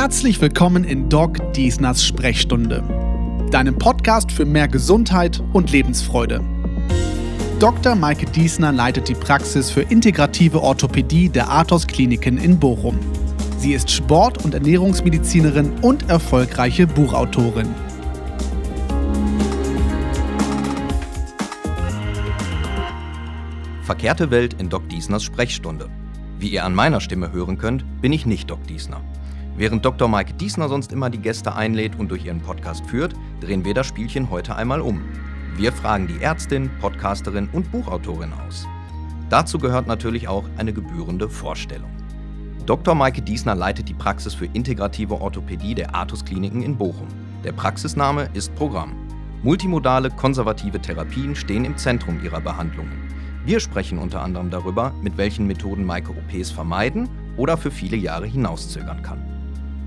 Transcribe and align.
Herzlich 0.00 0.40
willkommen 0.40 0.84
in 0.84 1.08
Doc 1.08 1.52
Diesners 1.54 2.04
Sprechstunde, 2.04 2.84
deinem 3.50 3.76
Podcast 3.76 4.30
für 4.30 4.44
mehr 4.44 4.68
Gesundheit 4.68 5.42
und 5.52 5.72
Lebensfreude. 5.72 6.40
Dr. 7.58 7.96
Maike 7.96 8.26
Diesner 8.26 8.70
leitet 8.70 9.08
die 9.08 9.16
Praxis 9.16 9.72
für 9.72 9.80
integrative 9.80 10.62
Orthopädie 10.62 11.28
der 11.28 11.50
Athos 11.50 11.88
Kliniken 11.88 12.38
in 12.38 12.60
Bochum. 12.60 12.96
Sie 13.58 13.72
ist 13.72 13.90
Sport- 13.90 14.44
und 14.44 14.54
Ernährungsmedizinerin 14.54 15.80
und 15.82 16.08
erfolgreiche 16.08 16.86
Buchautorin. 16.86 17.74
Verkehrte 23.82 24.30
Welt 24.30 24.54
in 24.60 24.68
Doc 24.68 24.88
Diesners 24.88 25.24
Sprechstunde. 25.24 25.88
Wie 26.38 26.50
ihr 26.50 26.64
an 26.64 26.76
meiner 26.76 27.00
Stimme 27.00 27.32
hören 27.32 27.58
könnt, 27.58 28.00
bin 28.00 28.12
ich 28.12 28.26
nicht 28.26 28.48
Doc 28.48 28.64
Diesner. 28.68 29.00
Während 29.58 29.84
Dr. 29.84 30.06
Mike 30.06 30.34
Diesner 30.34 30.68
sonst 30.68 30.92
immer 30.92 31.10
die 31.10 31.18
Gäste 31.18 31.56
einlädt 31.56 31.98
und 31.98 32.12
durch 32.12 32.24
ihren 32.24 32.40
Podcast 32.40 32.86
führt, 32.86 33.14
drehen 33.40 33.64
wir 33.64 33.74
das 33.74 33.88
Spielchen 33.88 34.30
heute 34.30 34.54
einmal 34.54 34.80
um. 34.80 35.02
Wir 35.56 35.72
fragen 35.72 36.06
die 36.06 36.22
Ärztin, 36.22 36.70
Podcasterin 36.80 37.48
und 37.52 37.72
Buchautorin 37.72 38.32
aus. 38.46 38.68
Dazu 39.30 39.58
gehört 39.58 39.88
natürlich 39.88 40.28
auch 40.28 40.44
eine 40.58 40.72
gebührende 40.72 41.28
Vorstellung. 41.28 41.90
Dr. 42.66 42.94
Maike 42.94 43.20
Diesner 43.20 43.56
leitet 43.56 43.88
die 43.88 43.94
Praxis 43.94 44.32
für 44.32 44.46
integrative 44.46 45.20
Orthopädie 45.20 45.74
der 45.74 45.92
Artus 45.92 46.24
Kliniken 46.24 46.62
in 46.62 46.76
Bochum. 46.76 47.08
Der 47.42 47.52
Praxisname 47.52 48.30
ist 48.34 48.54
Programm. 48.54 48.92
Multimodale 49.42 50.10
konservative 50.10 50.80
Therapien 50.80 51.34
stehen 51.34 51.64
im 51.64 51.76
Zentrum 51.76 52.22
ihrer 52.22 52.40
Behandlungen. 52.40 53.12
Wir 53.44 53.58
sprechen 53.58 53.98
unter 53.98 54.22
anderem 54.22 54.50
darüber, 54.50 54.92
mit 55.02 55.16
welchen 55.16 55.48
Methoden 55.48 55.84
Maike 55.84 56.12
OPs 56.12 56.52
vermeiden 56.52 57.08
oder 57.36 57.56
für 57.56 57.72
viele 57.72 57.96
Jahre 57.96 58.26
hinauszögern 58.26 59.02
kann. 59.02 59.37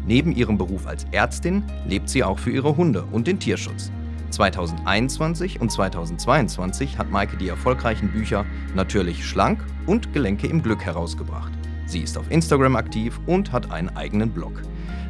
Neben 0.06 0.32
ihrem 0.32 0.58
Beruf 0.58 0.88
als 0.88 1.06
Ärztin 1.12 1.64
lebt 1.88 2.10
sie 2.10 2.24
auch 2.24 2.40
für 2.40 2.52
ihre 2.52 2.76
Hunde 2.76 3.06
und 3.12 3.28
den 3.28 3.40
Tierschutz. 3.40 3.92
2021 4.32 5.62
und 5.62 5.72
2022 5.72 6.98
hat 6.98 7.12
Maike 7.12 7.38
die 7.38 7.50
erfolgreichen 7.50 8.12
Bücher 8.12 8.46
Natürlich 8.76 9.26
schlank 9.26 9.64
und 9.86 10.14
Gelenke 10.14 10.48
im 10.48 10.64
Glück 10.64 10.84
herausgebracht. 10.84 11.52
Sie 11.86 12.00
ist 12.00 12.18
auf 12.18 12.32
Instagram 12.32 12.76
aktiv 12.78 13.20
und 13.26 13.52
hat 13.52 13.72
einen 13.72 13.90
eigenen 13.90 14.32
Blog. 14.32 14.62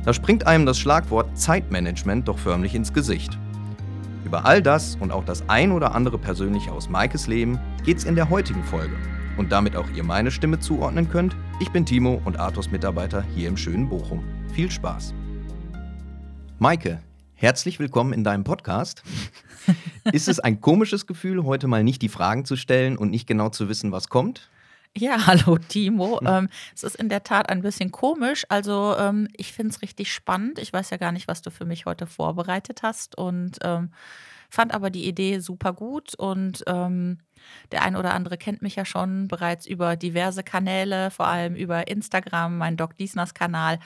Da 0.04 0.14
springt 0.14 0.48
einem 0.48 0.66
das 0.66 0.80
Schlagwort 0.80 1.38
Zeitmanagement 1.38 2.28
doch 2.28 2.40
förmlich 2.40 2.74
ins 2.74 2.92
Gesicht. 2.92 3.38
Über 4.26 4.46
all 4.46 4.62
das 4.62 4.96
und 5.00 5.12
auch 5.12 5.24
das 5.24 5.48
ein 5.48 5.72
oder 5.72 5.94
andere 5.94 6.18
Persönliche 6.18 6.72
aus 6.72 6.90
Maikes 6.90 7.28
Leben 7.28 7.60
geht's 7.86 8.04
in 8.04 8.16
der 8.16 8.30
heutigen 8.30 8.64
Folge. 8.64 8.96
Und 9.38 9.52
damit 9.52 9.76
auch 9.76 9.90
ihr 9.96 10.04
meine 10.04 10.32
Stimme 10.32 10.60
zuordnen 10.60 11.10
könnt, 11.10 11.36
ich 11.60 11.70
bin 11.72 11.86
Timo 11.86 12.22
und 12.26 12.40
Arthurs 12.40 12.72
Mitarbeiter 12.72 13.24
hier 13.36 13.48
im 13.48 13.58
schönen 13.58 13.88
Bochum. 13.88 14.24
Viel 14.54 14.70
Spaß! 14.70 15.14
Maike, 16.60 17.02
Herzlich 17.42 17.80
willkommen 17.80 18.14
in 18.14 18.24
deinem 18.24 18.44
Podcast. 18.44 19.02
Ist 20.12 20.28
es 20.28 20.40
ein 20.40 20.62
komisches 20.62 21.08
Gefühl, 21.08 21.44
heute 21.44 21.68
mal 21.68 21.84
nicht 21.84 22.04
die 22.04 22.08
Fragen 22.08 22.46
zu 22.46 22.56
stellen 22.56 22.98
und 22.98 23.10
nicht 23.10 23.26
genau 23.26 23.50
zu 23.50 23.68
wissen, 23.68 23.92
was 23.92 24.10
kommt? 24.10 24.52
Ja, 24.96 25.18
hallo 25.26 25.58
Timo. 25.58 26.20
Hm. 26.20 26.28
Ähm, 26.28 26.50
es 26.76 26.84
ist 26.84 26.98
in 26.98 27.10
der 27.10 27.24
Tat 27.24 27.50
ein 27.50 27.64
bisschen 27.64 27.92
komisch. 27.92 28.46
Also 28.50 28.96
ähm, 28.96 29.28
ich 29.36 29.54
finde 29.54 29.72
es 29.72 29.82
richtig 29.82 30.14
spannend. 30.14 30.60
Ich 30.60 30.72
weiß 30.72 30.92
ja 30.92 30.98
gar 30.98 31.12
nicht, 31.12 31.28
was 31.28 31.42
du 31.42 31.50
für 31.50 31.66
mich 31.66 31.88
heute 31.88 32.06
vorbereitet 32.06 32.84
hast 32.84 33.18
und 33.18 33.58
ähm, 33.64 33.90
fand 34.52 34.74
aber 34.74 34.90
die 34.90 35.08
Idee 35.08 35.40
super 35.40 35.72
gut 35.72 36.14
und 36.14 36.64
ähm, 36.68 37.20
der 37.72 37.84
ein 37.84 37.96
oder 37.96 38.14
andere 38.14 38.38
kennt 38.38 38.62
mich 38.62 38.76
ja 38.76 38.84
schon 38.84 39.30
bereits 39.30 39.66
über 39.66 39.96
diverse 39.96 40.44
Kanäle, 40.44 41.10
vor 41.10 41.28
allem 41.28 41.56
über 41.56 41.88
Instagram, 41.88 42.58
mein 42.58 42.76
Doc 42.76 42.98
Diesners 42.98 43.34
Kanal. 43.34 43.80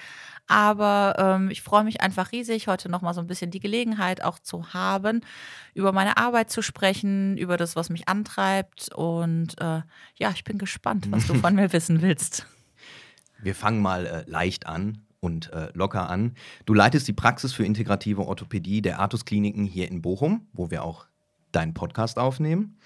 Aber 0.47 1.16
ähm, 1.17 1.52
ich 1.52 1.61
freue 1.61 1.83
mich 1.83 2.02
einfach 2.02 2.31
riesig, 2.31 2.67
heute 2.67 2.89
nochmal 2.89 3.13
so 3.13 3.21
ein 3.21 3.27
bisschen 3.27 3.52
die 3.52 3.59
Gelegenheit 3.59 4.23
auch 4.23 4.39
zu 4.39 4.73
haben, 4.73 5.21
über 5.75 5.91
meine 5.91 6.17
Arbeit 6.17 6.49
zu 6.49 6.63
sprechen, 6.63 7.38
über 7.38 7.58
das, 7.58 7.75
was 7.75 7.89
mich 7.89 8.08
antreibt. 8.08 8.93
Und 8.93 9.59
äh, 9.61 9.81
ja, 10.15 10.31
ich 10.33 10.43
bin 10.43 10.58
gespannt, 10.58 11.11
was 11.11 11.27
du 11.27 11.33
von 11.36 11.55
mir 11.55 11.71
wissen 11.73 12.02
willst. 12.02 12.48
Wir 13.39 13.54
fangen 13.54 13.81
mal 13.81 14.05
äh, 14.05 14.23
leicht 14.27 14.65
an 14.65 15.05
und 15.25 15.52
äh, 15.52 15.69
locker 15.73 16.09
an. 16.09 16.36
Du 16.65 16.73
leitest 16.73 17.08
die 17.08 17.13
Praxis 17.13 17.52
für 17.52 17.65
integrative 17.65 18.21
Orthopädie 18.21 18.81
der 18.81 18.99
Artus 18.99 19.25
Kliniken 19.25 19.65
hier 19.65 19.89
in 19.89 20.02
Bochum, 20.02 20.47
wo 20.53 20.69
wir 20.69 20.83
auch 20.83 21.08
deinen 21.52 21.73
Podcast 21.73 22.19
aufnehmen. 22.19 22.77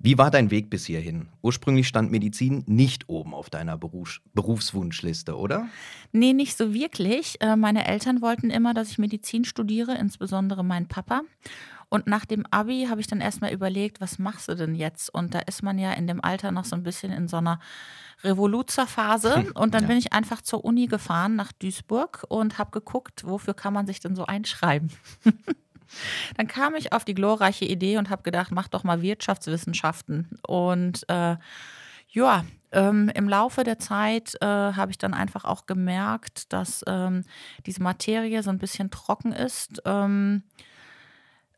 Wie 0.00 0.16
war 0.16 0.30
dein 0.30 0.52
Weg 0.52 0.70
bis 0.70 0.86
hierhin? 0.86 1.28
Ursprünglich 1.42 1.88
stand 1.88 2.12
Medizin 2.12 2.62
nicht 2.66 3.08
oben 3.08 3.34
auf 3.34 3.50
deiner 3.50 3.76
Berufs 3.76 4.20
Berufswunschliste, 4.32 5.36
oder? 5.36 5.66
Nee, 6.12 6.34
nicht 6.34 6.56
so 6.56 6.72
wirklich. 6.72 7.40
Äh, 7.40 7.56
meine 7.56 7.84
Eltern 7.88 8.20
wollten 8.20 8.50
immer, 8.50 8.74
dass 8.74 8.90
ich 8.90 8.98
Medizin 8.98 9.44
studiere, 9.44 9.96
insbesondere 9.96 10.64
mein 10.64 10.86
Papa. 10.86 11.22
Und 11.90 12.06
nach 12.06 12.26
dem 12.26 12.44
Abi 12.50 12.86
habe 12.90 13.00
ich 13.00 13.06
dann 13.06 13.20
erstmal 13.20 13.52
überlegt, 13.52 14.00
was 14.00 14.18
machst 14.18 14.48
du 14.48 14.54
denn 14.54 14.74
jetzt? 14.74 15.12
Und 15.12 15.34
da 15.34 15.40
ist 15.40 15.62
man 15.62 15.78
ja 15.78 15.92
in 15.92 16.06
dem 16.06 16.22
Alter 16.22 16.52
noch 16.52 16.64
so 16.64 16.76
ein 16.76 16.82
bisschen 16.82 17.12
in 17.12 17.28
so 17.28 17.38
einer 17.38 17.60
Revoluzerphase. 18.22 19.46
Und 19.54 19.74
dann 19.74 19.82
ja. 19.84 19.88
bin 19.88 19.96
ich 19.96 20.12
einfach 20.12 20.42
zur 20.42 20.64
Uni 20.64 20.86
gefahren 20.86 21.36
nach 21.36 21.52
Duisburg 21.52 22.26
und 22.28 22.58
habe 22.58 22.70
geguckt, 22.72 23.26
wofür 23.26 23.54
kann 23.54 23.72
man 23.72 23.86
sich 23.86 24.00
denn 24.00 24.14
so 24.14 24.26
einschreiben. 24.26 24.90
Dann 26.36 26.48
kam 26.48 26.74
ich 26.74 26.92
auf 26.92 27.04
die 27.04 27.14
glorreiche 27.14 27.64
Idee 27.64 27.96
und 27.96 28.10
habe 28.10 28.22
gedacht, 28.22 28.50
mach 28.52 28.68
doch 28.68 28.84
mal 28.84 29.00
Wirtschaftswissenschaften. 29.00 30.28
Und 30.46 31.08
äh, 31.08 31.36
ja, 32.10 32.44
ähm, 32.72 33.10
im 33.14 33.28
Laufe 33.28 33.64
der 33.64 33.78
Zeit 33.78 34.34
äh, 34.40 34.46
habe 34.46 34.90
ich 34.90 34.98
dann 34.98 35.14
einfach 35.14 35.44
auch 35.44 35.66
gemerkt, 35.66 36.52
dass 36.52 36.84
ähm, 36.86 37.24
diese 37.64 37.82
Materie 37.82 38.42
so 38.42 38.50
ein 38.50 38.58
bisschen 38.58 38.90
trocken 38.90 39.32
ist. 39.32 39.80
Ähm, 39.86 40.42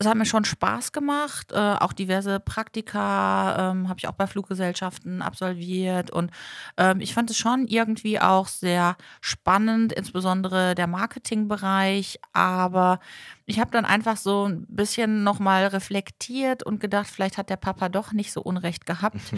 es 0.01 0.07
hat 0.07 0.17
mir 0.17 0.25
schon 0.25 0.47
Spaß 0.47 0.93
gemacht. 0.93 1.53
Äh, 1.53 1.59
auch 1.59 1.93
diverse 1.93 2.41
Praktika 2.41 3.71
ähm, 3.73 3.87
habe 3.87 3.99
ich 3.99 4.09
auch 4.09 4.15
bei 4.15 4.27
Fluggesellschaften 4.27 5.21
absolviert. 5.21 6.11
Und 6.11 6.31
ähm, 6.79 7.03
ich 7.03 7.13
fand 7.13 7.29
es 7.29 7.37
schon 7.37 7.67
irgendwie 7.67 8.19
auch 8.19 8.49
sehr 8.49 8.97
spannend, 9.21 9.93
insbesondere 9.93 10.75
der 10.75 10.87
Marketingbereich. 10.87 12.19
Aber 12.33 12.99
ich 13.45 13.61
habe 13.61 13.73
dann 13.73 13.85
einfach 13.85 14.17
so 14.17 14.49
ein 14.49 14.65
bisschen 14.71 15.23
nochmal 15.23 15.67
reflektiert 15.67 16.63
und 16.63 16.81
gedacht, 16.81 17.09
vielleicht 17.09 17.37
hat 17.37 17.51
der 17.51 17.59
Papa 17.59 17.91
doch 17.91 18.13
nicht 18.13 18.33
so 18.33 18.41
Unrecht 18.41 18.87
gehabt. 18.87 19.35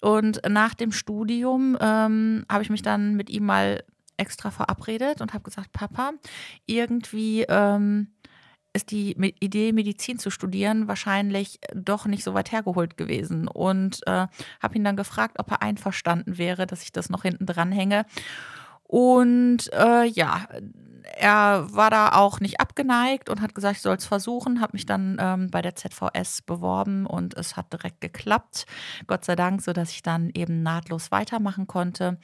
und 0.00 0.40
nach 0.48 0.72
dem 0.72 0.90
Studium 0.90 1.76
ähm, 1.82 2.46
habe 2.50 2.62
ich 2.62 2.70
mich 2.70 2.80
dann 2.80 3.14
mit 3.14 3.28
ihm 3.28 3.44
mal 3.44 3.84
extra 4.16 4.50
verabredet 4.50 5.20
und 5.20 5.34
habe 5.34 5.44
gesagt, 5.44 5.72
Papa, 5.72 6.12
irgendwie 6.66 7.42
ähm, 7.48 8.08
ist 8.72 8.90
die 8.90 9.12
Idee, 9.40 9.72
Medizin 9.72 10.18
zu 10.18 10.30
studieren, 10.30 10.88
wahrscheinlich 10.88 11.58
doch 11.74 12.06
nicht 12.06 12.24
so 12.24 12.34
weit 12.34 12.52
hergeholt 12.52 12.96
gewesen. 12.96 13.48
Und 13.48 14.00
äh, 14.06 14.26
habe 14.60 14.76
ihn 14.76 14.84
dann 14.84 14.96
gefragt, 14.96 15.36
ob 15.38 15.50
er 15.50 15.62
einverstanden 15.62 16.38
wäre, 16.38 16.66
dass 16.66 16.82
ich 16.82 16.92
das 16.92 17.10
noch 17.10 17.22
hinten 17.22 17.46
dran 17.46 17.72
hänge. 17.72 18.04
Und 18.84 19.70
äh, 19.72 20.04
ja, 20.04 20.48
er 21.16 21.66
war 21.72 21.90
da 21.90 22.12
auch 22.12 22.40
nicht 22.40 22.60
abgeneigt 22.60 23.28
und 23.28 23.40
hat 23.40 23.54
gesagt, 23.54 23.76
ich 23.76 23.82
soll 23.82 23.96
es 23.96 24.06
versuchen, 24.06 24.60
habe 24.60 24.74
mich 24.74 24.86
dann 24.86 25.18
ähm, 25.20 25.50
bei 25.50 25.62
der 25.62 25.74
ZVS 25.74 26.42
beworben 26.42 27.06
und 27.06 27.36
es 27.36 27.56
hat 27.56 27.72
direkt 27.72 28.00
geklappt. 28.00 28.66
Gott 29.06 29.24
sei 29.24 29.36
Dank, 29.36 29.62
sodass 29.62 29.90
ich 29.90 30.02
dann 30.02 30.30
eben 30.34 30.62
nahtlos 30.62 31.10
weitermachen 31.10 31.66
konnte. 31.66 32.18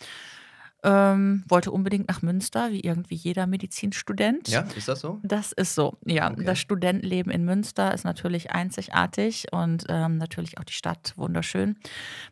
Ähm, 0.85 1.45
wollte 1.49 1.71
unbedingt 1.71 2.09
nach 2.09 2.21
Münster, 2.21 2.71
wie 2.71 2.81
irgendwie 2.81 3.15
jeder 3.15 3.47
Medizinstudent. 3.47 4.49
Ja, 4.49 4.67
ist 4.77 4.87
das 4.87 5.01
so? 5.01 5.19
Das 5.23 5.53
ist 5.53 5.75
so, 5.75 5.97
ja. 6.05 6.31
Okay. 6.31 6.45
Das 6.45 6.59
Studentenleben 6.59 7.33
in 7.33 7.45
Münster 7.45 7.95
ist 7.95 8.05
natürlich 8.05 8.53
einzigartig 8.53 9.47
und 9.51 9.87
ähm, 9.89 10.19
natürlich 10.19 10.59
auch 10.59 10.65
die 10.65 10.75
Stadt 10.75 11.15
wunderschön 11.17 11.77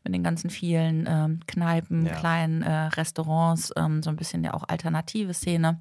mit 0.04 0.14
den 0.14 0.22
ganzen 0.22 0.50
vielen 0.50 1.06
ähm, 1.08 1.40
Kneipen, 1.46 2.04
ja. 2.04 2.14
kleinen 2.14 2.62
äh, 2.62 2.86
Restaurants, 2.88 3.72
ähm, 3.76 4.02
so 4.02 4.10
ein 4.10 4.16
bisschen 4.16 4.44
ja 4.44 4.52
auch 4.52 4.64
alternative 4.68 5.32
Szene. 5.32 5.80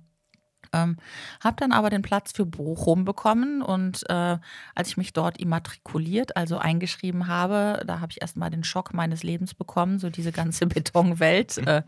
Ähm, 0.73 0.97
habe 1.41 1.57
dann 1.59 1.71
aber 1.71 1.89
den 1.89 2.01
Platz 2.01 2.31
für 2.31 2.45
Bochum 2.45 3.05
bekommen 3.05 3.61
und 3.61 4.03
äh, 4.09 4.37
als 4.75 4.89
ich 4.89 4.97
mich 4.97 5.13
dort 5.13 5.37
immatrikuliert, 5.39 6.37
also 6.37 6.57
eingeschrieben 6.57 7.27
habe, 7.27 7.83
da 7.85 7.99
habe 7.99 8.11
ich 8.11 8.21
erstmal 8.21 8.49
den 8.49 8.63
Schock 8.63 8.93
meines 8.93 9.23
Lebens 9.23 9.53
bekommen, 9.53 9.99
so 9.99 10.09
diese 10.09 10.31
ganze 10.31 10.67
Betonwelt, 10.67 11.57
äh, 11.59 11.83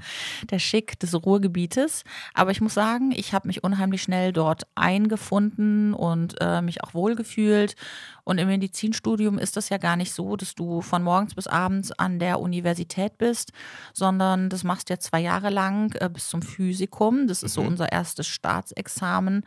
der 0.50 0.60
Schick 0.60 1.00
des 1.00 1.14
Ruhrgebietes. 1.14 2.04
Aber 2.34 2.52
ich 2.52 2.62
muss 2.62 2.74
sagen, 2.74 3.12
ich 3.16 3.34
habe 3.34 3.48
mich 3.48 3.64
unheimlich 3.64 4.02
schnell 4.02 4.34
dort 4.34 4.68
eingefunden 4.76 5.94
und 5.94 6.36
äh, 6.42 6.62
mich 6.62 6.84
auch 6.84 6.94
wohlgefühlt. 6.94 7.76
Und 8.24 8.38
im 8.38 8.48
Medizinstudium 8.48 9.38
ist 9.38 9.58
das 9.58 9.70
ja 9.70 9.78
gar 9.78 9.98
nicht 9.98 10.14
so, 10.14 10.36
dass 10.36 10.56
du 10.56 10.82
von 10.82 11.04
morgens 11.04 11.36
bis 11.36 11.48
abends 11.48 11.92
an 11.92 12.20
der 12.20 12.40
Universität 12.40 13.18
bist, 13.18 13.52
sondern 13.94 14.50
das 14.50 14.64
machst 14.64 14.90
du 14.90 14.94
ja 14.94 15.00
zwei 15.00 15.20
Jahre 15.20 15.50
lang 15.50 15.94
äh, 16.00 16.10
bis 16.10 16.30
zum 16.30 16.42
Physikum. 16.42 17.28
Das 17.28 17.44
ist 17.44 17.58
mhm. 17.58 17.62
so 17.62 17.68
unser 17.68 17.92
erstes 17.92 18.28
Staats 18.28 18.54
Staatsexamen. 18.54 19.46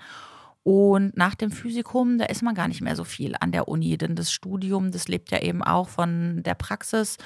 Und 0.63 1.17
nach 1.17 1.37
dem 1.37 1.53
Physikum, 1.53 2.19
da 2.19 2.25
ist 2.25 2.43
man 2.43 2.57
gar 2.57 2.67
nicht 2.67 2.81
mehr 2.81 2.97
so 2.97 3.05
viel 3.05 3.37
an 3.39 3.53
der 3.53 3.69
Uni, 3.69 3.97
denn 3.97 4.17
das 4.17 4.33
Studium, 4.33 4.91
das 4.91 5.07
lebt 5.07 5.31
ja 5.31 5.41
eben 5.41 5.63
auch 5.63 5.89
von 5.89 6.43
der 6.43 6.55
Praxis. 6.55 7.19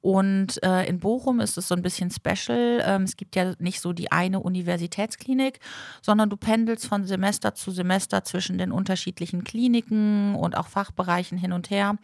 Und 0.00 0.62
äh, 0.62 0.84
in 0.86 0.98
Bochum 0.98 1.40
ist 1.40 1.58
es 1.58 1.68
so 1.68 1.74
ein 1.74 1.82
bisschen 1.82 2.10
special. 2.10 2.82
Ähm, 2.84 3.02
es 3.02 3.16
gibt 3.16 3.36
ja 3.36 3.52
nicht 3.58 3.80
so 3.80 3.92
die 3.92 4.10
eine 4.10 4.40
Universitätsklinik, 4.40 5.60
sondern 6.00 6.30
du 6.30 6.36
pendelst 6.36 6.86
von 6.86 7.04
Semester 7.04 7.54
zu 7.54 7.70
Semester 7.70 8.24
zwischen 8.24 8.56
den 8.56 8.72
unterschiedlichen 8.72 9.44
Kliniken 9.44 10.34
und 10.34 10.56
auch 10.56 10.68
Fachbereichen 10.68 11.36
hin 11.36 11.52
und 11.52 11.70
her 11.70 11.96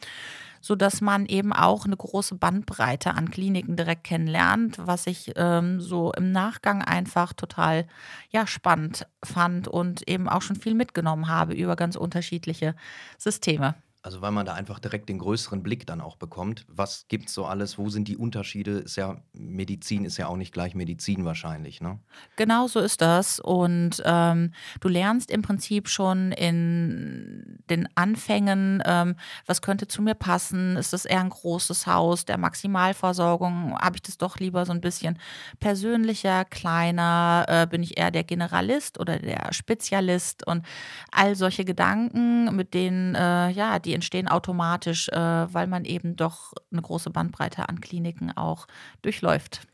sodass 0.66 1.00
man 1.00 1.26
eben 1.26 1.52
auch 1.52 1.84
eine 1.84 1.96
große 1.96 2.34
Bandbreite 2.34 3.14
an 3.14 3.30
Kliniken 3.30 3.76
direkt 3.76 4.02
kennenlernt, 4.02 4.78
was 4.84 5.06
ich 5.06 5.32
ähm, 5.36 5.80
so 5.80 6.12
im 6.12 6.32
Nachgang 6.32 6.82
einfach 6.82 7.32
total 7.34 7.86
ja, 8.30 8.48
spannend 8.48 9.06
fand 9.22 9.68
und 9.68 10.08
eben 10.08 10.28
auch 10.28 10.42
schon 10.42 10.56
viel 10.56 10.74
mitgenommen 10.74 11.28
habe 11.28 11.54
über 11.54 11.76
ganz 11.76 11.94
unterschiedliche 11.94 12.74
Systeme. 13.16 13.76
Also 14.06 14.22
weil 14.22 14.30
man 14.30 14.46
da 14.46 14.54
einfach 14.54 14.78
direkt 14.78 15.08
den 15.08 15.18
größeren 15.18 15.64
Blick 15.64 15.84
dann 15.84 16.00
auch 16.00 16.14
bekommt. 16.14 16.64
Was 16.68 17.06
gibt 17.08 17.26
es 17.26 17.34
so 17.34 17.44
alles? 17.44 17.76
Wo 17.76 17.90
sind 17.90 18.06
die 18.06 18.16
Unterschiede? 18.16 18.78
Ist 18.78 18.94
ja 18.94 19.16
Medizin 19.32 20.04
ist 20.04 20.16
ja 20.16 20.28
auch 20.28 20.36
nicht 20.36 20.52
gleich 20.52 20.76
Medizin 20.76 21.24
wahrscheinlich, 21.24 21.80
ne? 21.80 21.98
Genau 22.36 22.68
so 22.68 22.78
ist 22.78 23.00
das. 23.00 23.40
Und 23.40 24.00
ähm, 24.04 24.52
du 24.78 24.86
lernst 24.86 25.32
im 25.32 25.42
Prinzip 25.42 25.88
schon 25.88 26.30
in 26.30 27.58
den 27.68 27.88
Anfängen, 27.96 28.80
ähm, 28.86 29.16
was 29.44 29.60
könnte 29.60 29.88
zu 29.88 30.02
mir 30.02 30.14
passen? 30.14 30.76
Ist 30.76 30.92
das 30.92 31.04
eher 31.04 31.18
ein 31.18 31.30
großes 31.30 31.88
Haus 31.88 32.24
der 32.24 32.38
Maximalversorgung? 32.38 33.76
Habe 33.76 33.96
ich 33.96 34.02
das 34.02 34.18
doch 34.18 34.38
lieber 34.38 34.64
so 34.66 34.72
ein 34.72 34.80
bisschen 34.80 35.18
persönlicher, 35.58 36.44
kleiner? 36.44 37.44
Äh, 37.48 37.66
bin 37.66 37.82
ich 37.82 37.98
eher 37.98 38.12
der 38.12 38.22
Generalist 38.22 39.00
oder 39.00 39.18
der 39.18 39.52
Spezialist? 39.52 40.46
Und 40.46 40.64
all 41.10 41.34
solche 41.34 41.64
Gedanken, 41.64 42.54
mit 42.54 42.72
denen 42.72 43.16
äh, 43.16 43.50
ja 43.50 43.80
die 43.80 43.95
entstehen 43.96 44.28
automatisch, 44.28 45.08
äh, 45.08 45.16
weil 45.16 45.66
man 45.66 45.84
eben 45.84 46.14
doch 46.14 46.52
eine 46.70 46.82
große 46.82 47.10
Bandbreite 47.10 47.68
an 47.68 47.80
Kliniken 47.80 48.30
auch 48.36 48.66
durchläuft. 49.02 49.66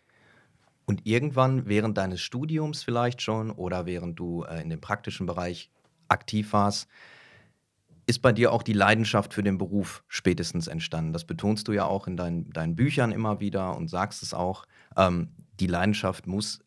Und 0.87 1.07
irgendwann 1.07 1.67
während 1.67 1.99
deines 1.99 2.21
Studiums 2.21 2.83
vielleicht 2.83 3.23
schon 3.23 3.51
oder 3.51 3.87
während 3.87 4.19
du 4.19 4.45
äh, 4.45 4.63
in 4.63 4.71
dem 4.71 4.81
praktischen 4.81 5.27
Bereich 5.27 5.71
aktiv 6.09 6.53
warst, 6.53 6.89
ist 8.07 8.21
bei 8.21 8.33
dir 8.33 8.53
auch 8.53 8.63
die 8.63 8.73
Leidenschaft 8.73 9.33
für 9.33 9.43
den 9.43 9.59
Beruf 9.59 10.03
spätestens 10.09 10.67
entstanden. 10.67 11.13
Das 11.13 11.25
betonst 11.25 11.69
du 11.69 11.73
ja 11.73 11.85
auch 11.85 12.07
in 12.07 12.17
dein, 12.17 12.51
deinen 12.51 12.75
Büchern 12.75 13.13
immer 13.13 13.41
wieder 13.41 13.77
und 13.77 13.89
sagst 13.89 14.23
es 14.23 14.35
auch. 14.35 14.67
Ähm, 14.97 15.31
die 15.61 15.69
Leidenschaft 15.69 16.27
muss, 16.27 16.61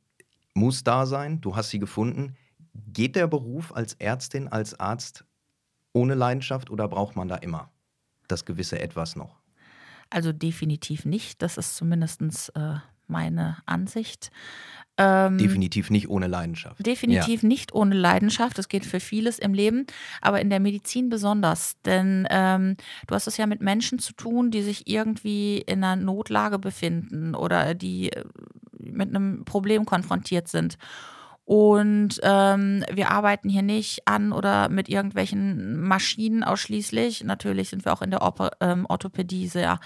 muss 0.54 0.84
da 0.84 1.06
sein. 1.06 1.42
Du 1.42 1.56
hast 1.56 1.69
sie 1.69 1.80
gefunden. 1.80 2.36
Geht 2.88 3.16
der 3.16 3.28
Beruf 3.28 3.75
als 3.75 3.94
Ärztin, 3.96 4.48
als 4.48 4.80
Arzt 4.80 5.25
ohne 5.95 6.13
Leidenschaft 6.13 6.69
oder 6.69 6.88
braucht 6.88 7.15
man 7.15 7.27
da 7.27 7.36
immer 7.36 7.71
das 8.27 8.45
gewisse 8.45 8.80
Etwas 8.80 9.15
noch? 9.15 9.39
Also 10.09 10.31
definitiv 10.31 11.06
nicht. 11.06 11.42
Das 11.42 11.57
ist 11.57 11.75
zumindest 11.75 12.21
äh, 12.56 12.75
meine 13.07 13.57
Ansicht. 13.65 14.30
Ähm, 14.97 15.38
definitiv 15.38 15.89
nicht 15.89 16.09
ohne 16.09 16.27
Leidenschaft. 16.27 16.86
Definitiv 16.86 17.42
ja. 17.42 17.47
nicht 17.47 17.74
ohne 17.74 17.95
Leidenschaft. 17.95 18.57
Das 18.57 18.69
geht 18.69 18.86
für 18.86 19.00
vieles 19.00 19.39
im 19.39 19.53
Leben, 19.53 19.86
aber 20.21 20.39
in 20.39 20.50
der 20.50 20.59
Medizin 20.59 21.09
besonders. 21.09 21.75
Denn 21.83 22.27
ähm, 22.30 22.77
du 23.07 23.15
hast 23.15 23.27
es 23.27 23.38
ja 23.38 23.45
mit 23.45 23.62
Menschen 23.62 24.00
zu 24.00 24.13
tun, 24.13 24.51
die 24.51 24.62
sich 24.62 24.88
irgendwie 24.88 25.57
in 25.59 25.83
einer 25.83 26.01
Notlage 26.01 26.59
befinden 26.59 27.36
oder 27.36 27.74
die 27.74 28.12
äh, 28.12 28.24
mit 28.80 29.09
einem 29.09 29.44
Problem 29.44 29.86
konfrontiert 29.86 30.48
sind. 30.48 30.77
Und 31.45 32.19
ähm, 32.24 32.83
wir 32.92 33.12
arbeiten 33.12 33.50
hier 33.50 33.62
nicht 33.62 34.07
an 34.07 34.31
oder 34.31 34.68
mit 34.68 34.89
irgendwelchen 34.89 35.80
Maschinen 35.80 36.44
ausschließlich. 36.44 37.24
Natürlich 37.24 37.69
sind 37.69 37.86
wir 37.86 37.94
auch 37.94 38.01
in 38.01 38.09
der 38.09 38.24
Oper 38.24 38.51
ähm, 38.62 38.88
Orthopädie 38.89 39.47
sehr 39.47 39.80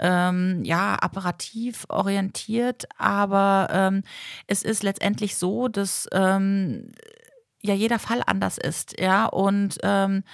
ähm, 0.00 0.64
ja, 0.64 0.96
apparativ 0.96 1.86
orientiert, 1.88 2.86
aber 2.98 3.68
ähm, 3.70 4.02
es 4.48 4.64
ist 4.64 4.82
letztendlich 4.82 5.36
so, 5.36 5.68
dass 5.68 6.08
ähm, 6.10 6.90
ja 7.62 7.74
jeder 7.74 8.00
Fall 8.00 8.22
anders 8.26 8.58
ist, 8.58 9.00
ja, 9.00 9.26
und 9.26 9.78
ähm, 9.84 10.24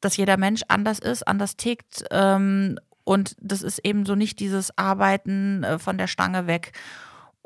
dass 0.00 0.16
jeder 0.16 0.36
Mensch 0.36 0.62
anders 0.68 0.98
ist, 0.98 1.26
anders 1.26 1.56
tickt. 1.56 2.04
Und 3.04 3.36
das 3.40 3.62
ist 3.62 3.78
eben 3.84 4.06
so 4.06 4.14
nicht 4.14 4.40
dieses 4.40 4.76
Arbeiten 4.76 5.62
äh, 5.62 5.78
von 5.78 5.98
der 5.98 6.08
Stange 6.08 6.46
weg. 6.46 6.72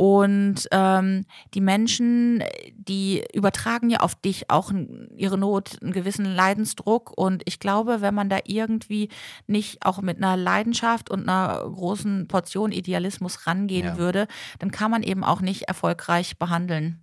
Und 0.01 0.69
ähm, 0.71 1.27
die 1.55 1.61
Menschen, 1.61 2.45
die 2.73 3.25
übertragen 3.35 3.91
ja 3.91 3.99
auf 3.99 4.15
dich 4.15 4.49
auch 4.49 4.71
ihre 5.17 5.37
Not, 5.37 5.83
einen 5.83 5.91
gewissen 5.91 6.25
Leidensdruck. 6.25 7.11
Und 7.17 7.43
ich 7.47 7.59
glaube, 7.59 8.01
wenn 8.01 8.15
man 8.15 8.29
da 8.29 8.39
irgendwie 8.45 9.09
nicht 9.49 9.85
auch 9.85 10.01
mit 10.01 10.19
einer 10.19 10.37
Leidenschaft 10.37 11.11
und 11.11 11.29
einer 11.29 11.69
großen 11.69 12.29
Portion 12.29 12.71
Idealismus 12.71 13.49
rangehen 13.49 13.87
ja. 13.87 13.99
würde, 13.99 14.29
dann 14.61 14.71
kann 14.71 14.93
man 14.93 15.03
eben 15.03 15.25
auch 15.25 15.41
nicht 15.41 15.63
erfolgreich 15.63 16.39
behandeln. 16.39 17.01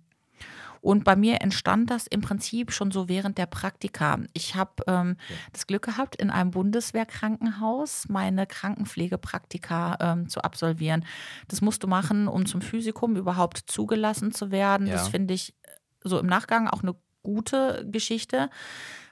Und 0.86 1.02
bei 1.02 1.16
mir 1.16 1.40
entstand 1.40 1.90
das 1.90 2.06
im 2.06 2.20
Prinzip 2.20 2.70
schon 2.70 2.92
so 2.92 3.08
während 3.08 3.38
der 3.38 3.46
Praktika. 3.46 4.20
Ich 4.34 4.54
habe 4.54 4.84
ähm, 4.86 5.16
das 5.52 5.66
Glück 5.66 5.82
gehabt, 5.82 6.14
in 6.14 6.30
einem 6.30 6.52
Bundeswehrkrankenhaus 6.52 8.08
meine 8.08 8.46
Krankenpflegepraktika 8.46 9.96
ähm, 9.98 10.28
zu 10.28 10.42
absolvieren. 10.42 11.04
Das 11.48 11.60
musst 11.60 11.82
du 11.82 11.88
machen, 11.88 12.28
um 12.28 12.46
zum 12.46 12.60
Physikum 12.60 13.16
überhaupt 13.16 13.64
zugelassen 13.66 14.30
zu 14.30 14.52
werden. 14.52 14.86
Ja. 14.86 14.92
Das 14.92 15.08
finde 15.08 15.34
ich 15.34 15.56
so 16.04 16.20
im 16.20 16.26
Nachgang 16.26 16.68
auch 16.68 16.84
eine 16.84 16.94
gute 17.24 17.84
Geschichte 17.90 18.48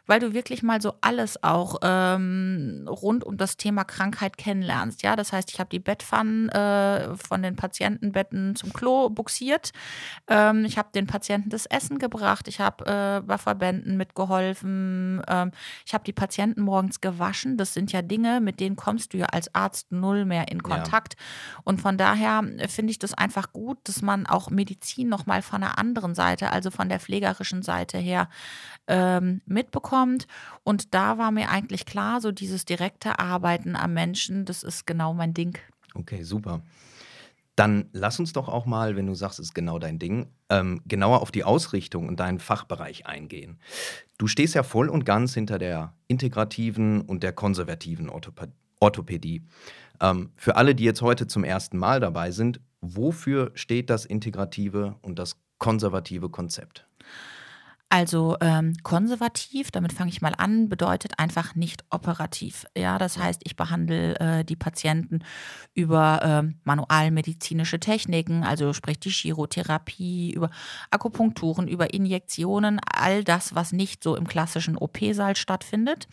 weil 0.07 0.21
du 0.21 0.35
wirklich 0.35 0.63
mal 0.63 0.81
so 0.81 0.95
alles 1.01 1.43
auch 1.43 1.77
ähm, 1.83 2.87
rund 2.89 3.25
um 3.25 3.37
das 3.37 3.57
Thema 3.57 3.85
Krankheit 3.85 4.37
kennenlernst. 4.37 5.03
Ja, 5.03 5.17
das 5.17 5.33
heißt, 5.33 5.51
ich 5.51 5.61
habe 5.61 5.71
die 5.71 5.79
Bettpfannen 5.79 6.49
äh, 6.51 7.17
von 7.17 7.43
den 7.43 7.57
Patientenbetten 7.57 8.57
zum 8.57 8.73
Klo 8.73 9.09
buxiert. 9.09 9.73
Ähm, 10.29 10.65
ich 10.65 10.77
habe 10.77 10.91
den 10.95 11.07
Patienten 11.07 11.49
das 11.49 11.67
Essen 11.67 11.99
gebracht. 11.99 12.49
Ich 12.49 12.61
habe 12.61 12.85
äh, 12.85 13.27
bei 13.27 13.39
Verbänden 13.39 13.97
mitgeholfen. 13.97 15.23
Ähm, 15.27 15.53
ich 15.87 15.95
habe 15.95 16.05
die 16.05 16.13
Patienten 16.13 16.63
morgens 16.63 17.01
gewaschen. 17.01 17.57
Das 17.57 17.73
sind 17.73 17.93
ja 17.93 18.03
Dinge, 18.03 18.41
mit 18.41 18.61
denen 18.61 18.77
kommst 18.77 19.15
du 19.15 19.19
ja 19.19 19.27
als 19.27 19.55
Arzt 19.55 19.91
null 19.91 20.25
mehr 20.25 20.49
in 20.51 20.63
Kontakt. 20.63 21.15
Ja. 21.15 21.61
Und 21.65 21.81
von 21.81 21.97
daher 21.97 22.43
finde 22.69 22.91
ich 22.91 22.99
das 22.99 23.15
einfach 23.15 23.53
gut, 23.53 23.79
dass 23.85 24.03
man 24.03 24.27
auch 24.27 24.51
Medizin 24.51 25.09
nochmal 25.09 25.43
von 25.43 25.63
der 25.63 25.79
anderen 25.79 26.15
Seite, 26.15 26.51
also 26.51 26.71
von 26.71 26.89
der 26.89 27.01
pflegerischen 27.01 27.63
Seite 27.63 27.99
her, 27.99 28.29
ähm, 28.87 29.41
mitbekommt. 29.95 30.27
Und 30.63 30.95
da 30.95 31.19
war 31.19 31.31
mir 31.31 31.51
eigentlich 31.51 31.87
klar, 31.87 32.21
so 32.21 32.33
dieses 32.33 32.65
direkte 32.65 33.19
Arbeiten 33.19 33.77
am 33.77 33.95
Menschen, 33.95 34.45
das 34.45 34.63
ist 34.63 34.87
genau 34.87 35.15
mein 35.15 35.35
Ding. 35.35 35.59
Okay, 35.95 36.23
super. 36.23 36.63
Dann 37.57 37.89
lass 37.93 38.19
uns 38.19 38.33
doch 38.33 38.49
auch 38.49 38.67
mal, 38.67 38.97
wenn 38.97 39.07
du 39.07 39.15
sagst, 39.15 39.39
es 39.39 39.47
ist 39.49 39.55
genau 39.55 39.79
dein 39.79 40.01
Ding, 40.01 40.27
ähm, 40.51 40.81
genauer 40.87 41.23
auf 41.23 41.31
die 41.31 41.45
Ausrichtung 41.45 42.09
und 42.09 42.19
deinen 42.19 42.41
Fachbereich 42.41 43.07
eingehen. 43.07 43.61
Du 44.19 44.27
stehst 44.27 44.55
ja 44.55 44.65
voll 44.65 44.89
und 44.89 45.05
ganz 45.05 45.35
hinter 45.35 45.59
der 45.59 45.95
integrativen 46.09 47.01
und 47.03 47.23
der 47.23 47.33
konservativen 47.33 48.09
Orthopä 48.09 48.49
Orthopädie. 48.81 49.43
Ähm, 50.01 50.31
für 50.37 50.57
alle, 50.57 50.75
die 50.75 50.85
jetzt 50.85 51.01
heute 51.01 51.27
zum 51.27 51.45
ersten 51.45 51.79
Mal 51.79 52.01
dabei 52.01 52.33
sind, 52.33 52.61
wofür 52.81 53.53
steht 53.55 53.89
das 53.89 54.05
integrative 54.05 54.97
und 55.01 55.19
das 55.19 55.37
konservative 55.59 56.29
Konzept? 56.29 56.87
Also 57.95 58.37
ähm, 58.41 58.75
konservativ, 58.83 59.71
damit 59.71 59.93
fange 59.93 60.11
ich 60.11 60.21
mal 60.21 60.35
an, 60.37 60.69
bedeutet 60.69 61.21
einfach 61.21 61.55
nicht 61.55 61.85
operativ. 61.91 62.67
Ja, 62.77 62.99
das 62.99 63.19
heißt, 63.19 63.43
ich 63.45 63.55
behandle 63.55 64.19
äh, 64.19 64.45
die 64.45 64.57
Patienten 64.57 65.21
über 65.75 66.43
äh, 66.45 66.53
manualmedizinische 66.65 67.79
Techniken, 67.79 68.43
also 68.43 68.73
sprich 68.73 68.99
die 68.99 69.11
Chirotherapie, 69.11 70.33
über 70.33 70.51
Akupunkturen, 70.91 71.69
über 71.69 71.95
Injektionen, 71.95 72.81
all 72.85 73.23
das, 73.23 73.55
was 73.55 73.71
nicht 73.71 74.03
so 74.03 74.17
im 74.17 74.27
klassischen 74.27 74.77
OP-Saal 74.77 75.37
stattfindet. 75.37 76.09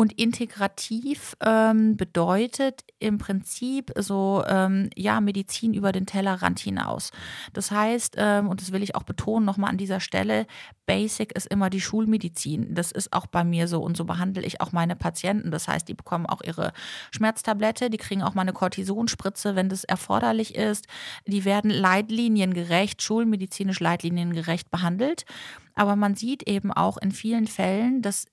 Und 0.00 0.18
integrativ 0.18 1.36
ähm, 1.44 1.98
bedeutet 1.98 2.84
im 3.00 3.18
Prinzip 3.18 3.92
so, 3.98 4.42
ähm, 4.48 4.88
ja, 4.96 5.20
Medizin 5.20 5.74
über 5.74 5.92
den 5.92 6.06
Tellerrand 6.06 6.58
hinaus. 6.58 7.10
Das 7.52 7.70
heißt, 7.70 8.14
ähm, 8.16 8.48
und 8.48 8.62
das 8.62 8.72
will 8.72 8.82
ich 8.82 8.94
auch 8.94 9.02
betonen 9.02 9.44
nochmal 9.44 9.68
an 9.68 9.76
dieser 9.76 10.00
Stelle, 10.00 10.46
Basic 10.86 11.32
ist 11.32 11.48
immer 11.48 11.68
die 11.68 11.82
Schulmedizin. 11.82 12.74
Das 12.74 12.92
ist 12.92 13.12
auch 13.12 13.26
bei 13.26 13.44
mir 13.44 13.68
so 13.68 13.82
und 13.82 13.94
so 13.94 14.06
behandle 14.06 14.42
ich 14.42 14.62
auch 14.62 14.72
meine 14.72 14.96
Patienten. 14.96 15.50
Das 15.50 15.68
heißt, 15.68 15.86
die 15.86 15.92
bekommen 15.92 16.24
auch 16.24 16.40
ihre 16.40 16.72
Schmerztablette, 17.10 17.90
die 17.90 17.98
kriegen 17.98 18.22
auch 18.22 18.32
mal 18.32 18.40
eine 18.40 18.54
Kortisonspritze, 18.54 19.54
wenn 19.54 19.68
das 19.68 19.84
erforderlich 19.84 20.54
ist. 20.54 20.86
Die 21.26 21.44
werden 21.44 21.70
leitliniengerecht, 21.70 23.02
schulmedizinisch 23.02 23.80
leitliniengerecht 23.80 24.70
behandelt. 24.70 25.26
Aber 25.74 25.94
man 25.94 26.14
sieht 26.14 26.48
eben 26.48 26.72
auch 26.72 26.96
in 26.96 27.12
vielen 27.12 27.46
Fällen, 27.46 28.00
dass 28.00 28.24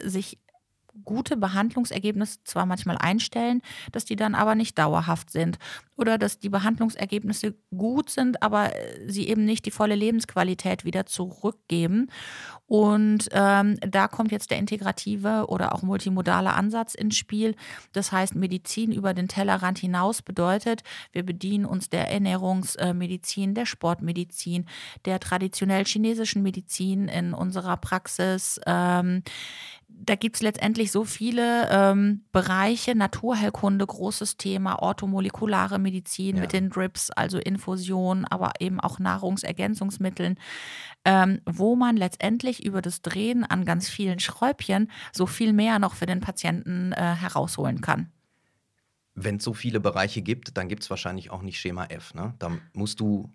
sich 0.00 0.38
gute 1.04 1.36
Behandlungsergebnisse 1.36 2.40
zwar 2.44 2.66
manchmal 2.66 2.98
einstellen, 2.98 3.62
dass 3.92 4.04
die 4.04 4.16
dann 4.16 4.34
aber 4.34 4.54
nicht 4.54 4.78
dauerhaft 4.78 5.30
sind 5.30 5.58
oder 5.96 6.18
dass 6.18 6.38
die 6.38 6.48
Behandlungsergebnisse 6.48 7.54
gut 7.76 8.10
sind, 8.10 8.42
aber 8.42 8.74
äh, 8.74 9.10
sie 9.10 9.28
eben 9.28 9.44
nicht 9.44 9.66
die 9.66 9.70
volle 9.70 9.94
Lebensqualität 9.94 10.84
wieder 10.84 11.06
zurückgeben. 11.06 12.08
Und 12.66 13.28
ähm, 13.32 13.76
da 13.80 14.08
kommt 14.08 14.32
jetzt 14.32 14.50
der 14.50 14.58
integrative 14.58 15.46
oder 15.48 15.74
auch 15.74 15.82
multimodale 15.82 16.54
Ansatz 16.54 16.94
ins 16.94 17.16
Spiel. 17.16 17.54
Das 17.92 18.12
heißt, 18.12 18.34
Medizin 18.34 18.92
über 18.92 19.12
den 19.12 19.28
Tellerrand 19.28 19.78
hinaus 19.78 20.22
bedeutet, 20.22 20.82
wir 21.12 21.22
bedienen 21.22 21.66
uns 21.66 21.90
der 21.90 22.10
Ernährungsmedizin, 22.10 23.54
der 23.54 23.66
Sportmedizin, 23.66 24.66
der 25.04 25.20
traditionell 25.20 25.84
chinesischen 25.84 26.42
Medizin 26.42 27.08
in 27.08 27.34
unserer 27.34 27.76
Praxis. 27.76 28.58
Ähm, 28.66 29.22
da 30.04 30.16
gibt 30.16 30.36
es 30.36 30.42
letztendlich 30.42 30.90
so 30.90 31.04
viele 31.04 31.68
ähm, 31.70 32.24
Bereiche, 32.32 32.94
Naturheilkunde, 32.94 33.86
großes 33.86 34.36
Thema, 34.36 34.82
orthomolekulare 34.82 35.78
Medizin 35.78 36.36
ja. 36.36 36.42
mit 36.42 36.52
den 36.52 36.70
Drips, 36.70 37.10
also 37.10 37.38
Infusionen, 37.38 38.24
aber 38.24 38.52
eben 38.58 38.80
auch 38.80 38.98
Nahrungsergänzungsmitteln, 38.98 40.38
ähm, 41.04 41.40
wo 41.46 41.76
man 41.76 41.96
letztendlich 41.96 42.64
über 42.64 42.82
das 42.82 43.02
Drehen 43.02 43.44
an 43.44 43.64
ganz 43.64 43.88
vielen 43.88 44.18
Schräubchen 44.18 44.90
so 45.12 45.26
viel 45.26 45.52
mehr 45.52 45.78
noch 45.78 45.94
für 45.94 46.06
den 46.06 46.20
Patienten 46.20 46.92
äh, 46.92 47.14
herausholen 47.14 47.80
kann. 47.80 48.10
Wenn 49.14 49.36
es 49.36 49.44
so 49.44 49.54
viele 49.54 49.78
Bereiche 49.78 50.22
gibt, 50.22 50.56
dann 50.56 50.68
gibt 50.68 50.82
es 50.82 50.90
wahrscheinlich 50.90 51.30
auch 51.30 51.42
nicht 51.42 51.60
Schema 51.60 51.84
F. 51.86 52.14
Ne? 52.14 52.34
Da 52.38 52.50
musst 52.72 52.98
du 52.98 53.32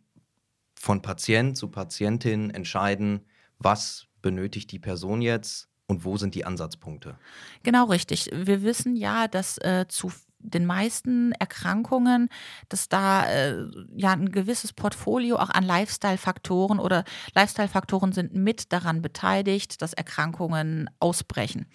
von 0.75 1.01
Patient 1.01 1.55
zu 1.55 1.69
Patientin 1.69 2.49
entscheiden, 2.49 3.21
was 3.59 4.07
benötigt 4.21 4.71
die 4.71 4.79
Person 4.79 5.21
jetzt, 5.21 5.69
und 5.87 6.05
wo 6.05 6.17
sind 6.17 6.35
die 6.35 6.45
Ansatzpunkte? 6.45 7.17
Genau 7.63 7.85
richtig. 7.85 8.29
Wir 8.33 8.61
wissen 8.61 8.95
ja, 8.95 9.27
dass 9.27 9.57
äh, 9.59 9.85
zu 9.87 10.11
den 10.39 10.65
meisten 10.65 11.31
Erkrankungen, 11.33 12.29
dass 12.69 12.89
da 12.89 13.25
äh, 13.25 13.65
ja 13.95 14.11
ein 14.11 14.31
gewisses 14.31 14.73
Portfolio 14.73 15.37
auch 15.37 15.49
an 15.49 15.63
Lifestyle-Faktoren 15.63 16.79
oder 16.79 17.03
Lifestyle-Faktoren 17.35 18.11
sind 18.11 18.33
mit 18.33 18.71
daran 18.71 19.01
beteiligt, 19.01 19.81
dass 19.81 19.93
Erkrankungen 19.93 20.89
ausbrechen. 20.99 21.67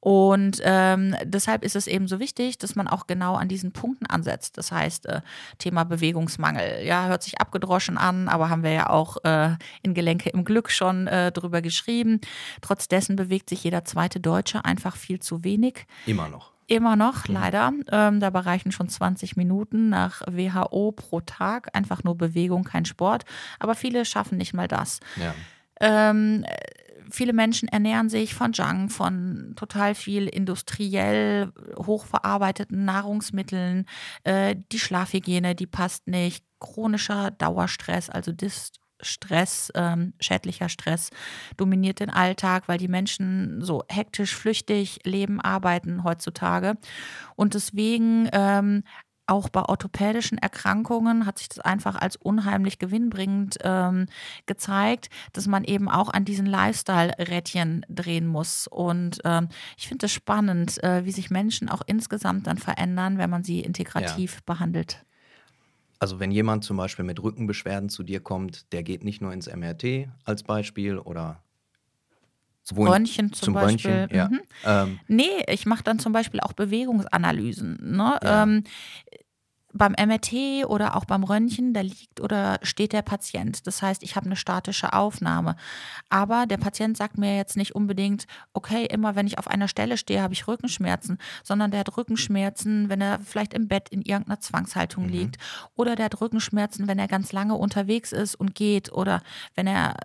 Und 0.00 0.60
ähm, 0.62 1.16
deshalb 1.24 1.64
ist 1.64 1.74
es 1.74 1.88
eben 1.88 2.06
so 2.06 2.20
wichtig, 2.20 2.58
dass 2.58 2.76
man 2.76 2.86
auch 2.86 3.08
genau 3.08 3.34
an 3.34 3.48
diesen 3.48 3.72
Punkten 3.72 4.06
ansetzt. 4.06 4.56
Das 4.56 4.70
heißt, 4.70 5.06
äh, 5.06 5.22
Thema 5.58 5.84
Bewegungsmangel. 5.84 6.84
Ja, 6.84 7.06
hört 7.08 7.24
sich 7.24 7.40
abgedroschen 7.40 7.98
an, 7.98 8.28
aber 8.28 8.48
haben 8.48 8.62
wir 8.62 8.72
ja 8.72 8.90
auch 8.90 9.16
äh, 9.24 9.56
in 9.82 9.94
Gelenke 9.94 10.30
im 10.30 10.44
Glück 10.44 10.70
schon 10.70 11.08
äh, 11.08 11.32
drüber 11.32 11.62
geschrieben. 11.62 12.20
Trotz 12.60 12.86
dessen 12.86 13.16
bewegt 13.16 13.48
sich 13.48 13.64
jeder 13.64 13.84
zweite 13.84 14.20
Deutsche 14.20 14.64
einfach 14.64 14.96
viel 14.96 15.18
zu 15.18 15.42
wenig. 15.42 15.86
Immer 16.06 16.28
noch. 16.28 16.52
Immer 16.70 16.96
noch, 16.96 17.26
leider. 17.28 17.72
Ähm, 17.90 18.20
dabei 18.20 18.40
reichen 18.40 18.72
schon 18.72 18.90
20 18.90 19.36
Minuten 19.36 19.88
nach 19.88 20.20
WHO 20.26 20.92
pro 20.92 21.20
Tag. 21.20 21.74
Einfach 21.74 22.04
nur 22.04 22.16
Bewegung, 22.16 22.62
kein 22.62 22.84
Sport. 22.84 23.24
Aber 23.58 23.74
viele 23.74 24.04
schaffen 24.04 24.36
nicht 24.36 24.52
mal 24.52 24.68
das. 24.68 25.00
Ja. 25.16 25.34
Ähm, 25.80 26.44
viele 27.10 27.32
Menschen 27.32 27.68
ernähren 27.68 28.10
sich 28.10 28.34
von 28.34 28.52
Junk, 28.52 28.92
von 28.92 29.54
total 29.56 29.94
viel 29.94 30.26
industriell 30.26 31.52
hochverarbeiteten 31.78 32.84
Nahrungsmitteln. 32.84 33.86
Äh, 34.24 34.56
die 34.70 34.78
Schlafhygiene, 34.78 35.54
die 35.54 35.66
passt 35.66 36.06
nicht. 36.06 36.44
Chronischer 36.60 37.30
Dauerstress, 37.30 38.10
also 38.10 38.30
Stress, 39.00 39.70
ähm, 39.74 40.12
schädlicher 40.20 40.68
Stress 40.68 41.10
dominiert 41.56 42.00
den 42.00 42.10
Alltag, 42.10 42.64
weil 42.66 42.78
die 42.78 42.88
Menschen 42.88 43.62
so 43.62 43.84
hektisch, 43.88 44.34
flüchtig 44.34 45.00
leben, 45.04 45.40
arbeiten 45.40 46.04
heutzutage. 46.04 46.76
Und 47.36 47.54
deswegen 47.54 48.28
ähm, 48.32 48.82
auch 49.28 49.50
bei 49.50 49.62
orthopädischen 49.62 50.38
Erkrankungen 50.38 51.26
hat 51.26 51.38
sich 51.38 51.50
das 51.50 51.60
einfach 51.60 51.96
als 51.96 52.16
unheimlich 52.16 52.78
gewinnbringend 52.78 53.58
ähm, 53.62 54.06
gezeigt, 54.46 55.10
dass 55.34 55.46
man 55.46 55.64
eben 55.64 55.88
auch 55.88 56.08
an 56.08 56.24
diesen 56.24 56.46
Lifestyle-Rädchen 56.46 57.84
drehen 57.90 58.26
muss. 58.26 58.66
Und 58.66 59.20
ähm, 59.24 59.48
ich 59.76 59.86
finde 59.86 60.06
es 60.06 60.12
spannend, 60.12 60.82
äh, 60.82 61.04
wie 61.04 61.12
sich 61.12 61.30
Menschen 61.30 61.68
auch 61.68 61.82
insgesamt 61.86 62.46
dann 62.46 62.58
verändern, 62.58 63.18
wenn 63.18 63.28
man 63.28 63.44
sie 63.44 63.60
integrativ 63.60 64.34
ja. 64.36 64.40
behandelt. 64.46 65.04
Also 65.98 66.20
wenn 66.20 66.30
jemand 66.30 66.64
zum 66.64 66.76
Beispiel 66.76 67.04
mit 67.04 67.22
Rückenbeschwerden 67.22 67.88
zu 67.88 68.02
dir 68.02 68.20
kommt, 68.20 68.72
der 68.72 68.82
geht 68.82 69.04
nicht 69.04 69.20
nur 69.20 69.32
ins 69.32 69.48
MRT 69.48 70.08
als 70.24 70.42
Beispiel 70.44 70.98
oder 70.98 71.42
zum 72.62 72.78
Röntgen 72.78 73.32
zum, 73.32 73.44
zum 73.46 73.54
Beispiel. 73.54 73.90
Röntgen, 73.90 74.16
ja. 74.16 74.28
Mhm. 74.28 74.40
Ähm. 74.64 75.00
Nee, 75.08 75.44
ich 75.48 75.66
mache 75.66 75.82
dann 75.82 75.98
zum 75.98 76.12
Beispiel 76.12 76.40
auch 76.40 76.52
Bewegungsanalysen. 76.52 77.78
Ne? 77.96 78.18
Ja. 78.22 78.42
Ähm, 78.42 78.64
beim 79.72 79.92
MRT 79.92 80.66
oder 80.66 80.96
auch 80.96 81.04
beim 81.04 81.24
Röntgen, 81.24 81.74
da 81.74 81.82
liegt 81.82 82.20
oder 82.20 82.58
steht 82.62 82.92
der 82.92 83.02
Patient. 83.02 83.66
Das 83.66 83.82
heißt, 83.82 84.02
ich 84.02 84.16
habe 84.16 84.26
eine 84.26 84.36
statische 84.36 84.94
Aufnahme. 84.94 85.56
Aber 86.08 86.46
der 86.46 86.56
Patient 86.56 86.96
sagt 86.96 87.18
mir 87.18 87.36
jetzt 87.36 87.56
nicht 87.56 87.74
unbedingt, 87.74 88.26
okay, 88.54 88.86
immer 88.86 89.14
wenn 89.14 89.26
ich 89.26 89.38
auf 89.38 89.48
einer 89.48 89.68
Stelle 89.68 89.98
stehe, 89.98 90.22
habe 90.22 90.32
ich 90.32 90.48
Rückenschmerzen, 90.48 91.18
sondern 91.44 91.70
der 91.70 91.80
hat 91.80 91.96
Rückenschmerzen, 91.96 92.88
wenn 92.88 93.00
er 93.02 93.20
vielleicht 93.20 93.52
im 93.52 93.68
Bett 93.68 93.90
in 93.90 94.00
irgendeiner 94.00 94.40
Zwangshaltung 94.40 95.04
mhm. 95.04 95.10
liegt. 95.10 95.36
Oder 95.74 95.96
der 95.96 96.06
hat 96.06 96.20
Rückenschmerzen, 96.20 96.88
wenn 96.88 96.98
er 96.98 97.08
ganz 97.08 97.32
lange 97.32 97.54
unterwegs 97.54 98.12
ist 98.12 98.36
und 98.36 98.54
geht. 98.54 98.90
Oder 98.92 99.22
wenn 99.54 99.66
er 99.66 99.96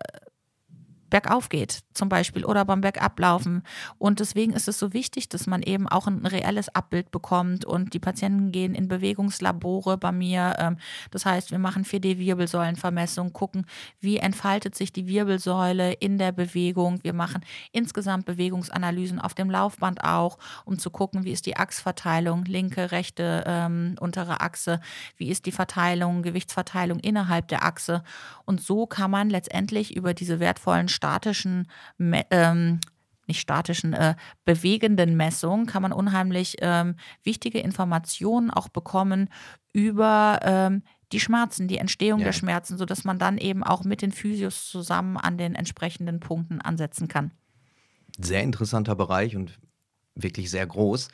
bergauf 1.14 1.48
geht, 1.48 1.84
zum 1.92 2.08
Beispiel, 2.08 2.44
oder 2.44 2.64
beim 2.64 2.80
Bergablaufen. 2.80 3.62
Und 3.98 4.18
deswegen 4.18 4.52
ist 4.52 4.66
es 4.66 4.80
so 4.80 4.92
wichtig, 4.92 5.28
dass 5.28 5.46
man 5.46 5.62
eben 5.62 5.88
auch 5.88 6.08
ein 6.08 6.26
reelles 6.26 6.74
Abbild 6.74 7.12
bekommt. 7.12 7.64
Und 7.64 7.94
die 7.94 8.00
Patienten 8.00 8.50
gehen 8.50 8.74
in 8.74 8.88
Bewegungslabore 8.88 9.96
bei 9.96 10.10
mir. 10.10 10.56
Ähm, 10.58 10.76
das 11.12 11.24
heißt, 11.24 11.52
wir 11.52 11.60
machen 11.60 11.84
4D-Wirbelsäulenvermessung, 11.84 13.32
gucken, 13.32 13.64
wie 14.00 14.16
entfaltet 14.16 14.74
sich 14.74 14.92
die 14.92 15.06
Wirbelsäule 15.06 15.92
in 15.92 16.18
der 16.18 16.32
Bewegung. 16.32 16.98
Wir 17.04 17.12
machen 17.12 17.44
insgesamt 17.70 18.26
Bewegungsanalysen 18.26 19.20
auf 19.20 19.34
dem 19.34 19.50
Laufband 19.50 20.02
auch, 20.02 20.38
um 20.64 20.80
zu 20.80 20.90
gucken, 20.90 21.22
wie 21.22 21.30
ist 21.30 21.46
die 21.46 21.56
Achsverteilung, 21.56 22.44
linke, 22.44 22.90
rechte, 22.90 23.44
ähm, 23.46 23.94
untere 24.00 24.40
Achse, 24.40 24.80
wie 25.16 25.28
ist 25.28 25.46
die 25.46 25.52
Verteilung, 25.52 26.22
Gewichtsverteilung 26.22 26.98
innerhalb 26.98 27.46
der 27.46 27.64
Achse. 27.64 28.02
Und 28.46 28.60
so 28.60 28.88
kann 28.88 29.12
man 29.12 29.30
letztendlich 29.30 29.94
über 29.94 30.12
diese 30.12 30.40
wertvollen 30.40 30.88
statischen, 31.04 31.68
ähm, 32.30 32.80
nicht 33.26 33.40
statischen, 33.40 33.92
äh, 33.92 34.14
bewegenden 34.44 35.16
Messungen 35.16 35.66
kann 35.66 35.82
man 35.82 35.92
unheimlich 35.92 36.56
ähm, 36.60 36.96
wichtige 37.22 37.60
Informationen 37.60 38.50
auch 38.50 38.68
bekommen 38.68 39.28
über 39.72 40.40
ähm, 40.42 40.82
die 41.12 41.20
Schmerzen, 41.20 41.68
die 41.68 41.78
Entstehung 41.78 42.20
ja. 42.20 42.26
der 42.26 42.32
Schmerzen, 42.32 42.78
sodass 42.78 43.04
man 43.04 43.18
dann 43.18 43.38
eben 43.38 43.62
auch 43.62 43.84
mit 43.84 44.00
den 44.00 44.12
Physios 44.12 44.68
zusammen 44.68 45.16
an 45.16 45.36
den 45.36 45.54
entsprechenden 45.54 46.20
Punkten 46.20 46.60
ansetzen 46.60 47.06
kann. 47.06 47.32
Sehr 48.18 48.42
interessanter 48.42 48.96
Bereich 48.96 49.36
und 49.36 49.58
wirklich 50.14 50.50
sehr 50.50 50.66
groß. 50.66 51.08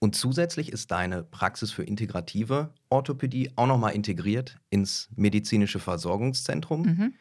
Und 0.00 0.16
zusätzlich 0.16 0.72
ist 0.72 0.90
deine 0.90 1.22
Praxis 1.22 1.70
für 1.70 1.82
integrative 1.82 2.72
Orthopädie 2.88 3.50
auch 3.56 3.66
nochmal 3.66 3.94
integriert 3.94 4.58
ins 4.70 5.08
medizinische 5.16 5.78
Versorgungszentrum. 5.78 6.82
Mhm 6.82 7.14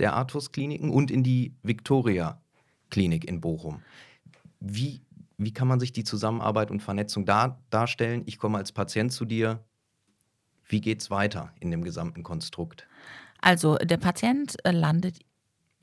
der 0.00 0.14
Artus-Kliniken 0.14 0.90
und 0.90 1.10
in 1.10 1.22
die 1.22 1.54
Victoria-Klinik 1.62 3.24
in 3.24 3.40
Bochum. 3.40 3.82
Wie, 4.60 5.02
wie 5.36 5.52
kann 5.52 5.68
man 5.68 5.80
sich 5.80 5.92
die 5.92 6.04
Zusammenarbeit 6.04 6.70
und 6.70 6.80
Vernetzung 6.80 7.24
da, 7.24 7.60
darstellen? 7.70 8.22
Ich 8.26 8.38
komme 8.38 8.58
als 8.58 8.72
Patient 8.72 9.12
zu 9.12 9.24
dir. 9.24 9.64
Wie 10.66 10.80
geht 10.80 11.02
es 11.02 11.10
weiter 11.10 11.52
in 11.60 11.70
dem 11.70 11.84
gesamten 11.84 12.22
Konstrukt? 12.22 12.86
Also 13.40 13.76
der 13.76 13.98
Patient 13.98 14.56
äh, 14.64 14.70
landet 14.70 15.18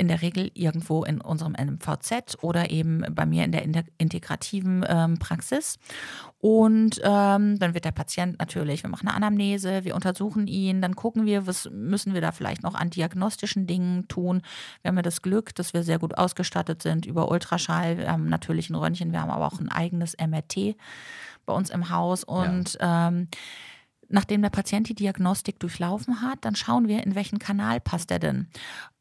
in 0.01 0.07
der 0.07 0.23
Regel 0.23 0.49
irgendwo 0.55 1.03
in 1.03 1.21
unserem 1.21 1.53
NMVZ 1.53 2.39
oder 2.41 2.71
eben 2.71 3.05
bei 3.11 3.27
mir 3.27 3.45
in 3.45 3.51
der 3.51 3.85
integrativen 3.99 4.83
ähm, 4.89 5.19
Praxis. 5.19 5.77
Und 6.39 6.99
ähm, 7.03 7.59
dann 7.59 7.75
wird 7.75 7.85
der 7.85 7.91
Patient 7.91 8.39
natürlich, 8.39 8.81
wir 8.81 8.89
machen 8.89 9.07
eine 9.07 9.15
Anamnese, 9.15 9.85
wir 9.85 9.93
untersuchen 9.93 10.47
ihn, 10.47 10.81
dann 10.81 10.95
gucken 10.95 11.27
wir, 11.27 11.45
was 11.45 11.69
müssen 11.71 12.15
wir 12.15 12.21
da 12.21 12.31
vielleicht 12.31 12.63
noch 12.63 12.73
an 12.73 12.89
diagnostischen 12.89 13.67
Dingen 13.67 14.07
tun. 14.07 14.41
Wir 14.81 14.89
haben 14.89 14.95
ja 14.95 15.03
das 15.03 15.21
Glück, 15.21 15.53
dass 15.53 15.75
wir 15.75 15.83
sehr 15.83 15.99
gut 15.99 16.17
ausgestattet 16.17 16.81
sind 16.81 17.05
über 17.05 17.29
Ultraschall. 17.29 17.99
Wir 17.99 18.11
haben 18.11 18.27
natürlich 18.27 18.71
ein 18.71 18.75
Röntgen, 18.75 19.11
wir 19.11 19.21
haben 19.21 19.29
aber 19.29 19.45
auch 19.45 19.59
ein 19.59 19.69
eigenes 19.69 20.17
MRT 20.17 20.75
bei 21.45 21.53
uns 21.53 21.69
im 21.69 21.91
Haus. 21.91 22.23
Und 22.23 22.73
ja. 22.73 23.09
ähm, 23.09 23.27
nachdem 24.11 24.41
der 24.41 24.49
Patient 24.49 24.87
die 24.89 24.95
Diagnostik 24.95 25.59
durchlaufen 25.59 26.21
hat, 26.21 26.39
dann 26.41 26.55
schauen 26.55 26.87
wir, 26.87 27.03
in 27.03 27.15
welchen 27.15 27.39
Kanal 27.39 27.79
passt 27.79 28.11
er 28.11 28.19
denn. 28.19 28.47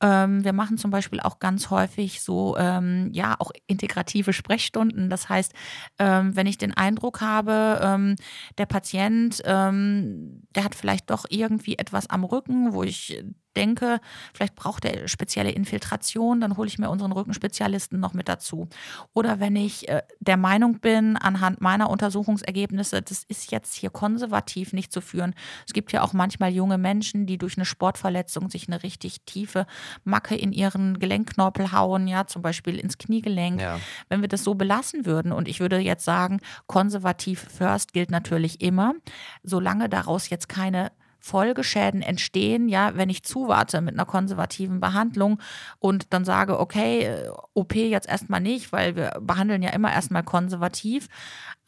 Ähm, 0.00 0.44
wir 0.44 0.52
machen 0.52 0.78
zum 0.78 0.90
Beispiel 0.90 1.20
auch 1.20 1.38
ganz 1.38 1.70
häufig 1.70 2.22
so, 2.22 2.56
ähm, 2.56 3.10
ja, 3.12 3.36
auch 3.38 3.50
integrative 3.66 4.32
Sprechstunden. 4.32 5.10
Das 5.10 5.28
heißt, 5.28 5.52
ähm, 5.98 6.34
wenn 6.36 6.46
ich 6.46 6.58
den 6.58 6.74
Eindruck 6.74 7.20
habe, 7.20 7.80
ähm, 7.82 8.16
der 8.58 8.66
Patient, 8.66 9.42
ähm, 9.44 10.42
der 10.54 10.64
hat 10.64 10.74
vielleicht 10.74 11.10
doch 11.10 11.26
irgendwie 11.28 11.76
etwas 11.78 12.08
am 12.08 12.24
Rücken, 12.24 12.72
wo 12.72 12.82
ich 12.82 13.22
denke, 13.56 14.00
vielleicht 14.32 14.54
braucht 14.54 14.84
er 14.84 15.08
spezielle 15.08 15.50
Infiltration, 15.50 16.40
dann 16.40 16.56
hole 16.56 16.68
ich 16.68 16.78
mir 16.78 16.90
unseren 16.90 17.12
Rückenspezialisten 17.12 17.98
noch 17.98 18.14
mit 18.14 18.28
dazu. 18.28 18.68
Oder 19.12 19.40
wenn 19.40 19.56
ich 19.56 19.88
äh, 19.88 20.02
der 20.20 20.36
Meinung 20.36 20.80
bin, 20.80 21.16
anhand 21.16 21.60
meiner 21.60 21.90
Untersuchungsergebnisse, 21.90 23.02
das 23.02 23.24
ist 23.24 23.50
jetzt 23.50 23.74
hier 23.74 23.90
konservativ 23.90 24.72
nicht 24.72 24.92
zu 24.92 25.00
führen. 25.00 25.34
Es 25.66 25.72
gibt 25.72 25.92
ja 25.92 26.02
auch 26.02 26.12
manchmal 26.12 26.52
junge 26.52 26.78
Menschen, 26.78 27.26
die 27.26 27.38
durch 27.38 27.56
eine 27.56 27.64
Sportverletzung 27.64 28.50
sich 28.50 28.68
eine 28.68 28.82
richtig 28.82 29.22
tiefe 29.24 29.66
Macke 30.04 30.36
in 30.36 30.52
ihren 30.52 30.98
Gelenkknorpel 30.98 31.72
hauen, 31.72 32.08
ja, 32.08 32.26
zum 32.26 32.42
Beispiel 32.42 32.78
ins 32.78 32.98
Kniegelenk. 32.98 33.60
Ja. 33.60 33.80
Wenn 34.08 34.20
wir 34.20 34.28
das 34.28 34.44
so 34.44 34.54
belassen 34.54 35.06
würden 35.06 35.32
und 35.32 35.48
ich 35.48 35.60
würde 35.60 35.78
jetzt 35.78 36.04
sagen, 36.04 36.40
konservativ 36.66 37.40
first 37.40 37.92
gilt 37.92 38.10
natürlich 38.10 38.60
immer, 38.60 38.94
solange 39.42 39.88
daraus 39.88 40.30
jetzt 40.30 40.48
keine 40.48 40.92
Folgeschäden 41.20 42.02
entstehen, 42.02 42.68
ja, 42.68 42.96
wenn 42.96 43.10
ich 43.10 43.22
zuwarte 43.22 43.80
mit 43.80 43.94
einer 43.94 44.06
konservativen 44.06 44.80
Behandlung 44.80 45.40
und 45.78 46.12
dann 46.12 46.24
sage, 46.24 46.58
okay, 46.58 47.04
äh, 47.04 47.30
OP 47.54 47.74
jetzt 47.74 48.08
erstmal 48.08 48.40
nicht, 48.40 48.72
weil 48.72 48.96
wir 48.96 49.12
behandeln 49.20 49.62
ja 49.62 49.70
immer 49.70 49.92
erstmal 49.92 50.24
konservativ. 50.24 51.08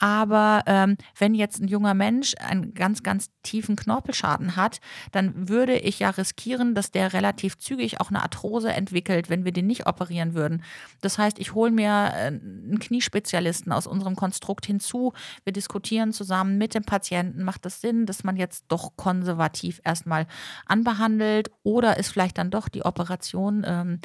Aber 0.02 0.64
ähm, 0.66 0.96
wenn 1.16 1.32
jetzt 1.32 1.60
ein 1.60 1.68
junger 1.68 1.94
Mensch 1.94 2.34
einen 2.40 2.74
ganz, 2.74 3.04
ganz 3.04 3.30
tiefen 3.44 3.76
Knorpelschaden 3.76 4.56
hat, 4.56 4.80
dann 5.12 5.48
würde 5.48 5.78
ich 5.78 6.00
ja 6.00 6.10
riskieren, 6.10 6.74
dass 6.74 6.90
der 6.90 7.12
relativ 7.12 7.56
zügig 7.56 8.00
auch 8.00 8.08
eine 8.10 8.20
Arthrose 8.20 8.72
entwickelt, 8.72 9.30
wenn 9.30 9.44
wir 9.44 9.52
den 9.52 9.68
nicht 9.68 9.86
operieren 9.86 10.34
würden. 10.34 10.64
Das 11.02 11.18
heißt, 11.18 11.38
ich 11.38 11.54
hole 11.54 11.70
mir 11.70 12.10
äh, 12.14 12.26
einen 12.26 12.80
Kniespezialisten 12.80 13.70
aus 13.70 13.86
unserem 13.86 14.16
Konstrukt 14.16 14.66
hinzu. 14.66 15.12
Wir 15.44 15.52
diskutieren 15.52 16.12
zusammen 16.12 16.58
mit 16.58 16.74
dem 16.74 16.82
Patienten, 16.82 17.44
macht 17.44 17.64
das 17.64 17.80
Sinn, 17.80 18.04
dass 18.04 18.24
man 18.24 18.36
jetzt 18.36 18.64
doch 18.66 18.96
konservativ 18.96 19.80
erstmal 19.84 20.26
anbehandelt 20.66 21.52
oder 21.62 21.96
ist 21.96 22.10
vielleicht 22.10 22.38
dann 22.38 22.50
doch 22.50 22.68
die 22.68 22.84
Operation 22.84 23.62
ähm, 23.64 24.00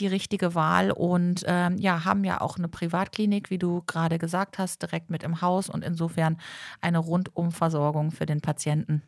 die 0.00 0.06
richtige 0.06 0.54
Wahl 0.54 0.90
und 0.90 1.44
ähm, 1.46 1.76
ja, 1.76 2.06
haben 2.06 2.24
ja 2.24 2.40
auch 2.40 2.56
eine 2.56 2.68
Privatklinik, 2.68 3.50
wie 3.50 3.58
du 3.58 3.82
gerade 3.86 4.18
gesagt 4.18 4.56
hast, 4.56 4.80
direkt 4.80 5.10
mit 5.10 5.22
im 5.22 5.33
Haus 5.40 5.68
und 5.68 5.84
insofern 5.84 6.38
eine 6.80 6.98
Rundumversorgung 6.98 8.10
für 8.10 8.26
den 8.26 8.40
Patienten. 8.40 9.02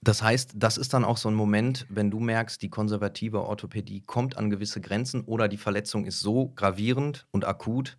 Das 0.00 0.22
heißt, 0.22 0.52
das 0.54 0.78
ist 0.78 0.94
dann 0.94 1.04
auch 1.04 1.16
so 1.16 1.28
ein 1.28 1.34
Moment, 1.34 1.86
wenn 1.88 2.10
du 2.10 2.20
merkst, 2.20 2.62
die 2.62 2.70
konservative 2.70 3.42
Orthopädie 3.42 4.00
kommt 4.00 4.36
an 4.36 4.48
gewisse 4.48 4.80
Grenzen 4.80 5.22
oder 5.22 5.48
die 5.48 5.56
Verletzung 5.56 6.04
ist 6.04 6.20
so 6.20 6.52
gravierend 6.54 7.26
und 7.32 7.44
akut, 7.44 7.98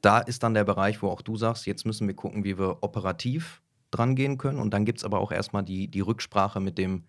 da 0.00 0.18
ist 0.18 0.42
dann 0.42 0.54
der 0.54 0.64
Bereich, 0.64 1.02
wo 1.02 1.08
auch 1.08 1.22
du 1.22 1.36
sagst, 1.36 1.66
jetzt 1.66 1.86
müssen 1.86 2.06
wir 2.06 2.14
gucken, 2.14 2.44
wie 2.44 2.58
wir 2.58 2.82
operativ 2.82 3.62
dran 3.90 4.16
gehen 4.16 4.38
können. 4.38 4.58
Und 4.58 4.74
dann 4.74 4.84
gibt 4.84 4.98
es 4.98 5.04
aber 5.04 5.20
auch 5.20 5.32
erstmal 5.32 5.62
die, 5.62 5.88
die 5.88 6.00
Rücksprache 6.00 6.60
mit 6.60 6.78
dem 6.78 7.04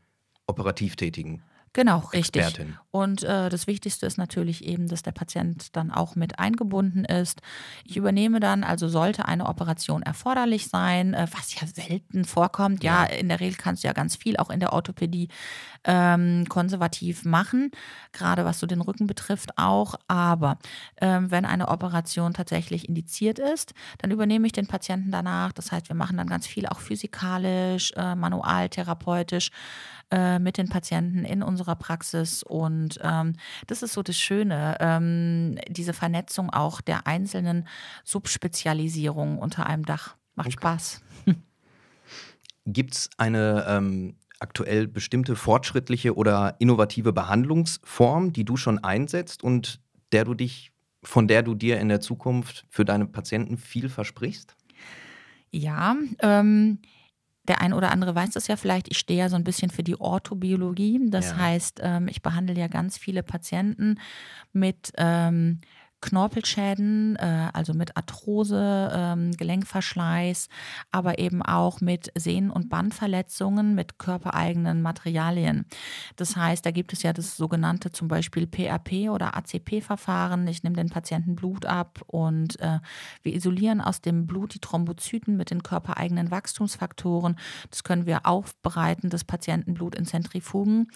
Operativtätigen. 0.47 1.41
Genau, 1.75 1.99
richtig. 2.13 2.41
Expertin. 2.41 2.77
Und 2.89 3.23
äh, 3.23 3.49
das 3.49 3.67
Wichtigste 3.67 4.05
ist 4.05 4.17
natürlich 4.17 4.63
eben, 4.63 4.87
dass 4.87 5.03
der 5.03 5.11
Patient 5.11 5.75
dann 5.75 5.91
auch 5.91 6.15
mit 6.15 6.39
eingebunden 6.39 7.03
ist. 7.03 7.41
Ich 7.83 7.97
übernehme 7.97 8.39
dann, 8.39 8.63
also 8.63 8.87
sollte 8.87 9.25
eine 9.25 9.45
Operation 9.45 10.01
erforderlich 10.01 10.69
sein, 10.69 11.13
äh, 11.13 11.27
was 11.33 11.53
ja 11.59 11.67
selten 11.67 12.23
vorkommt. 12.23 12.81
Ja. 12.81 13.03
ja, 13.03 13.09
in 13.09 13.27
der 13.27 13.41
Regel 13.41 13.57
kannst 13.57 13.83
du 13.83 13.87
ja 13.87 13.93
ganz 13.93 14.15
viel 14.15 14.37
auch 14.37 14.49
in 14.49 14.61
der 14.61 14.71
Orthopädie 14.71 15.27
ähm, 15.83 16.45
konservativ 16.47 17.25
machen, 17.25 17.71
gerade 18.13 18.45
was 18.45 18.61
so 18.61 18.67
den 18.67 18.79
Rücken 18.79 19.05
betrifft 19.05 19.57
auch. 19.57 19.95
Aber 20.07 20.57
ähm, 21.01 21.29
wenn 21.31 21.43
eine 21.43 21.67
Operation 21.67 22.33
tatsächlich 22.33 22.87
indiziert 22.87 23.37
ist, 23.37 23.73
dann 23.97 24.11
übernehme 24.11 24.47
ich 24.47 24.53
den 24.53 24.67
Patienten 24.67 25.11
danach. 25.11 25.51
Das 25.51 25.73
heißt, 25.73 25.89
wir 25.89 25.95
machen 25.97 26.15
dann 26.15 26.27
ganz 26.27 26.47
viel 26.47 26.67
auch 26.67 26.79
physikalisch, 26.79 27.91
äh, 27.97 28.15
manualtherapeutisch 28.15 29.51
äh, 30.11 30.39
mit 30.39 30.57
den 30.57 30.69
Patienten 30.69 31.25
in 31.25 31.41
unserer 31.41 31.75
Praxis. 31.75 32.43
Und 32.43 32.99
ähm, 33.01 33.33
das 33.67 33.83
ist 33.83 33.93
so 33.93 34.03
das 34.03 34.17
Schöne, 34.17 34.77
ähm, 34.79 35.57
diese 35.67 35.93
Vernetzung 35.93 36.51
auch 36.51 36.81
der 36.81 37.07
einzelnen 37.07 37.67
Subspezialisierungen 38.03 39.39
unter 39.39 39.65
einem 39.65 39.85
Dach. 39.85 40.15
Macht 40.35 40.47
okay. 40.47 40.57
Spaß. 40.57 41.01
Gibt 42.65 42.95
es 42.95 43.09
eine 43.17 43.65
ähm, 43.67 44.15
aktuell 44.39 44.87
bestimmte 44.87 45.35
fortschrittliche 45.35 46.15
oder 46.15 46.55
innovative 46.59 47.13
Behandlungsform, 47.13 48.33
die 48.33 48.45
du 48.45 48.57
schon 48.57 48.83
einsetzt 48.83 49.43
und 49.43 49.79
der 50.11 50.25
du 50.25 50.33
dich, 50.33 50.71
von 51.03 51.27
der 51.27 51.43
du 51.43 51.55
dir 51.55 51.79
in 51.79 51.89
der 51.89 52.01
Zukunft 52.01 52.65
für 52.69 52.85
deine 52.85 53.05
Patienten 53.05 53.57
viel 53.57 53.89
versprichst? 53.89 54.55
Ja, 55.51 55.95
ähm, 56.19 56.79
der 57.47 57.61
ein 57.61 57.73
oder 57.73 57.91
andere 57.91 58.15
weiß 58.15 58.31
das 58.31 58.47
ja 58.47 58.55
vielleicht, 58.55 58.89
ich 58.89 58.97
stehe 58.97 59.19
ja 59.19 59.29
so 59.29 59.35
ein 59.35 59.43
bisschen 59.43 59.69
für 59.69 59.83
die 59.83 59.99
Orthobiologie. 59.99 60.99
Das 61.09 61.31
ja. 61.31 61.37
heißt, 61.37 61.81
ähm, 61.83 62.07
ich 62.07 62.21
behandle 62.21 62.57
ja 62.57 62.67
ganz 62.67 62.97
viele 62.97 63.23
Patienten 63.23 63.99
mit 64.53 64.91
ähm, 64.97 65.61
Knorpelschäden, 66.05 67.15
äh, 67.15 67.49
also 67.51 67.73
mit 67.73 67.97
Arthrose, 67.97 68.91
ähm, 68.93 69.31
Gelenkverschleiß, 69.31 70.49
aber 70.91 71.17
eben 71.17 71.41
auch 71.41 71.81
mit 71.81 72.11
Sehnen- 72.15 72.51
und 72.51 72.69
Bandverletzungen 72.69 73.73
mit 73.73 73.97
körpereigenen 73.97 74.83
Materialien. 74.83 75.65
Das 76.15 76.35
heißt, 76.35 76.63
da 76.63 76.69
gibt 76.69 76.93
es 76.93 77.01
ja 77.01 77.11
das 77.11 77.37
sogenannte 77.37 77.91
zum 77.91 78.07
Beispiel 78.07 78.45
PRP 78.45 79.09
oder 79.09 79.35
ACP-Verfahren. 79.35 80.47
Ich 80.47 80.61
nehme 80.61 80.75
den 80.75 80.89
Patienten 80.89 81.35
Blut 81.35 81.65
ab 81.65 82.01
und 82.05 82.59
äh, 82.59 82.79
wir 83.23 83.33
isolieren 83.33 83.81
aus 83.81 84.01
dem 84.01 84.27
Blut 84.27 84.53
die 84.53 84.59
Thrombozyten 84.59 85.35
mit 85.35 85.49
den 85.49 85.63
körpereigenen 85.63 86.29
Wachstumsfaktoren. 86.29 87.35
Das 87.71 87.83
können 87.83 88.05
wir 88.05 88.27
aufbereiten, 88.27 89.09
das 89.09 89.23
Patientenblut 89.23 89.95
in 89.95 90.05
Zentrifugen. 90.05 90.87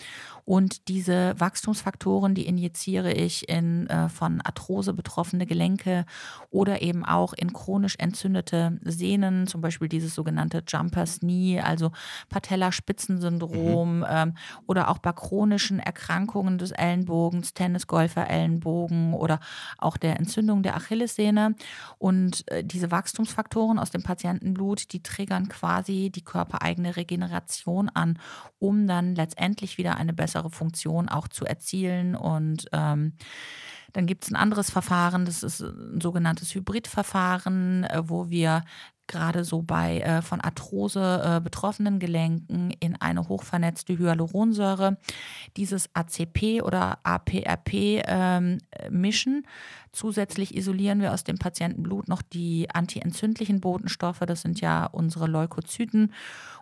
Und 0.45 0.87
diese 0.87 1.33
Wachstumsfaktoren, 1.39 2.35
die 2.35 2.45
injiziere 2.45 3.11
ich 3.11 3.49
in 3.49 3.87
äh, 3.87 4.07
von 4.09 4.41
Arthrose 4.41 4.93
betroffene 4.99 5.45
Gelenke 5.45 6.05
oder 6.51 6.81
eben 6.81 7.05
auch 7.05 7.31
in 7.31 7.53
chronisch 7.53 7.95
entzündete 7.97 8.79
Sehnen, 8.83 9.47
zum 9.47 9.61
Beispiel 9.61 9.87
dieses 9.87 10.13
sogenannte 10.13 10.61
Jumpers 10.67 11.21
Knee, 11.21 11.61
also 11.61 11.91
Patellaspitzensyndrom 12.27 13.99
mhm. 13.99 14.05
ähm, 14.09 14.33
oder 14.67 14.89
auch 14.89 14.97
bei 14.97 15.13
chronischen 15.13 15.79
Erkrankungen 15.79 16.57
des 16.57 16.71
Ellenbogens, 16.71 17.53
Tennisgolfer-Ellenbogen 17.53 19.13
oder 19.13 19.39
auch 19.77 19.95
der 19.95 20.19
Entzündung 20.19 20.63
der 20.63 20.75
Achillessehne. 20.75 21.55
Und 21.97 22.45
äh, 22.51 22.61
diese 22.61 22.91
Wachstumsfaktoren 22.91 23.79
aus 23.79 23.91
dem 23.91 24.03
Patientenblut, 24.03 24.91
die 24.91 25.01
triggern 25.01 25.47
quasi 25.47 26.11
die 26.13 26.25
körpereigene 26.25 26.97
Regeneration 26.97 27.87
an, 27.87 28.19
um 28.59 28.85
dann 28.85 29.15
letztendlich 29.15 29.77
wieder 29.77 29.95
eine 29.95 30.11
bessere 30.11 30.49
Funktion 30.49 31.07
auch 31.07 31.29
zu 31.29 31.45
erzielen 31.45 32.15
und 32.15 32.67
ähm, 32.73 33.13
dann 33.93 34.05
gibt 34.05 34.23
es 34.23 34.31
ein 34.31 34.35
anderes 34.35 34.69
Verfahren, 34.69 35.25
das 35.25 35.43
ist 35.43 35.61
ein 35.61 36.01
sogenanntes 36.01 36.53
Hybridverfahren, 36.53 37.83
äh, 37.85 38.01
wo 38.05 38.29
wir 38.29 38.63
gerade 39.09 39.43
so 39.43 39.61
bei 39.63 39.99
äh, 39.99 40.21
von 40.21 40.39
Arthrose 40.39 41.21
äh, 41.23 41.41
betroffenen 41.41 41.99
Gelenken 41.99 42.71
in 42.79 42.95
eine 42.95 43.27
hochvernetzte 43.27 43.97
Hyaluronsäure 43.97 44.97
dieses 45.57 45.89
ACP 45.93 46.61
oder 46.61 46.99
APRP 47.03 48.03
ähm, 48.05 48.59
mischen. 48.89 49.45
Zusätzlich 49.91 50.55
isolieren 50.55 51.01
wir 51.01 51.13
aus 51.13 51.23
dem 51.23 51.37
Patientenblut 51.37 52.07
noch 52.07 52.21
die 52.21 52.69
antientzündlichen 52.71 53.59
Botenstoffe, 53.59 54.19
das 54.19 54.41
sind 54.41 54.61
ja 54.61 54.85
unsere 54.85 55.27
Leukozyten. 55.27 56.13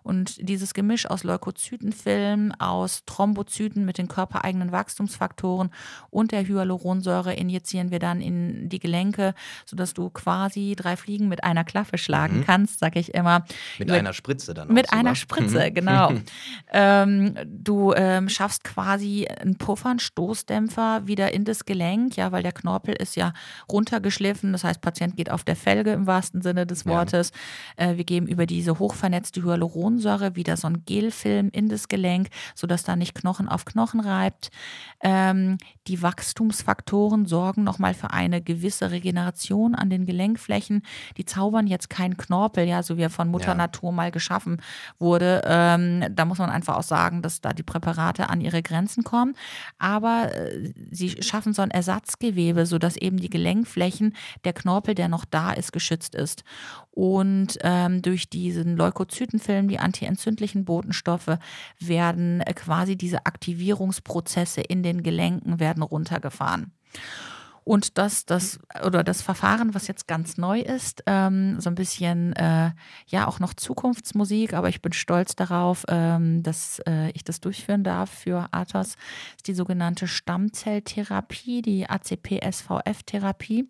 Und 0.08 0.48
dieses 0.48 0.74
Gemisch 0.74 1.06
aus 1.06 1.26
Leukozytenfilm, 1.26 2.54
aus 2.60 3.04
Thrombozyten 3.06 3.84
mit 3.84 3.98
den 3.98 4.08
körpereigenen 4.08 4.72
Wachstumsfaktoren 4.72 5.70
und 6.10 6.32
der 6.32 6.48
Hyaluronsäure 6.48 7.34
injizieren 7.34 7.92
wir 7.92 8.00
dann 8.00 8.22
in 8.22 8.70
die 8.70 8.80
Gelenke, 8.80 9.34
sodass 9.66 9.94
du 9.94 10.10
quasi 10.10 10.76
drei 10.78 10.96
Fliegen 10.96 11.28
mit 11.28 11.44
einer 11.44 11.66
Klaffe 11.66 11.98
schlagen 11.98 12.38
mhm. 12.38 12.46
kannst, 12.46 12.80
sag 12.80 12.96
ich 12.96 13.14
immer. 13.16 13.44
Mit 13.80 13.92
einer 13.92 14.14
Spritze 14.14 14.54
dann. 14.54 14.72
Mit 14.72 14.94
einer 14.94 15.14
Spritze, 15.14 15.72
genau. 15.72 16.14
ähm, 16.72 17.36
du 17.46 17.92
ähm, 17.94 18.30
schaffst 18.30 18.64
quasi 18.64 19.28
einen 19.28 19.58
Puffer, 19.58 19.90
einen 19.90 20.00
Stoßdämpfer 20.00 21.06
wieder 21.06 21.34
in 21.34 21.44
das 21.44 21.66
Gelenk, 21.66 22.16
ja, 22.16 22.32
weil 22.32 22.44
der 22.44 22.54
Knorpel 22.54 22.96
ist 22.96 23.17
ja 23.18 23.34
runtergeschliffen. 23.70 24.52
Das 24.52 24.64
heißt, 24.64 24.82
Patient 24.82 25.18
geht 25.18 25.32
auf 25.32 25.44
der 25.44 25.56
Felge 25.56 25.92
im 25.92 26.08
wahrsten 26.08 26.42
Sinne 26.42 26.66
des 26.66 26.86
Wortes. 26.86 27.32
Ja. 27.78 27.88
Äh, 27.88 27.98
wir 27.98 28.04
geben 28.04 28.28
über 28.28 28.46
diese 28.46 28.80
hochvernetzte 28.80 29.44
Hyaluronsäure 29.44 30.36
wieder 30.36 30.58
so 30.58 30.68
einen 30.68 30.86
Gelfilm 30.86 31.50
in 31.52 31.70
das 31.70 31.88
Gelenk, 31.88 32.30
sodass 32.56 32.84
da 32.84 32.96
nicht 32.96 33.16
Knochen 33.16 33.48
auf 33.48 33.66
Knochen 33.66 34.00
reibt. 34.00 34.50
Ähm, 35.02 35.58
die 35.88 36.02
Wachstumsfaktoren 36.02 37.26
sorgen 37.26 37.64
nochmal 37.64 37.94
für 37.94 38.12
eine 38.12 38.42
gewisse 38.42 38.92
Regeneration 38.92 39.76
an 39.76 39.90
den 39.90 40.06
Gelenkflächen. 40.06 40.84
Die 41.18 41.26
zaubern 41.26 41.68
jetzt 41.68 41.90
keinen 41.90 42.18
Knorpel, 42.18 42.68
ja, 42.68 42.84
so 42.84 42.98
wie 42.98 43.04
er 43.04 43.10
von 43.10 43.30
Mutter 43.30 43.48
ja. 43.50 43.56
Natur 43.56 43.92
mal 43.92 44.12
geschaffen 44.12 44.62
wurde. 45.00 45.42
Ähm, 45.46 46.04
da 46.12 46.26
muss 46.26 46.40
man 46.40 46.50
einfach 46.50 46.78
auch 46.78 46.84
sagen, 46.84 47.22
dass 47.22 47.42
da 47.42 47.54
die 47.54 47.64
Präparate 47.64 48.30
an 48.30 48.42
ihre 48.42 48.62
Grenzen 48.62 49.04
kommen. 49.04 49.36
Aber 49.78 50.36
äh, 50.36 50.74
sie 50.92 51.22
schaffen 51.24 51.54
so 51.54 51.62
ein 51.62 51.72
Ersatzgewebe, 51.72 52.66
sodass 52.66 52.98
eben 52.98 53.07
die 53.16 53.30
Gelenkflächen, 53.30 54.14
der 54.44 54.52
Knorpel, 54.52 54.94
der 54.94 55.08
noch 55.08 55.24
da 55.24 55.54
ist, 55.54 55.72
geschützt 55.72 56.16
ist. 56.16 56.44
Und 56.92 57.58
ähm, 57.62 58.02
durch 58.02 58.30
diesen 58.30 58.76
Leukozytenfilm, 58.76 59.70
die 59.70 59.80
antientzündlichen 59.80 60.66
Botenstoffe, 60.66 61.38
werden 61.80 62.42
äh, 62.42 62.54
quasi 62.54 62.98
diese 62.98 63.26
Aktivierungsprozesse 63.26 64.60
in 64.60 64.84
den 64.84 65.04
Gelenken 65.04 65.62
werden 65.62 65.84
runtergefahren. 65.84 66.74
Und 67.68 67.98
das, 67.98 68.26
das, 68.26 68.62
oder 68.86 69.04
das 69.04 69.22
Verfahren, 69.22 69.76
was 69.76 69.90
jetzt 69.90 70.08
ganz 70.08 70.38
neu 70.38 70.62
ist, 70.62 71.04
ähm, 71.06 71.60
so 71.60 71.70
ein 71.70 71.76
bisschen, 71.76 72.32
äh, 72.38 72.72
ja, 73.08 73.28
auch 73.28 73.42
noch 73.42 73.54
Zukunftsmusik, 73.54 74.54
aber 74.54 74.70
ich 74.70 74.82
bin 74.82 74.94
stolz 74.94 75.36
darauf, 75.36 75.84
ähm, 75.90 76.44
dass 76.44 76.80
äh, 76.88 77.10
ich 77.10 77.26
das 77.26 77.42
durchführen 77.42 77.84
darf 77.84 78.10
für 78.10 78.48
Athos, 78.54 78.96
ist 79.36 79.50
die 79.50 79.54
sogenannte 79.54 80.08
Stammzelltherapie, 80.08 81.62
die 81.62 81.90
ACP-SVF-Therapie. 81.90 83.70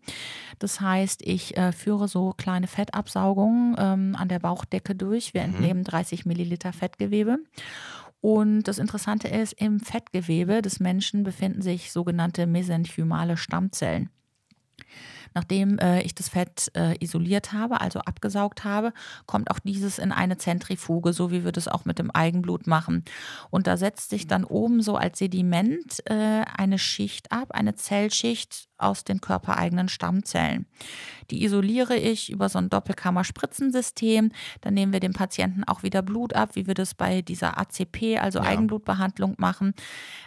Das 0.59 0.79
heißt, 0.79 1.23
ich 1.23 1.57
äh, 1.57 1.71
führe 1.71 2.07
so 2.07 2.35
kleine 2.37 2.67
Fettabsaugungen 2.67 3.77
ähm, 3.79 4.15
an 4.15 4.29
der 4.29 4.37
Bauchdecke 4.37 4.93
durch. 4.93 5.33
Wir 5.33 5.41
mhm. 5.41 5.55
entnehmen 5.55 5.83
30 5.83 6.27
Milliliter 6.27 6.71
Fettgewebe. 6.71 7.39
Und 8.21 8.63
das 8.63 8.79
Interessante 8.79 9.27
ist, 9.27 9.53
im 9.53 9.79
Fettgewebe 9.79 10.61
des 10.61 10.79
Menschen 10.79 11.23
befinden 11.23 11.61
sich 11.61 11.91
sogenannte 11.91 12.47
mesenchymale 12.47 13.37
Stammzellen. 13.37 14.09
Nachdem 15.33 15.77
äh, 15.77 16.01
ich 16.01 16.15
das 16.15 16.29
Fett 16.29 16.71
äh, 16.75 16.95
isoliert 16.99 17.53
habe, 17.53 17.81
also 17.81 17.99
abgesaugt 17.99 18.63
habe, 18.63 18.93
kommt 19.25 19.51
auch 19.51 19.59
dieses 19.59 19.99
in 19.99 20.11
eine 20.11 20.37
Zentrifuge, 20.37 21.13
so 21.13 21.31
wie 21.31 21.45
wir 21.45 21.51
das 21.51 21.67
auch 21.67 21.85
mit 21.85 21.99
dem 21.99 22.09
Eigenblut 22.11 22.65
machen. 22.65 23.03
Und 23.49 23.67
da 23.67 23.77
setzt 23.77 24.09
sich 24.09 24.27
dann 24.27 24.43
oben 24.43 24.81
so 24.81 24.95
als 24.95 25.19
Sediment 25.19 26.01
äh, 26.05 26.43
eine 26.55 26.79
Schicht 26.79 27.31
ab, 27.31 27.51
eine 27.51 27.75
Zellschicht 27.75 28.66
aus 28.77 29.03
den 29.03 29.21
körpereigenen 29.21 29.89
Stammzellen. 29.89 30.65
Die 31.31 31.43
isoliere 31.43 31.95
ich 31.95 32.31
über 32.31 32.49
so 32.49 32.57
ein 32.57 32.69
Doppelkammer-Spritzensystem. 32.69 34.31
Dann 34.61 34.73
nehmen 34.73 34.93
wir 34.93 34.99
dem 34.99 35.13
Patienten 35.13 35.63
auch 35.65 35.83
wieder 35.83 36.01
Blut 36.01 36.33
ab, 36.33 36.51
wie 36.53 36.67
wir 36.67 36.73
das 36.73 36.93
bei 36.93 37.21
dieser 37.21 37.57
ACP, 37.57 38.17
also 38.19 38.39
ja. 38.39 38.45
Eigenblutbehandlung 38.45 39.35
machen. 39.37 39.73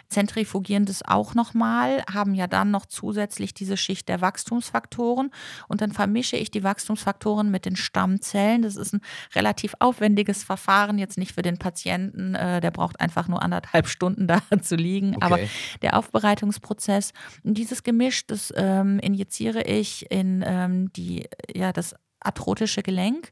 Zentrifugieren 0.09 0.85
das 0.85 1.03
auch 1.03 1.35
nochmal, 1.35 2.03
haben 2.11 2.35
ja 2.35 2.45
dann 2.47 2.69
noch 2.69 2.85
zusätzlich 2.85 3.53
diese 3.53 3.77
Schicht 3.77 4.09
der 4.09 4.19
Wachstumsfaktoren 4.19 5.31
und 5.69 5.81
dann 5.81 5.93
vermische 5.93 6.35
ich 6.35 6.51
die 6.51 6.63
Wachstumsfaktoren 6.63 7.49
mit 7.49 7.65
den 7.65 7.77
Stammzellen. 7.77 8.61
Das 8.61 8.75
ist 8.75 8.93
ein 8.93 9.01
relativ 9.33 9.73
aufwendiges 9.79 10.43
Verfahren, 10.43 10.97
jetzt 10.97 11.17
nicht 11.17 11.33
für 11.33 11.41
den 11.41 11.57
Patienten, 11.57 12.35
äh, 12.35 12.59
der 12.59 12.71
braucht 12.71 12.99
einfach 12.99 13.29
nur 13.29 13.41
anderthalb 13.41 13.87
Stunden 13.87 14.27
da 14.31 14.41
zu 14.61 14.75
liegen, 14.75 15.15
okay. 15.15 15.25
aber 15.25 15.39
der 15.81 15.97
Aufbereitungsprozess 15.97 17.13
und 17.43 17.57
dieses 17.57 17.83
Gemisch, 17.83 18.27
das 18.27 18.40
ähm, 18.55 18.99
injiziere 18.99 19.63
ich 19.63 20.09
in 20.11 20.43
ähm, 20.45 20.91
die, 20.93 21.27
ja, 21.53 21.71
das 21.71 21.95
arthrotische 22.19 22.83
Gelenk 22.83 23.31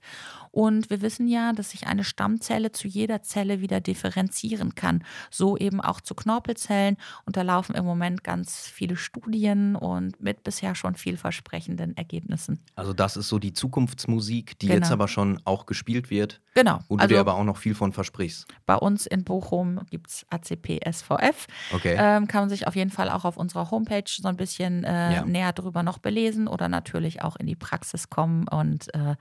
und 0.51 0.89
wir 0.89 1.01
wissen 1.01 1.27
ja, 1.27 1.53
dass 1.53 1.71
sich 1.71 1.87
eine 1.87 2.03
Stammzelle 2.03 2.71
zu 2.71 2.87
jeder 2.87 3.21
Zelle 3.21 3.61
wieder 3.61 3.79
differenzieren 3.81 4.75
kann. 4.75 5.03
So 5.29 5.57
eben 5.57 5.81
auch 5.81 6.01
zu 6.01 6.15
Knorpelzellen. 6.15 6.97
Und 7.25 7.37
da 7.37 7.41
laufen 7.41 7.75
im 7.75 7.85
Moment 7.85 8.23
ganz 8.23 8.67
viele 8.67 8.95
Studien 8.95 9.75
und 9.75 10.21
mit 10.21 10.43
bisher 10.43 10.75
schon 10.75 10.95
vielversprechenden 10.95 11.95
Ergebnissen. 11.97 12.59
Also 12.75 12.93
das 12.93 13.17
ist 13.17 13.29
so 13.29 13.39
die 13.39 13.53
Zukunftsmusik, 13.53 14.57
die 14.59 14.67
genau. 14.67 14.79
jetzt 14.79 14.91
aber 14.91 15.07
schon 15.07 15.39
auch 15.45 15.65
gespielt 15.65 16.09
wird. 16.09 16.41
Genau. 16.55 16.79
Wo 16.87 16.97
du 16.97 17.03
also, 17.03 17.13
dir 17.13 17.19
aber 17.19 17.35
auch 17.35 17.43
noch 17.43 17.57
viel 17.57 17.75
von 17.75 17.93
versprichst. 17.93 18.47
Bei 18.65 18.75
uns 18.75 19.05
in 19.05 19.23
Bochum 19.23 19.81
gibt 19.89 20.09
es 20.09 20.25
ACP 20.29 20.79
SVF. 20.91 21.47
Okay. 21.73 21.95
Ähm, 21.97 22.27
kann 22.27 22.41
man 22.41 22.49
sich 22.49 22.67
auf 22.67 22.75
jeden 22.75 22.89
Fall 22.89 23.09
auch 23.09 23.23
auf 23.23 23.37
unserer 23.37 23.71
Homepage 23.71 24.03
so 24.07 24.27
ein 24.27 24.35
bisschen 24.35 24.83
äh, 24.83 25.15
ja. 25.15 25.25
näher 25.25 25.53
drüber 25.53 25.83
noch 25.83 25.99
belesen 25.99 26.47
oder 26.47 26.67
natürlich 26.67 27.21
auch 27.21 27.35
in 27.35 27.45
die 27.45 27.55
Praxis 27.55 28.09
kommen 28.09 28.47
und 28.47 28.93
äh, 28.93 29.15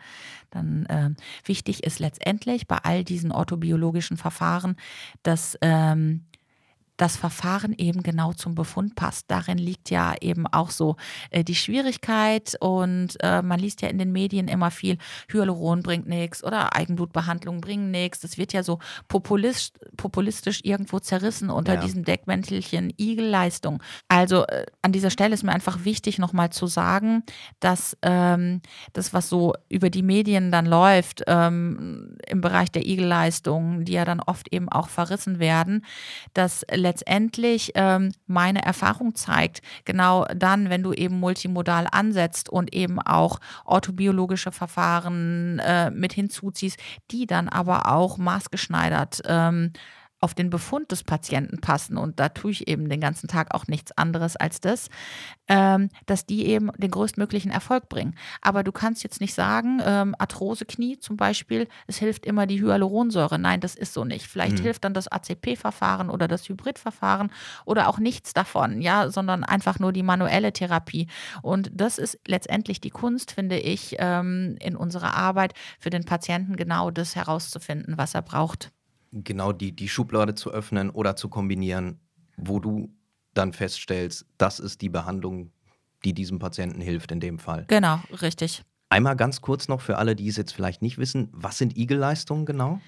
dann 0.50 0.86
äh, 0.86 1.10
Wichtig 1.44 1.84
ist 1.84 1.98
letztendlich 1.98 2.66
bei 2.66 2.78
all 2.78 3.04
diesen 3.04 3.32
orthobiologischen 3.32 4.16
Verfahren, 4.16 4.76
dass 5.22 5.58
ähm, 5.60 6.24
das 6.98 7.16
Verfahren 7.16 7.74
eben 7.78 8.02
genau 8.02 8.32
zum 8.32 8.54
Befund 8.54 8.96
passt. 8.96 9.30
Darin 9.30 9.56
liegt 9.56 9.88
ja 9.88 10.14
eben 10.20 10.46
auch 10.46 10.70
so 10.70 10.96
äh, 11.30 11.44
die 11.44 11.54
Schwierigkeit 11.54 12.56
und 12.60 13.16
äh, 13.20 13.40
man 13.40 13.60
liest 13.60 13.82
ja 13.82 13.88
in 13.88 13.98
den 13.98 14.12
Medien 14.12 14.48
immer 14.48 14.70
viel, 14.70 14.98
Hyaluron 15.32 15.82
bringt 15.82 16.08
nichts 16.08 16.44
oder 16.44 16.74
Eigenblutbehandlung 16.74 17.60
bringen 17.60 17.90
nichts. 17.90 18.20
Das 18.20 18.36
wird 18.36 18.52
ja 18.52 18.62
so 18.62 18.80
populist, 19.06 19.78
populistisch 19.96 20.60
irgendwo 20.64 20.98
zerrissen 20.98 21.50
unter 21.50 21.74
ja. 21.74 21.80
diesem 21.80 22.04
Deckmäntelchen 22.04 22.92
Igelleistung. 22.96 23.80
Also 24.08 24.44
äh, 24.46 24.66
an 24.82 24.90
dieser 24.90 25.10
Stelle 25.10 25.34
ist 25.34 25.44
mir 25.44 25.52
einfach 25.52 25.84
wichtig 25.84 26.18
nochmal 26.18 26.50
zu 26.50 26.66
sagen, 26.66 27.22
dass 27.60 27.96
ähm, 28.02 28.60
das, 28.92 29.12
was 29.12 29.28
so 29.28 29.54
über 29.68 29.88
die 29.88 30.02
Medien 30.02 30.50
dann 30.50 30.66
läuft 30.66 31.22
ähm, 31.28 32.16
im 32.26 32.40
Bereich 32.40 32.72
der 32.72 32.84
Igelleistung, 32.84 33.84
die 33.84 33.92
ja 33.92 34.04
dann 34.04 34.18
oft 34.20 34.52
eben 34.52 34.68
auch 34.68 34.88
verrissen 34.88 35.38
werden, 35.38 35.84
dass 36.34 36.64
letztendlich 36.88 37.72
ähm, 37.74 38.12
meine 38.26 38.64
Erfahrung 38.64 39.14
zeigt, 39.14 39.60
genau 39.84 40.24
dann, 40.34 40.70
wenn 40.70 40.82
du 40.82 40.94
eben 40.94 41.20
multimodal 41.20 41.86
ansetzt 41.90 42.48
und 42.48 42.74
eben 42.74 42.98
auch 42.98 43.40
orthobiologische 43.66 44.52
Verfahren 44.52 45.58
äh, 45.58 45.90
mit 45.90 46.14
hinzuziehst, 46.14 46.78
die 47.10 47.26
dann 47.26 47.50
aber 47.50 47.92
auch 47.92 48.16
maßgeschneidert 48.16 49.20
ähm, 49.26 49.72
auf 50.20 50.34
den 50.34 50.50
Befund 50.50 50.90
des 50.90 51.04
Patienten 51.04 51.60
passen, 51.60 51.96
und 51.96 52.18
da 52.20 52.28
tue 52.28 52.50
ich 52.50 52.68
eben 52.68 52.88
den 52.88 53.00
ganzen 53.00 53.28
Tag 53.28 53.54
auch 53.54 53.66
nichts 53.68 53.92
anderes 53.96 54.36
als 54.36 54.60
das, 54.60 54.88
ähm, 55.46 55.88
dass 56.06 56.26
die 56.26 56.46
eben 56.46 56.70
den 56.76 56.90
größtmöglichen 56.90 57.50
Erfolg 57.50 57.88
bringen. 57.88 58.14
Aber 58.42 58.64
du 58.64 58.72
kannst 58.72 59.02
jetzt 59.02 59.20
nicht 59.20 59.34
sagen, 59.34 59.80
ähm, 59.84 60.14
Arthrose-Knie 60.18 60.98
zum 60.98 61.16
Beispiel, 61.16 61.68
es 61.86 61.98
hilft 61.98 62.26
immer 62.26 62.46
die 62.46 62.60
Hyaluronsäure. 62.60 63.38
Nein, 63.38 63.60
das 63.60 63.74
ist 63.74 63.94
so 63.94 64.04
nicht. 64.04 64.26
Vielleicht 64.26 64.58
mhm. 64.58 64.62
hilft 64.62 64.84
dann 64.84 64.94
das 64.94 65.08
ACP-Verfahren 65.08 66.10
oder 66.10 66.28
das 66.28 66.48
Hybrid-Verfahren 66.48 67.30
oder 67.64 67.88
auch 67.88 67.98
nichts 67.98 68.32
davon, 68.32 68.80
ja, 68.80 69.10
sondern 69.10 69.44
einfach 69.44 69.78
nur 69.78 69.92
die 69.92 70.02
manuelle 70.02 70.52
Therapie. 70.52 71.08
Und 71.42 71.70
das 71.72 71.98
ist 71.98 72.18
letztendlich 72.26 72.80
die 72.80 72.90
Kunst, 72.90 73.32
finde 73.32 73.58
ich, 73.58 73.96
ähm, 73.98 74.56
in 74.60 74.76
unserer 74.76 75.14
Arbeit 75.14 75.54
für 75.78 75.90
den 75.90 76.04
Patienten 76.04 76.56
genau 76.56 76.90
das 76.90 77.16
herauszufinden, 77.16 77.96
was 77.96 78.14
er 78.14 78.22
braucht 78.22 78.72
genau 79.12 79.52
die, 79.52 79.74
die 79.74 79.88
Schublade 79.88 80.34
zu 80.34 80.50
öffnen 80.50 80.90
oder 80.90 81.16
zu 81.16 81.28
kombinieren, 81.28 82.00
wo 82.36 82.60
du 82.60 82.90
dann 83.34 83.52
feststellst, 83.52 84.26
das 84.36 84.60
ist 84.60 84.80
die 84.82 84.88
Behandlung, 84.88 85.52
die 86.04 86.12
diesem 86.12 86.38
Patienten 86.38 86.80
hilft 86.80 87.12
in 87.12 87.20
dem 87.20 87.38
Fall. 87.38 87.64
Genau, 87.68 88.00
richtig. 88.22 88.62
Einmal 88.90 89.16
ganz 89.16 89.40
kurz 89.40 89.68
noch 89.68 89.80
für 89.80 89.98
alle, 89.98 90.16
die 90.16 90.28
es 90.28 90.36
jetzt 90.36 90.52
vielleicht 90.52 90.82
nicht 90.82 90.98
wissen, 90.98 91.28
was 91.32 91.58
sind 91.58 91.76
Igel-Leistungen 91.76 92.46
genau? 92.46 92.80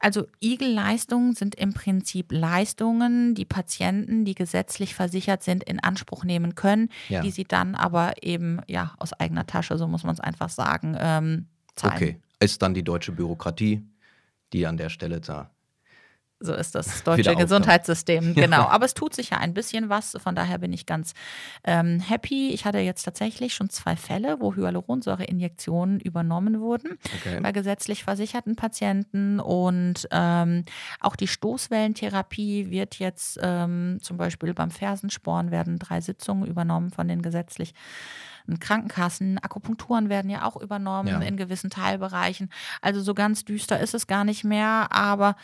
Also 0.00 0.26
Igel-Leistungen 0.42 1.34
sind 1.34 1.54
im 1.54 1.72
Prinzip 1.72 2.32
Leistungen, 2.32 3.34
die 3.34 3.44
Patienten, 3.44 4.24
die 4.24 4.34
gesetzlich 4.34 4.94
versichert 4.94 5.42
sind, 5.42 5.62
in 5.62 5.78
Anspruch 5.80 6.24
nehmen 6.24 6.56
können, 6.56 6.88
ja. 7.08 7.22
die 7.22 7.30
sie 7.30 7.44
dann 7.44 7.74
aber 7.74 8.22
eben 8.22 8.60
ja 8.66 8.94
aus 8.98 9.12
eigener 9.12 9.46
Tasche, 9.46 9.78
so 9.78 9.86
muss 9.86 10.02
man 10.02 10.14
es 10.14 10.20
einfach 10.20 10.48
sagen, 10.48 10.96
ähm, 10.98 11.46
zahlen. 11.76 11.94
Okay, 11.94 12.20
ist 12.40 12.60
dann 12.60 12.74
die 12.74 12.82
deutsche 12.82 13.12
Bürokratie, 13.12 13.86
die 14.52 14.66
an 14.66 14.76
der 14.76 14.88
Stelle 14.88 15.20
da 15.20 15.53
so 16.40 16.52
ist 16.54 16.74
das 16.74 17.02
deutsche 17.04 17.34
Gesundheitssystem, 17.34 18.34
genau. 18.34 18.62
Aber 18.62 18.84
es 18.84 18.94
tut 18.94 19.14
sich 19.14 19.30
ja 19.30 19.38
ein 19.38 19.54
bisschen 19.54 19.88
was, 19.88 20.16
von 20.22 20.34
daher 20.34 20.58
bin 20.58 20.72
ich 20.72 20.86
ganz 20.86 21.14
ähm, 21.64 22.00
happy. 22.00 22.50
Ich 22.50 22.64
hatte 22.64 22.78
jetzt 22.78 23.04
tatsächlich 23.04 23.54
schon 23.54 23.70
zwei 23.70 23.96
Fälle, 23.96 24.36
wo 24.40 24.54
Hyaluronsäureinjektionen 24.54 26.00
übernommen 26.00 26.60
wurden 26.60 26.98
okay. 27.20 27.40
bei 27.40 27.52
gesetzlich 27.52 28.04
versicherten 28.04 28.56
Patienten 28.56 29.40
und 29.40 30.08
ähm, 30.10 30.64
auch 31.00 31.16
die 31.16 31.28
Stoßwellentherapie 31.28 32.70
wird 32.70 32.98
jetzt 32.98 33.38
ähm, 33.42 33.98
zum 34.02 34.16
Beispiel 34.16 34.54
beim 34.54 34.70
Fersensporn 34.70 35.50
werden 35.50 35.78
drei 35.78 36.00
Sitzungen 36.00 36.46
übernommen 36.46 36.90
von 36.90 37.08
den 37.08 37.22
gesetzlich 37.22 37.74
Krankenkassen, 38.60 39.38
Akupunkturen 39.38 40.08
werden 40.08 40.30
ja 40.30 40.44
auch 40.44 40.56
übernommen 40.56 41.08
ja. 41.08 41.20
in 41.20 41.36
gewissen 41.36 41.70
Teilbereichen. 41.70 42.50
Also 42.82 43.00
so 43.00 43.14
ganz 43.14 43.44
düster 43.44 43.80
ist 43.80 43.94
es 43.94 44.06
gar 44.06 44.24
nicht 44.24 44.44
mehr, 44.44 44.88
aber 44.90 45.36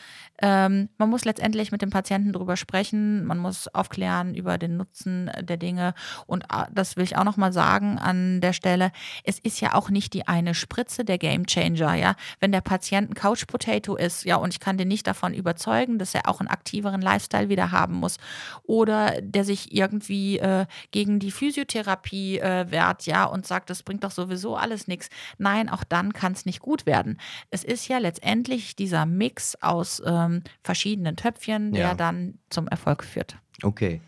ähm, 0.42 0.88
man 0.98 1.08
muss 1.08 1.24
letztendlich 1.24 1.72
mit 1.72 1.82
dem 1.82 1.90
Patienten 1.90 2.32
drüber 2.32 2.56
sprechen, 2.56 3.24
man 3.24 3.38
muss 3.38 3.68
aufklären 3.68 4.34
über 4.34 4.58
den 4.58 4.76
Nutzen 4.76 5.30
der 5.40 5.56
Dinge 5.56 5.94
und 6.26 6.44
äh, 6.44 6.66
das 6.72 6.96
will 6.96 7.04
ich 7.04 7.16
auch 7.16 7.24
nochmal 7.24 7.52
sagen 7.52 7.98
an 7.98 8.40
der 8.40 8.52
Stelle, 8.52 8.92
es 9.24 9.38
ist 9.38 9.60
ja 9.60 9.74
auch 9.74 9.90
nicht 9.90 10.12
die 10.12 10.28
eine 10.28 10.54
Spritze 10.54 11.04
der 11.04 11.18
Gamechanger, 11.18 11.94
ja. 11.94 12.14
Wenn 12.38 12.52
der 12.52 12.60
Patient 12.60 13.10
ein 13.10 13.14
Couch 13.14 13.46
Potato 13.46 13.96
ist, 13.96 14.24
ja, 14.24 14.36
und 14.36 14.52
ich 14.52 14.60
kann 14.60 14.76
den 14.76 14.88
nicht 14.88 15.06
davon 15.06 15.32
überzeugen, 15.32 15.98
dass 15.98 16.14
er 16.14 16.28
auch 16.28 16.40
einen 16.40 16.48
aktiveren 16.48 17.00
Lifestyle 17.00 17.48
wieder 17.48 17.72
haben 17.72 17.94
muss 17.94 18.18
oder 18.62 19.20
der 19.20 19.44
sich 19.44 19.74
irgendwie 19.74 20.38
äh, 20.38 20.66
gegen 20.90 21.18
die 21.18 21.30
Physiotherapie 21.30 22.38
äh, 22.38 22.70
wehrt, 22.70 22.89
abwehrt, 22.90 23.06
ja, 23.06 23.24
und 23.24 23.46
sagt, 23.46 23.70
das 23.70 23.82
bringt 23.82 24.04
doch 24.04 24.10
sowieso 24.10 24.56
alles 24.56 24.88
nichts. 24.88 25.08
Nein, 25.38 25.68
auch 25.68 25.84
dann 25.84 26.12
kann 26.12 26.32
es 26.32 26.44
nicht 26.46 26.60
gut 26.60 26.86
werden. 26.86 27.18
Es 27.50 27.64
ist 27.64 27.88
ja 27.88 27.98
letztendlich 27.98 28.76
dieser 28.76 29.06
Mix 29.06 29.56
aus 29.62 30.02
ähm, 30.04 30.42
verschiedenen 30.62 31.16
Töpfchen, 31.16 31.72
der 31.72 31.80
Ja. 31.88 31.94
dann 31.94 32.38
zum 32.50 32.68
Erfolg 32.68 33.04
führt. 33.04 33.36
Okay. 33.62 34.00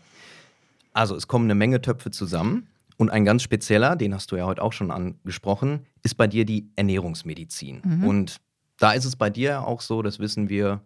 Also 0.93 1.15
es 1.15 1.27
kommen 1.27 1.45
eine 1.45 1.55
Menge 1.55 1.81
Töpfe 1.81 2.11
zusammen. 2.11 2.67
Und 2.97 3.09
ein 3.09 3.25
ganz 3.25 3.41
spezieller, 3.41 3.95
den 3.95 4.13
hast 4.13 4.31
du 4.31 4.35
ja 4.35 4.45
heute 4.45 4.61
auch 4.61 4.71
schon 4.71 4.91
angesprochen, 4.91 5.87
ist 6.03 6.15
bei 6.15 6.27
dir 6.27 6.45
die 6.45 6.69
Ernährungsmedizin. 6.75 7.81
Mhm. 7.83 8.03
Und 8.03 8.37
da 8.77 8.91
ist 8.91 9.05
es 9.05 9.15
bei 9.15 9.29
dir 9.31 9.65
auch 9.65 9.81
so, 9.81 10.03
das 10.03 10.19
wissen 10.19 10.47
wir, 10.47 10.81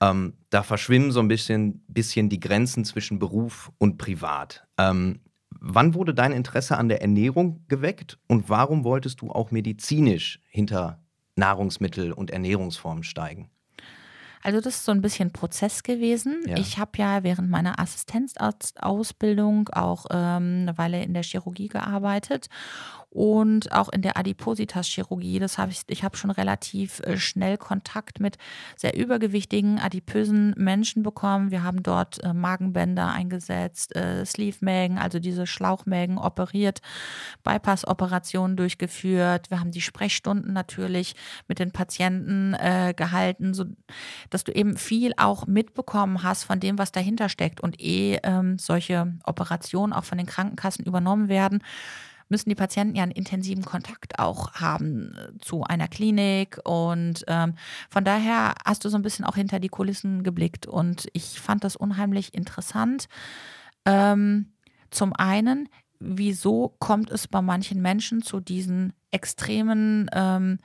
ähm, 0.00 0.34
da 0.50 0.62
verschwimmen 0.64 1.12
so 1.12 1.20
ein 1.20 1.28
bisschen, 1.28 1.84
bisschen 1.86 2.28
die 2.28 2.40
Grenzen 2.40 2.84
zwischen 2.84 3.18
Beruf 3.20 3.70
und 3.78 3.96
Privat. 3.96 4.66
Ähm, 4.76 5.20
wann 5.60 5.94
wurde 5.94 6.14
dein 6.14 6.32
Interesse 6.32 6.76
an 6.76 6.88
der 6.88 7.00
Ernährung 7.02 7.64
geweckt 7.68 8.18
und 8.28 8.48
warum 8.48 8.84
wolltest 8.84 9.20
du 9.20 9.30
auch 9.30 9.50
medizinisch 9.50 10.40
hinter 10.48 11.00
Nahrungsmittel 11.36 12.12
und 12.12 12.30
Ernährungsformen 12.30 13.04
steigen? 13.04 13.50
Also 14.42 14.60
das 14.60 14.76
ist 14.76 14.84
so 14.84 14.92
ein 14.92 15.02
bisschen 15.02 15.32
Prozess 15.32 15.82
gewesen. 15.82 16.42
Ja. 16.46 16.56
Ich 16.56 16.78
habe 16.78 16.92
ja 16.98 17.24
während 17.24 17.50
meiner 17.50 17.80
Assistenzausbildung 17.80 19.68
auch 19.70 20.06
ähm, 20.10 20.60
eine 20.62 20.78
Weile 20.78 21.02
in 21.02 21.14
der 21.14 21.24
Chirurgie 21.24 21.66
gearbeitet 21.66 22.48
und 23.10 23.72
auch 23.72 23.88
in 23.88 24.02
der 24.02 24.18
Adipositas-Chirurgie. 24.18 25.38
Das 25.38 25.56
habe 25.56 25.72
ich, 25.72 25.82
ich 25.86 26.04
habe 26.04 26.16
schon 26.16 26.30
relativ 26.30 27.00
äh, 27.00 27.16
schnell 27.16 27.56
Kontakt 27.56 28.20
mit 28.20 28.36
sehr 28.76 28.96
übergewichtigen, 28.96 29.78
adipösen 29.78 30.54
Menschen 30.56 31.02
bekommen. 31.02 31.50
Wir 31.50 31.62
haben 31.62 31.82
dort 31.82 32.22
äh, 32.22 32.34
Magenbänder 32.34 33.10
eingesetzt, 33.10 33.96
äh, 33.96 34.24
Sleeve-Mägen, 34.24 34.98
also 34.98 35.18
diese 35.18 35.46
Schlauchmägen 35.46 36.18
operiert, 36.18 36.80
Bypass-Operationen 37.42 38.56
durchgeführt. 38.56 39.50
Wir 39.50 39.60
haben 39.60 39.70
die 39.70 39.80
Sprechstunden 39.80 40.52
natürlich 40.52 41.14
mit 41.48 41.58
den 41.58 41.70
Patienten 41.70 42.54
äh, 42.54 42.92
gehalten, 42.94 43.54
so 43.54 43.64
dass 44.30 44.44
du 44.44 44.52
eben 44.52 44.76
viel 44.76 45.12
auch 45.16 45.46
mitbekommen 45.46 46.22
hast 46.22 46.44
von 46.44 46.60
dem, 46.60 46.76
was 46.76 46.92
dahinter 46.92 47.28
steckt. 47.28 47.60
Und 47.60 47.80
eh 47.80 48.18
ähm, 48.24 48.58
solche 48.58 49.14
Operationen 49.24 49.92
auch 49.92 50.04
von 50.04 50.18
den 50.18 50.26
Krankenkassen 50.26 50.84
übernommen 50.84 51.28
werden, 51.28 51.62
müssen 52.28 52.48
die 52.48 52.54
Patienten 52.54 52.96
ja 52.96 53.02
einen 53.02 53.12
intensiven 53.12 53.64
Kontakt 53.64 54.18
auch 54.18 54.52
haben 54.54 55.16
äh, 55.16 55.38
zu 55.38 55.64
einer 55.64 55.88
Klinik. 55.88 56.58
Und 56.64 57.24
ähm, 57.28 57.54
von 57.90 58.04
daher 58.04 58.54
hast 58.64 58.84
du 58.84 58.88
so 58.88 58.96
ein 58.96 59.02
bisschen 59.02 59.24
auch 59.24 59.36
hinter 59.36 59.60
die 59.60 59.68
Kulissen 59.68 60.22
geblickt. 60.22 60.66
Und 60.66 61.08
ich 61.12 61.40
fand 61.40 61.64
das 61.64 61.76
unheimlich 61.76 62.34
interessant. 62.34 63.08
Ähm, 63.84 64.52
zum 64.90 65.12
einen, 65.12 65.68
wieso 65.98 66.74
kommt 66.78 67.10
es 67.10 67.28
bei 67.28 67.42
manchen 67.42 67.80
Menschen 67.80 68.22
zu 68.22 68.40
diesen 68.40 68.92
extremen 69.10 70.10
ähm, 70.12 70.58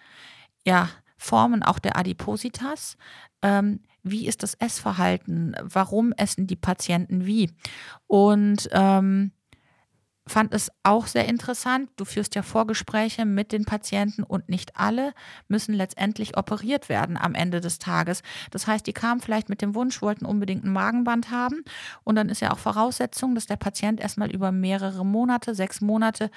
ja, 0.65 0.89
Formen 1.17 1.63
auch 1.63 1.79
der 1.79 1.97
Adipositas? 1.97 2.97
Ähm, 3.41 3.81
wie 4.03 4.27
ist 4.27 4.41
das 4.41 4.55
Essverhalten? 4.55 5.55
Warum 5.61 6.11
essen 6.13 6.47
die 6.47 6.55
Patienten 6.55 7.25
wie? 7.25 7.51
Und 8.07 8.67
ähm, 8.71 9.31
fand 10.27 10.53
es 10.53 10.71
auch 10.83 11.07
sehr 11.07 11.27
interessant. 11.27 11.89
Du 11.95 12.05
führst 12.05 12.35
ja 12.35 12.43
Vorgespräche 12.43 13.25
mit 13.25 13.51
den 13.51 13.65
Patienten 13.65 14.23
und 14.23 14.49
nicht 14.49 14.77
alle 14.77 15.13
müssen 15.47 15.73
letztendlich 15.73 16.37
operiert 16.37 16.89
werden 16.89 17.17
am 17.17 17.33
Ende 17.33 17.59
des 17.59 17.79
Tages. 17.79 18.21
Das 18.51 18.67
heißt, 18.67 18.85
die 18.85 18.93
kamen 18.93 19.21
vielleicht 19.21 19.49
mit 19.49 19.61
dem 19.61 19.73
Wunsch, 19.73 20.01
wollten 20.01 20.25
unbedingt 20.25 20.63
ein 20.63 20.71
Magenband 20.71 21.31
haben 21.31 21.63
und 22.03 22.15
dann 22.15 22.29
ist 22.29 22.39
ja 22.39 22.51
auch 22.51 22.59
Voraussetzung, 22.59 23.33
dass 23.33 23.47
der 23.47 23.55
Patient 23.57 23.99
erstmal 23.99 24.31
über 24.31 24.51
mehrere 24.51 25.05
Monate, 25.05 25.55
sechs 25.55 25.81
Monate, 25.81 26.29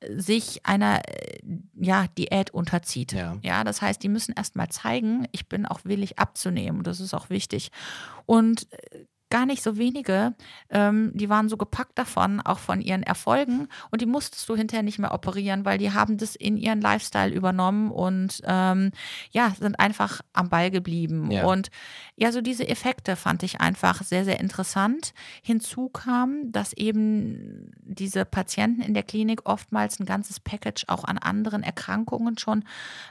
äh, 0.00 0.18
sich 0.18 0.66
einer 0.66 1.00
äh, 1.08 1.38
ja, 1.80 2.06
Diät 2.18 2.50
unterzieht. 2.50 3.12
Ja. 3.12 3.36
Ja, 3.42 3.64
das 3.64 3.80
heißt, 3.80 4.02
die 4.02 4.08
müssen 4.08 4.34
erstmal 4.36 4.68
zeigen, 4.68 5.26
ich 5.32 5.48
bin 5.48 5.66
auch 5.66 5.80
willig 5.84 6.18
abzunehmen. 6.18 6.82
Das 6.82 7.00
ist 7.00 7.14
auch 7.14 7.30
wichtig. 7.30 7.70
Und 8.26 8.70
äh, 8.72 9.06
gar 9.30 9.46
nicht 9.46 9.62
so 9.62 9.78
wenige, 9.78 10.34
ähm, 10.70 11.12
die 11.14 11.28
waren 11.28 11.48
so 11.48 11.56
gepackt 11.56 11.96
davon, 11.98 12.40
auch 12.40 12.58
von 12.58 12.80
ihren 12.80 13.04
Erfolgen. 13.04 13.68
Und 13.90 14.02
die 14.02 14.06
musstest 14.06 14.48
du 14.48 14.56
hinterher 14.56 14.82
nicht 14.82 14.98
mehr 14.98 15.14
operieren, 15.14 15.64
weil 15.64 15.78
die 15.78 15.92
haben 15.92 16.18
das 16.18 16.34
in 16.34 16.56
ihren 16.56 16.80
Lifestyle 16.80 17.32
übernommen 17.32 17.90
und 17.92 18.42
ähm, 18.44 18.90
ja, 19.30 19.54
sind 19.58 19.78
einfach 19.78 20.20
am 20.32 20.48
Ball 20.48 20.70
geblieben. 20.70 21.30
Ja. 21.30 21.44
Und 21.44 21.70
ja, 22.16 22.32
so 22.32 22.40
diese 22.40 22.68
Effekte 22.68 23.16
fand 23.16 23.42
ich 23.44 23.60
einfach 23.60 24.02
sehr, 24.02 24.24
sehr 24.24 24.40
interessant. 24.40 25.14
Hinzu 25.42 25.88
kam, 25.88 26.50
dass 26.50 26.72
eben 26.72 27.72
diese 27.80 28.24
Patienten 28.24 28.82
in 28.82 28.94
der 28.94 29.04
Klinik 29.04 29.48
oftmals 29.48 30.00
ein 30.00 30.06
ganzes 30.06 30.40
Package 30.40 30.84
auch 30.88 31.04
an 31.04 31.18
anderen 31.18 31.62
Erkrankungen 31.62 32.36
schon 32.36 32.64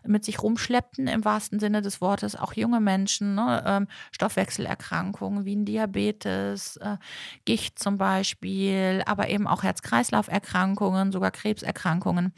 mit 0.05 0.25
sich 0.25 0.43
rumschleppten, 0.43 1.07
im 1.07 1.23
wahrsten 1.23 1.59
Sinne 1.59 1.81
des 1.81 2.01
Wortes, 2.01 2.35
auch 2.35 2.53
junge 2.53 2.81
Menschen, 2.81 3.35
ne, 3.35 3.63
ähm, 3.65 3.87
Stoffwechselerkrankungen 4.11 5.45
wie 5.45 5.55
ein 5.55 5.65
Diabetes, 5.65 6.08
äh, 6.15 6.97
Gicht 7.45 7.79
zum 7.79 7.97
Beispiel, 7.97 9.03
aber 9.05 9.29
eben 9.29 9.47
auch 9.47 9.63
Herz-Kreislauf-Erkrankungen, 9.63 11.11
sogar 11.11 11.31
Krebserkrankungen. 11.31 12.33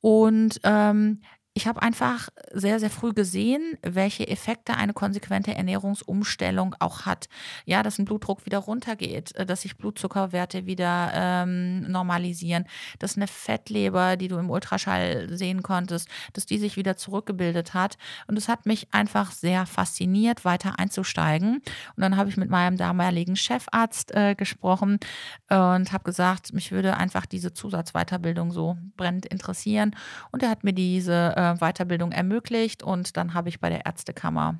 Und 0.00 0.60
ähm, 0.64 1.22
ich 1.58 1.66
habe 1.66 1.82
einfach 1.82 2.28
sehr, 2.52 2.78
sehr 2.78 2.88
früh 2.88 3.12
gesehen, 3.12 3.76
welche 3.82 4.28
Effekte 4.28 4.76
eine 4.76 4.92
konsequente 4.92 5.52
Ernährungsumstellung 5.56 6.76
auch 6.78 7.04
hat. 7.04 7.28
Ja, 7.64 7.82
dass 7.82 7.98
ein 7.98 8.04
Blutdruck 8.04 8.46
wieder 8.46 8.58
runtergeht, 8.58 9.34
äh, 9.34 9.44
dass 9.44 9.62
sich 9.62 9.76
Blutzuckerwerte 9.76 10.66
wieder 10.66 11.10
ähm, 11.12 11.80
normalisieren, 11.90 12.66
dass 13.00 13.16
eine 13.16 13.26
Fettleber, 13.26 14.16
die 14.16 14.28
du 14.28 14.38
im 14.38 14.50
Ultraschall 14.50 15.36
sehen 15.36 15.64
konntest, 15.64 16.08
dass 16.32 16.46
die 16.46 16.58
sich 16.58 16.76
wieder 16.76 16.96
zurückgebildet 16.96 17.74
hat. 17.74 17.98
Und 18.28 18.36
es 18.36 18.46
hat 18.46 18.64
mich 18.64 18.94
einfach 18.94 19.32
sehr 19.32 19.66
fasziniert, 19.66 20.44
weiter 20.44 20.78
einzusteigen. 20.78 21.54
Und 21.56 22.00
dann 22.00 22.16
habe 22.16 22.30
ich 22.30 22.36
mit 22.36 22.50
meinem 22.50 22.76
damaligen 22.76 23.34
Chefarzt 23.34 24.14
äh, 24.14 24.36
gesprochen 24.36 25.00
und 25.48 25.92
habe 25.92 26.04
gesagt, 26.04 26.52
mich 26.52 26.70
würde 26.70 26.96
einfach 26.96 27.26
diese 27.26 27.52
Zusatzweiterbildung 27.52 28.52
so 28.52 28.76
brennend 28.96 29.26
interessieren. 29.26 29.96
Und 30.30 30.44
er 30.44 30.50
hat 30.50 30.62
mir 30.62 30.72
diese 30.72 31.34
äh, 31.36 31.47
Weiterbildung 31.56 32.12
ermöglicht 32.12 32.82
und 32.82 33.16
dann 33.16 33.34
habe 33.34 33.48
ich 33.48 33.60
bei 33.60 33.68
der 33.68 33.86
Ärztekammer 33.86 34.58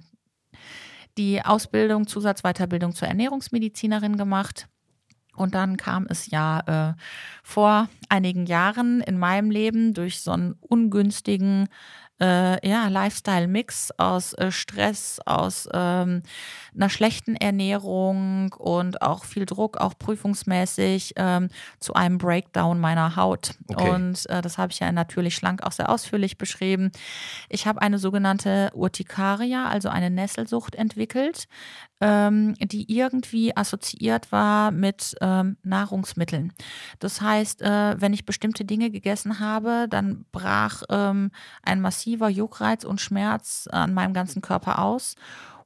die 1.16 1.44
Ausbildung, 1.44 2.06
Zusatzweiterbildung 2.06 2.94
zur 2.94 3.08
Ernährungsmedizinerin 3.08 4.16
gemacht. 4.16 4.68
Und 5.34 5.54
dann 5.54 5.76
kam 5.76 6.06
es 6.08 6.30
ja 6.30 6.94
äh, 6.94 7.00
vor 7.44 7.88
einigen 8.08 8.46
Jahren 8.46 9.00
in 9.00 9.18
meinem 9.18 9.50
Leben 9.50 9.94
durch 9.94 10.20
so 10.20 10.32
einen 10.32 10.56
ungünstigen 10.60 11.68
äh, 12.20 12.68
ja, 12.68 12.88
Lifestyle-Mix 12.88 13.92
aus 13.96 14.32
äh, 14.34 14.50
Stress, 14.50 15.20
aus 15.24 15.68
ähm, 15.72 16.22
einer 16.74 16.90
schlechten 16.90 17.36
Ernährung 17.36 18.52
und 18.58 19.02
auch 19.02 19.24
viel 19.24 19.46
Druck, 19.46 19.76
auch 19.78 19.94
prüfungsmäßig, 19.98 21.14
ähm, 21.16 21.48
zu 21.80 21.94
einem 21.94 22.18
Breakdown 22.18 22.78
meiner 22.80 23.16
Haut. 23.16 23.54
Okay. 23.68 23.90
Und 23.90 24.28
äh, 24.28 24.42
das 24.42 24.58
habe 24.58 24.72
ich 24.72 24.80
ja 24.80 24.90
natürlich 24.92 25.34
schlank 25.34 25.62
auch 25.62 25.72
sehr 25.72 25.90
ausführlich 25.90 26.38
beschrieben. 26.38 26.90
Ich 27.48 27.66
habe 27.66 27.82
eine 27.82 27.98
sogenannte 27.98 28.70
Urtikaria, 28.74 29.68
also 29.68 29.88
eine 29.88 30.10
Nesselsucht 30.10 30.74
entwickelt, 30.74 31.48
ähm, 32.00 32.54
die 32.60 32.92
irgendwie 32.94 33.56
assoziiert 33.56 34.30
war 34.32 34.70
mit 34.70 35.16
ähm, 35.20 35.56
Nahrungsmitteln. 35.62 36.52
Das 36.98 37.20
heißt, 37.20 37.62
äh, 37.62 38.00
wenn 38.00 38.12
ich 38.12 38.24
bestimmte 38.24 38.64
Dinge 38.64 38.90
gegessen 38.90 39.40
habe, 39.40 39.86
dann 39.88 40.24
brach 40.32 40.82
ähm, 40.90 41.30
ein 41.62 41.80
massiver 41.80 42.28
Juckreiz 42.28 42.84
und 42.84 43.00
Schmerz 43.00 43.68
an 43.70 43.94
meinem 43.94 44.14
ganzen 44.14 44.42
Körper 44.42 44.80
aus. 44.80 45.16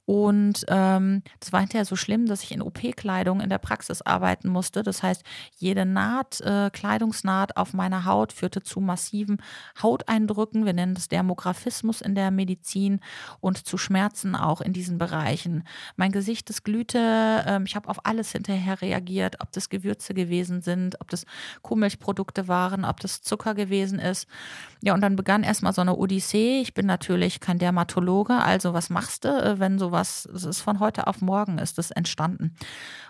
Und 0.05 0.65
ähm, 0.69 1.23
das 1.39 1.53
war 1.53 1.61
hinterher 1.61 1.85
so 1.85 1.95
schlimm, 1.95 2.27
dass 2.27 2.43
ich 2.43 2.51
in 2.53 2.61
OP-Kleidung 2.61 3.41
in 3.41 3.49
der 3.49 3.59
Praxis 3.59 4.03
arbeiten 4.03 4.49
musste. 4.49 4.83
Das 4.83 5.03
heißt, 5.03 5.23
jede 5.57 5.85
Naht, 5.87 6.41
äh, 6.41 6.71
Kleidungsnaht 6.71 7.57
auf 7.57 7.73
meiner 7.73 8.05
Haut 8.05 8.33
führte 8.33 8.63
zu 8.63 8.81
massiven 8.81 9.41
Hauteindrücken. 9.81 10.65
Wir 10.67 10.73
nennen 10.73 10.95
das 10.95 11.09
Dermographismus 11.09 12.01
in 12.01 12.17
der 12.17 12.33
Medizin 12.33 13.01
und 13.41 13.67
zu 13.67 13.79
Schmerzen 13.79 14.35
auch 14.35 14.61
in 14.61 14.73
diesen 14.73 14.99
Bereichen. 14.99 15.65
Mein 15.95 16.11
Gesicht, 16.11 16.49
das 16.49 16.65
glühte. 16.65 17.45
Ähm, 17.47 17.65
ich 17.67 17.77
habe 17.77 17.89
auf 17.89 18.05
alles 18.05 18.33
hinterher 18.33 18.83
reagiert, 18.83 19.37
ob 19.41 19.53
das 19.53 19.69
Gewürze 19.69 20.15
gewesen 20.15 20.63
sind, 20.63 21.01
ob 21.01 21.11
das 21.11 21.27
Kuhmilchprodukte 21.63 22.49
waren, 22.49 22.85
ob 22.85 22.99
das 22.99 23.23
Zucker 23.23 23.55
gewesen 23.55 24.01
ist. 24.01 24.27
Ja, 24.83 24.95
und 24.95 25.01
dann 25.01 25.15
begann 25.15 25.45
erstmal 25.45 25.73
so 25.73 25.81
eine 25.81 25.95
Odyssee. 25.95 26.61
Ich 26.61 26.75
bin 26.75 26.87
natürlich 26.87 27.39
kein 27.39 27.59
Dermatologe, 27.59 28.35
also 28.35 28.75
was 28.75 28.91
machst 28.91 29.25
du, 29.25 29.29
äh, 29.29 29.61
wenn 29.61 29.79
sowas, 29.93 30.27
es 30.35 30.45
ist 30.45 30.63
von 30.63 30.81
heute 30.81 31.07
auf 31.07 31.21
morgen 31.21 31.59
ist 31.59 31.79
das 31.79 31.91
entstanden. 31.91 32.57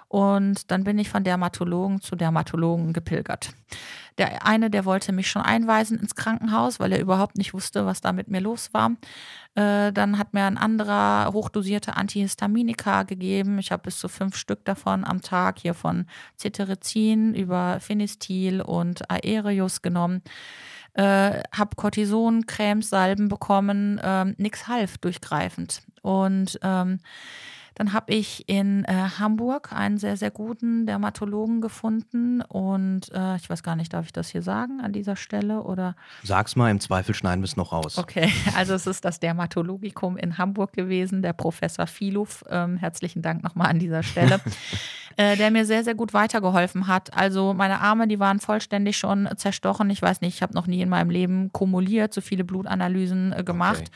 Und 0.08 0.70
dann 0.70 0.84
bin 0.84 0.98
ich 0.98 1.08
von 1.08 1.24
Dermatologen 1.24 2.02
zu 2.02 2.16
Dermatologen 2.16 2.92
gepilgert. 2.92 3.54
Der 4.18 4.46
eine, 4.46 4.68
der 4.68 4.84
wollte 4.84 5.10
mich 5.12 5.30
schon 5.30 5.40
einweisen 5.40 5.98
ins 5.98 6.14
Krankenhaus, 6.14 6.78
weil 6.78 6.92
er 6.92 7.00
überhaupt 7.00 7.38
nicht 7.38 7.54
wusste, 7.54 7.86
was 7.86 8.02
da 8.02 8.12
mit 8.12 8.28
mir 8.28 8.40
los 8.40 8.74
war. 8.74 8.90
Äh, 9.54 9.90
dann 9.90 10.18
hat 10.18 10.34
mir 10.34 10.44
ein 10.44 10.58
anderer 10.58 11.32
hochdosierte 11.32 11.96
Antihistaminika 11.96 13.04
gegeben. 13.04 13.58
Ich 13.58 13.72
habe 13.72 13.84
bis 13.84 13.98
zu 13.98 14.08
fünf 14.08 14.36
Stück 14.36 14.66
davon 14.66 15.04
am 15.04 15.22
Tag 15.22 15.60
hier 15.60 15.72
von 15.72 16.04
Cetirizin 16.36 17.32
über 17.32 17.80
Finistil 17.80 18.60
und 18.60 19.10
Aereus 19.10 19.80
genommen. 19.80 20.20
Äh, 20.94 21.42
habe 21.52 21.76
Cortison, 21.76 22.46
Cremes, 22.46 22.90
Salben 22.90 23.28
bekommen, 23.28 24.00
ähm, 24.02 24.34
nichts 24.38 24.68
half 24.68 24.98
durchgreifend. 24.98 25.82
Und 26.02 26.58
ähm, 26.62 26.98
dann 27.74 27.92
habe 27.92 28.12
ich 28.12 28.48
in 28.48 28.84
äh, 28.84 28.92
Hamburg 29.18 29.72
einen 29.72 29.98
sehr, 29.98 30.16
sehr 30.16 30.30
guten 30.30 30.86
Dermatologen 30.86 31.60
gefunden 31.60 32.42
und 32.42 33.10
äh, 33.12 33.36
ich 33.36 33.48
weiß 33.48 33.62
gar 33.62 33.76
nicht, 33.76 33.92
darf 33.92 34.06
ich 34.06 34.12
das 34.12 34.28
hier 34.28 34.42
sagen 34.42 34.80
an 34.80 34.92
dieser 34.92 35.16
Stelle 35.16 35.62
oder? 35.62 35.96
Sag's 36.22 36.56
mal, 36.56 36.70
im 36.70 36.80
Zweifel 36.80 37.14
schneiden 37.14 37.42
wir 37.42 37.46
es 37.46 37.56
noch 37.56 37.72
raus. 37.72 37.98
Okay, 37.98 38.32
also 38.56 38.74
es 38.74 38.86
ist 38.86 39.04
das 39.04 39.20
Dermatologikum 39.20 40.16
in 40.16 40.38
Hamburg 40.38 40.72
gewesen, 40.72 41.22
der 41.22 41.32
Professor 41.32 41.86
Filuf. 41.86 42.44
Ähm, 42.48 42.76
herzlichen 42.76 43.22
Dank 43.22 43.42
nochmal 43.42 43.68
an 43.68 43.78
dieser 43.78 44.02
Stelle. 44.02 44.40
äh, 45.16 45.36
der 45.36 45.50
mir 45.50 45.64
sehr, 45.64 45.84
sehr 45.84 45.94
gut 45.94 46.14
weitergeholfen 46.14 46.86
hat. 46.86 47.14
Also 47.16 47.54
meine 47.54 47.80
Arme, 47.80 48.08
die 48.08 48.18
waren 48.18 48.40
vollständig 48.40 48.96
schon 48.96 49.28
zerstochen. 49.36 49.90
Ich 49.90 50.02
weiß 50.02 50.20
nicht, 50.20 50.34
ich 50.34 50.42
habe 50.42 50.54
noch 50.54 50.66
nie 50.66 50.80
in 50.80 50.88
meinem 50.88 51.10
Leben 51.10 51.52
kumuliert, 51.52 52.14
so 52.14 52.20
viele 52.20 52.44
Blutanalysen 52.44 53.32
äh, 53.32 53.44
gemacht. 53.44 53.82
Okay. 53.82 53.90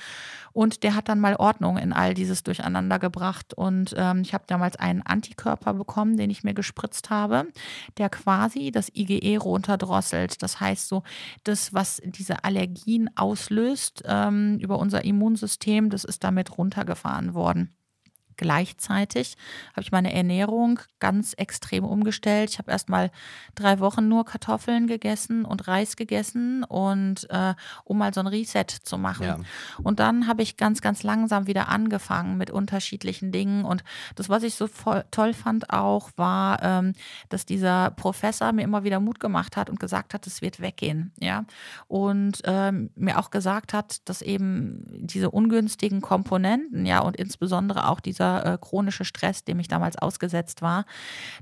Und 0.52 0.84
der 0.84 0.94
hat 0.94 1.10
dann 1.10 1.20
mal 1.20 1.36
Ordnung 1.36 1.76
in 1.76 1.92
all 1.92 2.14
dieses 2.14 2.42
Durcheinander 2.42 2.98
gebracht. 2.98 3.52
Und 3.52 3.65
ähm, 3.96 4.22
ich 4.22 4.34
habe 4.34 4.44
damals 4.46 4.76
einen 4.76 5.02
Antikörper 5.02 5.74
bekommen, 5.74 6.16
den 6.16 6.30
ich 6.30 6.44
mir 6.44 6.54
gespritzt 6.54 7.10
habe, 7.10 7.46
der 7.98 8.08
quasi 8.08 8.70
das 8.70 8.90
IgE 8.94 9.38
runterdrosselt. 9.38 10.42
Das 10.42 10.60
heißt 10.60 10.88
so, 10.88 11.02
das, 11.44 11.74
was 11.74 12.00
diese 12.04 12.44
Allergien 12.44 13.10
auslöst 13.16 14.02
ähm, 14.06 14.58
über 14.60 14.78
unser 14.78 15.04
Immunsystem, 15.04 15.90
das 15.90 16.04
ist 16.04 16.24
damit 16.24 16.58
runtergefahren 16.58 17.34
worden. 17.34 17.76
Gleichzeitig 18.36 19.36
habe 19.72 19.82
ich 19.82 19.92
meine 19.92 20.12
Ernährung 20.12 20.80
ganz 21.00 21.32
extrem 21.34 21.84
umgestellt. 21.84 22.50
Ich 22.50 22.58
habe 22.58 22.70
erst 22.70 22.88
mal 22.88 23.10
drei 23.54 23.80
Wochen 23.80 24.08
nur 24.08 24.24
Kartoffeln 24.24 24.86
gegessen 24.86 25.44
und 25.44 25.66
Reis 25.68 25.96
gegessen 25.96 26.62
und 26.64 27.28
äh, 27.30 27.54
um 27.84 27.98
mal 27.98 28.12
so 28.12 28.20
ein 28.20 28.26
Reset 28.26 28.66
zu 28.82 28.98
machen. 28.98 29.26
Ja. 29.26 29.38
Und 29.82 30.00
dann 30.00 30.26
habe 30.26 30.42
ich 30.42 30.56
ganz, 30.56 30.82
ganz 30.82 31.02
langsam 31.02 31.46
wieder 31.46 31.68
angefangen 31.68 32.36
mit 32.36 32.50
unterschiedlichen 32.50 33.32
Dingen. 33.32 33.64
Und 33.64 33.84
das, 34.16 34.28
was 34.28 34.42
ich 34.42 34.54
so 34.54 34.68
toll 35.10 35.32
fand 35.32 35.70
auch, 35.70 36.10
war, 36.16 36.62
ähm, 36.62 36.92
dass 37.30 37.46
dieser 37.46 37.90
Professor 37.90 38.52
mir 38.52 38.62
immer 38.62 38.84
wieder 38.84 39.00
Mut 39.00 39.18
gemacht 39.18 39.56
hat 39.56 39.70
und 39.70 39.80
gesagt 39.80 40.12
hat, 40.12 40.26
es 40.26 40.42
wird 40.42 40.60
weggehen. 40.60 41.12
Ja. 41.20 41.44
Und 41.88 42.42
ähm, 42.44 42.90
mir 42.96 43.18
auch 43.18 43.30
gesagt 43.30 43.72
hat, 43.72 44.06
dass 44.08 44.20
eben 44.20 44.84
diese 45.06 45.30
ungünstigen 45.30 46.02
Komponenten, 46.02 46.84
ja, 46.84 47.00
und 47.00 47.16
insbesondere 47.16 47.88
auch 47.88 48.00
dieser 48.00 48.25
dieser 48.26 48.54
äh, 48.54 48.58
chronische 48.58 49.04
Stress, 49.04 49.44
dem 49.44 49.60
ich 49.60 49.68
damals 49.68 49.96
ausgesetzt 49.96 50.62
war, 50.62 50.84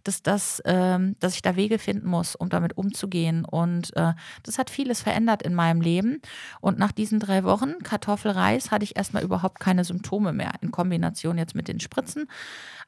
dass, 0.03 0.23
das, 0.23 0.63
ähm, 0.65 1.17
dass 1.21 1.35
ich 1.35 1.43
da 1.43 1.57
Wege 1.57 1.79
finden 1.79 2.09
muss, 2.09 2.35
um 2.37 2.49
damit 2.49 2.77
umzugehen. 2.77 3.45
Und 3.45 3.97
äh, 3.97 4.13
das 4.43 4.59
hat 4.59 4.71
vieles 4.71 5.03
verändert 5.03 5.43
in 5.43 5.55
meinem 5.55 5.81
Leben. 5.81 6.21
Und 6.61 6.79
nach 6.79 6.93
diesen 6.93 7.21
drei 7.21 7.45
Wochen 7.45 7.79
Kartoffelreis 7.83 8.71
hatte 8.71 8.85
ich 8.85 8.97
erstmal 8.97 9.23
überhaupt 9.23 9.61
keine 9.61 9.85
Symptome 9.85 10.33
mehr, 10.33 10.53
in 10.61 10.71
Kombination 10.71 11.39
jetzt 11.39 11.55
mit 11.55 11.69
den 11.69 11.81
Spritzen. 11.81 12.29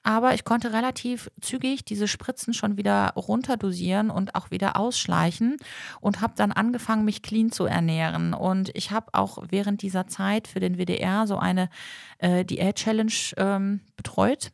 Aber 0.06 0.34
ich 0.34 0.44
konnte 0.44 0.72
relativ 0.72 1.32
zügig 1.40 1.84
diese 1.84 2.06
Spritzen 2.06 2.54
schon 2.54 2.76
wieder 2.76 3.12
runterdosieren 3.16 4.08
und 4.08 4.36
auch 4.36 4.52
wieder 4.52 4.76
ausschleichen 4.76 5.56
und 6.00 6.20
habe 6.20 6.34
dann 6.36 6.52
angefangen, 6.52 7.04
mich 7.04 7.22
clean 7.22 7.50
zu 7.50 7.64
ernähren. 7.64 8.32
Und 8.32 8.70
ich 8.74 8.92
habe 8.92 9.08
auch 9.14 9.38
während 9.48 9.82
dieser 9.82 10.06
Zeit 10.06 10.46
für 10.46 10.60
den 10.60 10.78
WDR 10.78 11.26
so 11.26 11.38
eine 11.38 11.68
äh, 12.18 12.44
Diät-Challenge 12.44 13.12
ähm, 13.36 13.80
betreut, 13.96 14.52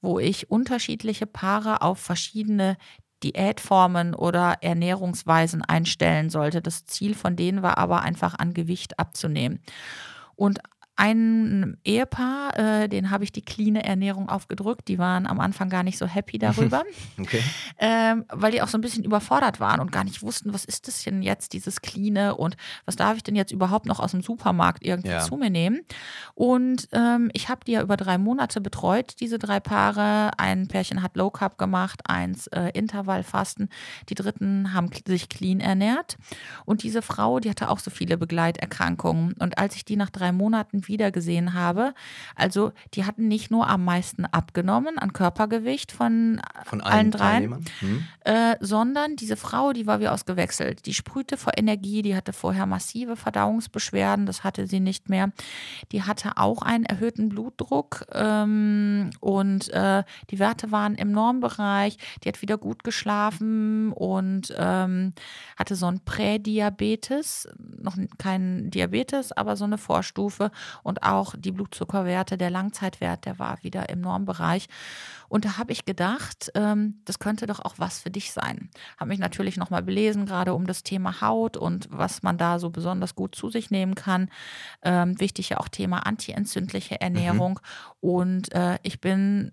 wo 0.00 0.18
ich 0.18 0.50
unterschiedliche 0.50 1.26
Paare 1.26 1.82
auf 1.82 1.98
verschiedene 1.98 2.78
Diätformen 3.22 4.14
oder 4.14 4.62
Ernährungsweisen 4.62 5.60
einstellen 5.60 6.30
sollte. 6.30 6.62
Das 6.62 6.86
Ziel 6.86 7.14
von 7.14 7.36
denen 7.36 7.60
war 7.60 7.76
aber 7.76 8.00
einfach 8.00 8.38
an 8.38 8.54
Gewicht 8.54 8.98
abzunehmen. 8.98 9.60
Und 10.36 10.60
ein 10.96 11.76
Ehepaar, 11.84 12.58
äh, 12.58 12.88
den 12.88 13.10
habe 13.10 13.22
ich 13.22 13.30
die 13.30 13.44
cleane 13.44 13.84
Ernährung 13.84 14.30
aufgedrückt. 14.30 14.88
Die 14.88 14.98
waren 14.98 15.26
am 15.26 15.40
Anfang 15.40 15.68
gar 15.68 15.82
nicht 15.82 15.98
so 15.98 16.06
happy 16.06 16.38
darüber, 16.38 16.84
okay. 17.20 17.42
ähm, 17.78 18.24
weil 18.30 18.52
die 18.52 18.62
auch 18.62 18.68
so 18.68 18.78
ein 18.78 18.80
bisschen 18.80 19.04
überfordert 19.04 19.60
waren 19.60 19.80
und 19.80 19.92
gar 19.92 20.04
nicht 20.04 20.22
wussten, 20.22 20.54
was 20.54 20.64
ist 20.64 20.88
das 20.88 21.04
denn 21.04 21.22
jetzt, 21.22 21.52
dieses 21.52 21.82
cleane 21.82 22.34
und 22.34 22.56
was 22.86 22.96
darf 22.96 23.18
ich 23.18 23.22
denn 23.22 23.36
jetzt 23.36 23.52
überhaupt 23.52 23.84
noch 23.84 24.00
aus 24.00 24.12
dem 24.12 24.22
Supermarkt 24.22 24.86
irgendwie 24.86 25.10
ja. 25.10 25.20
zu 25.20 25.36
mir 25.36 25.50
nehmen. 25.50 25.82
Und 26.34 26.88
ähm, 26.92 27.30
ich 27.34 27.50
habe 27.50 27.60
die 27.66 27.72
ja 27.72 27.82
über 27.82 27.98
drei 27.98 28.16
Monate 28.16 28.62
betreut, 28.62 29.16
diese 29.20 29.38
drei 29.38 29.60
Paare. 29.60 30.30
Ein 30.38 30.66
Pärchen 30.66 31.02
hat 31.02 31.16
Low 31.16 31.30
Carb 31.30 31.58
gemacht, 31.58 32.08
eins 32.08 32.46
äh, 32.48 32.70
Intervallfasten. 32.72 33.68
Die 34.08 34.14
dritten 34.14 34.72
haben 34.72 34.88
sich 35.06 35.28
clean 35.28 35.60
ernährt. 35.60 36.16
Und 36.64 36.82
diese 36.82 37.02
Frau, 37.02 37.38
die 37.38 37.50
hatte 37.50 37.68
auch 37.68 37.80
so 37.80 37.90
viele 37.90 38.16
Begleiterkrankungen. 38.16 39.34
Und 39.38 39.58
als 39.58 39.76
ich 39.76 39.84
die 39.84 39.96
nach 39.96 40.10
drei 40.10 40.32
Monaten 40.32 40.85
wiedergesehen 40.88 41.54
habe. 41.54 41.94
Also 42.34 42.72
die 42.94 43.04
hatten 43.04 43.28
nicht 43.28 43.50
nur 43.50 43.68
am 43.68 43.84
meisten 43.84 44.24
abgenommen 44.24 44.98
an 44.98 45.12
Körpergewicht 45.12 45.92
von, 45.92 46.40
von 46.64 46.80
allen, 46.80 46.92
allen 46.92 47.10
dreien, 47.10 47.64
hm. 47.80 48.04
äh, 48.24 48.56
sondern 48.60 49.16
diese 49.16 49.36
Frau, 49.36 49.72
die 49.72 49.86
war 49.86 50.00
wie 50.00 50.08
ausgewechselt. 50.08 50.86
Die 50.86 50.94
sprühte 50.94 51.36
vor 51.36 51.52
Energie, 51.56 52.02
die 52.02 52.16
hatte 52.16 52.32
vorher 52.32 52.66
massive 52.66 53.16
Verdauungsbeschwerden, 53.16 54.26
das 54.26 54.44
hatte 54.44 54.66
sie 54.66 54.80
nicht 54.80 55.08
mehr. 55.08 55.32
Die 55.92 56.02
hatte 56.02 56.36
auch 56.36 56.62
einen 56.62 56.84
erhöhten 56.84 57.28
Blutdruck 57.28 58.06
ähm, 58.12 59.10
und 59.20 59.68
äh, 59.70 60.04
die 60.30 60.38
Werte 60.38 60.72
waren 60.72 60.94
im 60.94 61.12
Normbereich. 61.12 61.96
Die 62.22 62.28
hat 62.28 62.42
wieder 62.42 62.58
gut 62.58 62.84
geschlafen 62.84 63.92
und 63.92 64.54
ähm, 64.56 65.12
hatte 65.56 65.76
so 65.76 65.86
ein 65.86 66.00
Prädiabetes, 66.04 67.48
noch 67.58 67.96
kein 68.18 68.70
Diabetes, 68.70 69.32
aber 69.32 69.56
so 69.56 69.64
eine 69.64 69.78
Vorstufe 69.78 70.50
und 70.82 71.02
auch 71.02 71.34
die 71.36 71.52
Blutzuckerwerte, 71.52 72.36
der 72.36 72.50
Langzeitwert, 72.50 73.24
der 73.24 73.38
war 73.38 73.62
wieder 73.62 73.88
im 73.88 74.00
Normbereich. 74.00 74.66
Und 75.28 75.44
da 75.44 75.58
habe 75.58 75.72
ich 75.72 75.84
gedacht, 75.84 76.50
ähm, 76.54 77.00
das 77.04 77.18
könnte 77.18 77.46
doch 77.46 77.60
auch 77.60 77.74
was 77.78 77.98
für 77.98 78.10
dich 78.10 78.32
sein. 78.32 78.70
Habe 78.98 79.08
mich 79.08 79.18
natürlich 79.18 79.56
nochmal 79.56 79.82
belesen, 79.82 80.26
gerade 80.26 80.54
um 80.54 80.66
das 80.66 80.82
Thema 80.82 81.20
Haut 81.20 81.56
und 81.56 81.88
was 81.90 82.22
man 82.22 82.38
da 82.38 82.58
so 82.58 82.70
besonders 82.70 83.14
gut 83.14 83.34
zu 83.34 83.50
sich 83.50 83.70
nehmen 83.70 83.94
kann. 83.94 84.30
Ähm, 84.82 85.18
wichtig 85.18 85.48
ja 85.48 85.58
auch 85.58 85.68
Thema 85.68 86.06
antientzündliche 86.06 87.00
Ernährung. 87.00 87.60
Mhm. 88.02 88.08
Und 88.08 88.52
äh, 88.52 88.78
ich 88.82 89.00
bin 89.00 89.52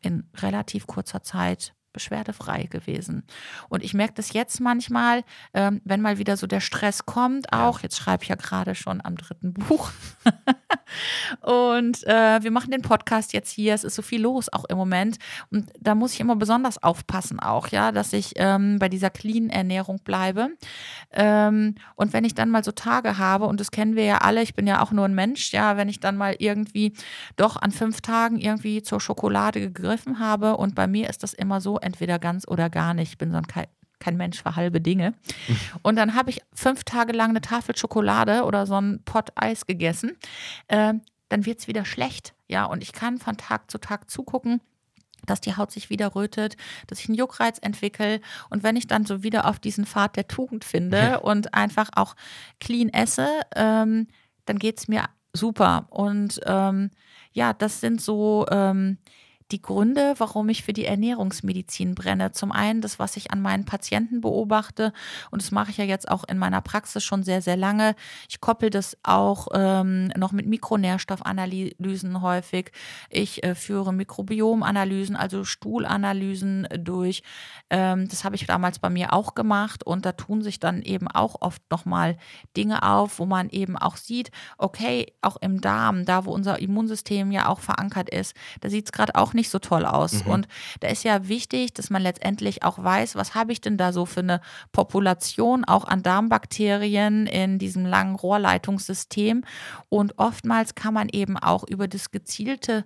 in 0.00 0.28
relativ 0.36 0.86
kurzer 0.86 1.22
Zeit 1.22 1.75
beschwerdefrei 1.96 2.64
gewesen. 2.64 3.24
Und 3.70 3.82
ich 3.82 3.94
merke 3.94 4.12
das 4.16 4.34
jetzt 4.34 4.60
manchmal, 4.60 5.24
ähm, 5.54 5.80
wenn 5.84 6.02
mal 6.02 6.18
wieder 6.18 6.36
so 6.36 6.46
der 6.46 6.60
Stress 6.60 7.06
kommt, 7.06 7.54
auch, 7.54 7.80
jetzt 7.80 7.96
schreibe 7.96 8.22
ich 8.22 8.28
ja 8.28 8.34
gerade 8.34 8.74
schon 8.74 9.00
am 9.02 9.16
dritten 9.16 9.54
Buch. 9.54 9.90
und 11.40 12.06
äh, 12.06 12.42
wir 12.42 12.50
machen 12.50 12.70
den 12.70 12.82
Podcast 12.82 13.32
jetzt 13.32 13.50
hier, 13.50 13.72
es 13.72 13.82
ist 13.82 13.94
so 13.94 14.02
viel 14.02 14.20
los 14.20 14.52
auch 14.52 14.66
im 14.66 14.76
Moment. 14.76 15.16
Und 15.50 15.72
da 15.80 15.94
muss 15.94 16.12
ich 16.12 16.20
immer 16.20 16.36
besonders 16.36 16.82
aufpassen 16.82 17.40
auch, 17.40 17.68
ja, 17.68 17.92
dass 17.92 18.12
ich 18.12 18.34
ähm, 18.36 18.78
bei 18.78 18.90
dieser 18.90 19.08
clean 19.08 19.48
Ernährung 19.48 20.00
bleibe. 20.04 20.50
Ähm, 21.12 21.76
und 21.94 22.12
wenn 22.12 22.24
ich 22.24 22.34
dann 22.34 22.50
mal 22.50 22.62
so 22.62 22.72
Tage 22.72 23.16
habe, 23.16 23.46
und 23.46 23.58
das 23.58 23.70
kennen 23.70 23.96
wir 23.96 24.04
ja 24.04 24.18
alle, 24.18 24.42
ich 24.42 24.54
bin 24.54 24.66
ja 24.66 24.82
auch 24.82 24.92
nur 24.92 25.06
ein 25.06 25.14
Mensch, 25.14 25.52
ja, 25.54 25.78
wenn 25.78 25.88
ich 25.88 26.00
dann 26.00 26.18
mal 26.18 26.36
irgendwie 26.38 26.92
doch 27.36 27.56
an 27.56 27.70
fünf 27.70 28.02
Tagen 28.02 28.38
irgendwie 28.38 28.82
zur 28.82 29.00
Schokolade 29.00 29.60
gegriffen 29.60 30.18
habe 30.18 30.58
und 30.58 30.74
bei 30.74 30.86
mir 30.86 31.08
ist 31.08 31.22
das 31.22 31.32
immer 31.32 31.62
so, 31.62 31.78
entweder 31.86 32.18
ganz 32.18 32.46
oder 32.46 32.68
gar 32.68 32.92
nicht. 32.92 33.12
Ich 33.12 33.18
bin 33.18 33.30
so 33.30 33.38
ein 33.38 33.46
kein, 33.46 33.66
kein 33.98 34.16
Mensch 34.16 34.42
für 34.42 34.56
halbe 34.56 34.80
Dinge. 34.80 35.14
Und 35.82 35.96
dann 35.96 36.14
habe 36.14 36.30
ich 36.30 36.42
fünf 36.52 36.84
Tage 36.84 37.12
lang 37.12 37.30
eine 37.30 37.40
Tafel 37.40 37.76
Schokolade 37.76 38.44
oder 38.44 38.66
so 38.66 38.78
ein 38.78 39.00
Pott 39.04 39.30
Eis 39.36 39.66
gegessen. 39.66 40.16
Äh, 40.68 40.94
dann 41.28 41.46
wird 41.46 41.60
es 41.60 41.68
wieder 41.68 41.84
schlecht. 41.84 42.34
Ja, 42.48 42.64
und 42.66 42.82
ich 42.82 42.92
kann 42.92 43.18
von 43.18 43.36
Tag 43.36 43.70
zu 43.70 43.78
Tag 43.78 44.10
zugucken 44.10 44.60
dass 45.24 45.40
die 45.40 45.56
Haut 45.56 45.72
sich 45.72 45.90
wieder 45.90 46.14
rötet, 46.14 46.56
dass 46.86 47.00
ich 47.00 47.08
einen 47.08 47.18
Juckreiz 47.18 47.58
entwickle. 47.58 48.20
Und 48.48 48.62
wenn 48.62 48.76
ich 48.76 48.86
dann 48.86 49.04
so 49.04 49.24
wieder 49.24 49.46
auf 49.46 49.58
diesen 49.58 49.84
Pfad 49.84 50.14
der 50.14 50.28
Tugend 50.28 50.64
finde 50.64 51.20
und 51.20 51.52
einfach 51.52 51.90
auch 51.96 52.14
clean 52.60 52.88
esse, 52.90 53.28
ähm, 53.56 54.06
dann 54.44 54.58
geht 54.58 54.78
es 54.78 54.88
mir 54.88 55.04
super. 55.32 55.86
Und 55.90 56.40
ähm, 56.46 56.90
ja, 57.32 57.52
das 57.52 57.80
sind 57.80 58.00
so 58.00 58.46
ähm, 58.50 58.98
die 59.52 59.62
Gründe, 59.62 60.14
warum 60.18 60.48
ich 60.48 60.64
für 60.64 60.72
die 60.72 60.84
Ernährungsmedizin 60.84 61.94
brenne. 61.94 62.32
Zum 62.32 62.50
einen 62.52 62.80
das, 62.80 62.98
was 62.98 63.16
ich 63.16 63.30
an 63.30 63.40
meinen 63.40 63.64
Patienten 63.64 64.20
beobachte 64.20 64.92
und 65.30 65.42
das 65.42 65.50
mache 65.50 65.70
ich 65.70 65.76
ja 65.76 65.84
jetzt 65.84 66.10
auch 66.10 66.24
in 66.24 66.38
meiner 66.38 66.60
Praxis 66.60 67.04
schon 67.04 67.22
sehr, 67.22 67.42
sehr 67.42 67.56
lange. 67.56 67.94
Ich 68.28 68.40
koppel 68.40 68.70
das 68.70 68.96
auch 69.02 69.48
ähm, 69.54 70.08
noch 70.16 70.32
mit 70.32 70.46
Mikronährstoffanalysen 70.46 72.22
häufig. 72.22 72.72
Ich 73.08 73.44
äh, 73.44 73.54
führe 73.54 73.92
Mikrobiomanalysen, 73.92 75.16
also 75.16 75.44
Stuhlanalysen 75.44 76.66
durch. 76.78 77.22
Ähm, 77.70 78.08
das 78.08 78.24
habe 78.24 78.36
ich 78.36 78.46
damals 78.46 78.78
bei 78.78 78.90
mir 78.90 79.12
auch 79.12 79.34
gemacht 79.34 79.84
und 79.84 80.04
da 80.04 80.12
tun 80.12 80.42
sich 80.42 80.58
dann 80.58 80.82
eben 80.82 81.08
auch 81.08 81.40
oft 81.40 81.62
nochmal 81.70 82.16
Dinge 82.56 82.82
auf, 82.82 83.18
wo 83.18 83.26
man 83.26 83.48
eben 83.50 83.76
auch 83.76 83.96
sieht, 83.96 84.30
okay, 84.58 85.12
auch 85.22 85.36
im 85.36 85.60
Darm, 85.60 86.04
da 86.04 86.24
wo 86.24 86.32
unser 86.32 86.58
Immunsystem 86.58 87.30
ja 87.30 87.48
auch 87.48 87.60
verankert 87.60 88.10
ist, 88.10 88.34
da 88.60 88.70
sieht 88.70 88.86
es 88.86 88.92
gerade 88.92 89.14
auch 89.14 89.34
nicht 89.36 89.50
so 89.50 89.60
toll 89.60 89.86
aus. 89.86 90.24
Mhm. 90.24 90.30
Und 90.32 90.48
da 90.80 90.88
ist 90.88 91.04
ja 91.04 91.28
wichtig, 91.28 91.72
dass 91.74 91.90
man 91.90 92.02
letztendlich 92.02 92.64
auch 92.64 92.82
weiß, 92.82 93.14
was 93.14 93.34
habe 93.34 93.52
ich 93.52 93.60
denn 93.60 93.76
da 93.76 93.92
so 93.92 94.04
für 94.06 94.20
eine 94.20 94.40
Population 94.72 95.64
auch 95.64 95.84
an 95.84 96.02
Darmbakterien 96.02 97.26
in 97.26 97.58
diesem 97.58 97.86
langen 97.86 98.16
Rohrleitungssystem. 98.16 99.44
Und 99.88 100.18
oftmals 100.18 100.74
kann 100.74 100.94
man 100.94 101.08
eben 101.08 101.36
auch 101.36 101.62
über 101.68 101.86
das 101.86 102.10
gezielte 102.10 102.84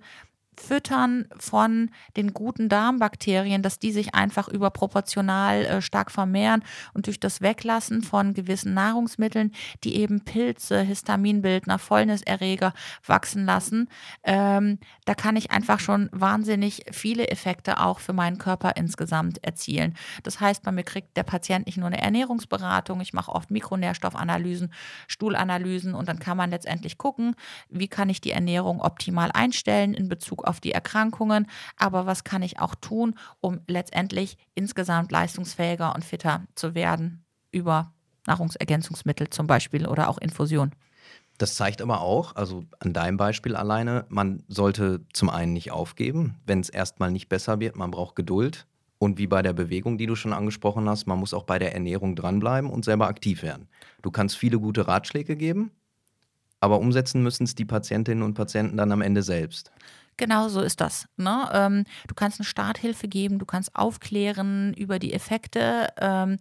Füttern 0.60 1.26
von 1.38 1.90
den 2.16 2.34
guten 2.34 2.68
Darmbakterien, 2.68 3.62
dass 3.62 3.78
die 3.78 3.92
sich 3.92 4.14
einfach 4.14 4.48
überproportional 4.48 5.64
äh, 5.64 5.82
stark 5.82 6.10
vermehren 6.10 6.62
und 6.94 7.06
durch 7.06 7.18
das 7.18 7.40
Weglassen 7.40 8.02
von 8.02 8.34
gewissen 8.34 8.74
Nahrungsmitteln, 8.74 9.52
die 9.84 9.96
eben 9.96 10.20
Pilze, 10.20 10.80
Histaminbildner, 10.82 11.78
Fäulniserreger 11.78 12.72
wachsen 13.06 13.46
lassen, 13.46 13.88
ähm, 14.22 14.78
da 15.06 15.14
kann 15.14 15.36
ich 15.36 15.50
einfach 15.50 15.80
schon 15.80 16.08
wahnsinnig 16.12 16.84
viele 16.92 17.28
Effekte 17.28 17.80
auch 17.80 17.98
für 17.98 18.12
meinen 18.12 18.38
Körper 18.38 18.76
insgesamt 18.76 19.42
erzielen. 19.42 19.96
Das 20.22 20.40
heißt, 20.40 20.62
bei 20.62 20.72
mir 20.72 20.84
kriegt 20.84 21.16
der 21.16 21.22
Patient 21.22 21.66
nicht 21.66 21.78
nur 21.78 21.86
eine 21.86 22.00
Ernährungsberatung, 22.00 23.00
ich 23.00 23.12
mache 23.12 23.32
oft 23.32 23.50
Mikronährstoffanalysen, 23.50 24.72
Stuhlanalysen 25.08 25.94
und 25.94 26.08
dann 26.08 26.18
kann 26.18 26.36
man 26.36 26.50
letztendlich 26.50 26.98
gucken, 26.98 27.34
wie 27.68 27.88
kann 27.88 28.10
ich 28.10 28.20
die 28.20 28.32
Ernährung 28.32 28.80
optimal 28.80 29.30
einstellen 29.32 29.94
in 29.94 30.08
Bezug 30.08 30.46
auf 30.50 30.60
die 30.60 30.72
Erkrankungen, 30.72 31.46
aber 31.78 32.04
was 32.04 32.24
kann 32.24 32.42
ich 32.42 32.58
auch 32.58 32.74
tun, 32.74 33.14
um 33.40 33.60
letztendlich 33.66 34.36
insgesamt 34.54 35.10
leistungsfähiger 35.10 35.94
und 35.94 36.04
fitter 36.04 36.42
zu 36.54 36.74
werden 36.74 37.24
über 37.52 37.92
Nahrungsergänzungsmittel 38.26 39.30
zum 39.30 39.46
Beispiel 39.46 39.86
oder 39.86 40.08
auch 40.08 40.18
Infusion. 40.18 40.72
Das 41.38 41.54
zeigt 41.54 41.80
aber 41.80 42.02
auch, 42.02 42.36
also 42.36 42.64
an 42.80 42.92
deinem 42.92 43.16
Beispiel 43.16 43.56
alleine, 43.56 44.04
man 44.10 44.42
sollte 44.48 45.00
zum 45.14 45.30
einen 45.30 45.54
nicht 45.54 45.70
aufgeben, 45.70 46.36
wenn 46.44 46.60
es 46.60 46.68
erstmal 46.68 47.10
nicht 47.10 47.30
besser 47.30 47.60
wird, 47.60 47.76
man 47.76 47.90
braucht 47.90 48.14
Geduld. 48.14 48.66
Und 48.98 49.16
wie 49.16 49.26
bei 49.26 49.40
der 49.40 49.54
Bewegung, 49.54 49.96
die 49.96 50.04
du 50.04 50.14
schon 50.14 50.34
angesprochen 50.34 50.86
hast, 50.86 51.06
man 51.06 51.18
muss 51.18 51.32
auch 51.32 51.44
bei 51.44 51.58
der 51.58 51.72
Ernährung 51.72 52.14
dranbleiben 52.14 52.68
und 52.68 52.84
selber 52.84 53.08
aktiv 53.08 53.42
werden. 53.42 53.68
Du 54.02 54.10
kannst 54.10 54.36
viele 54.36 54.60
gute 54.60 54.86
Ratschläge 54.86 55.36
geben, 55.36 55.70
aber 56.60 56.78
umsetzen 56.78 57.22
müssen 57.22 57.44
es 57.44 57.54
die 57.54 57.64
Patientinnen 57.64 58.22
und 58.22 58.34
Patienten 58.34 58.76
dann 58.76 58.92
am 58.92 59.00
Ende 59.00 59.22
selbst. 59.22 59.72
Genau 60.20 60.50
so 60.50 60.60
ist 60.60 60.82
das. 60.82 61.08
Ne? 61.16 61.48
Ähm, 61.50 61.84
du 62.06 62.14
kannst 62.14 62.38
eine 62.38 62.44
Starthilfe 62.44 63.08
geben, 63.08 63.38
du 63.38 63.46
kannst 63.46 63.74
aufklären 63.74 64.74
über 64.74 64.98
die 64.98 65.14
Effekte. 65.14 65.88
Ähm, 65.96 66.36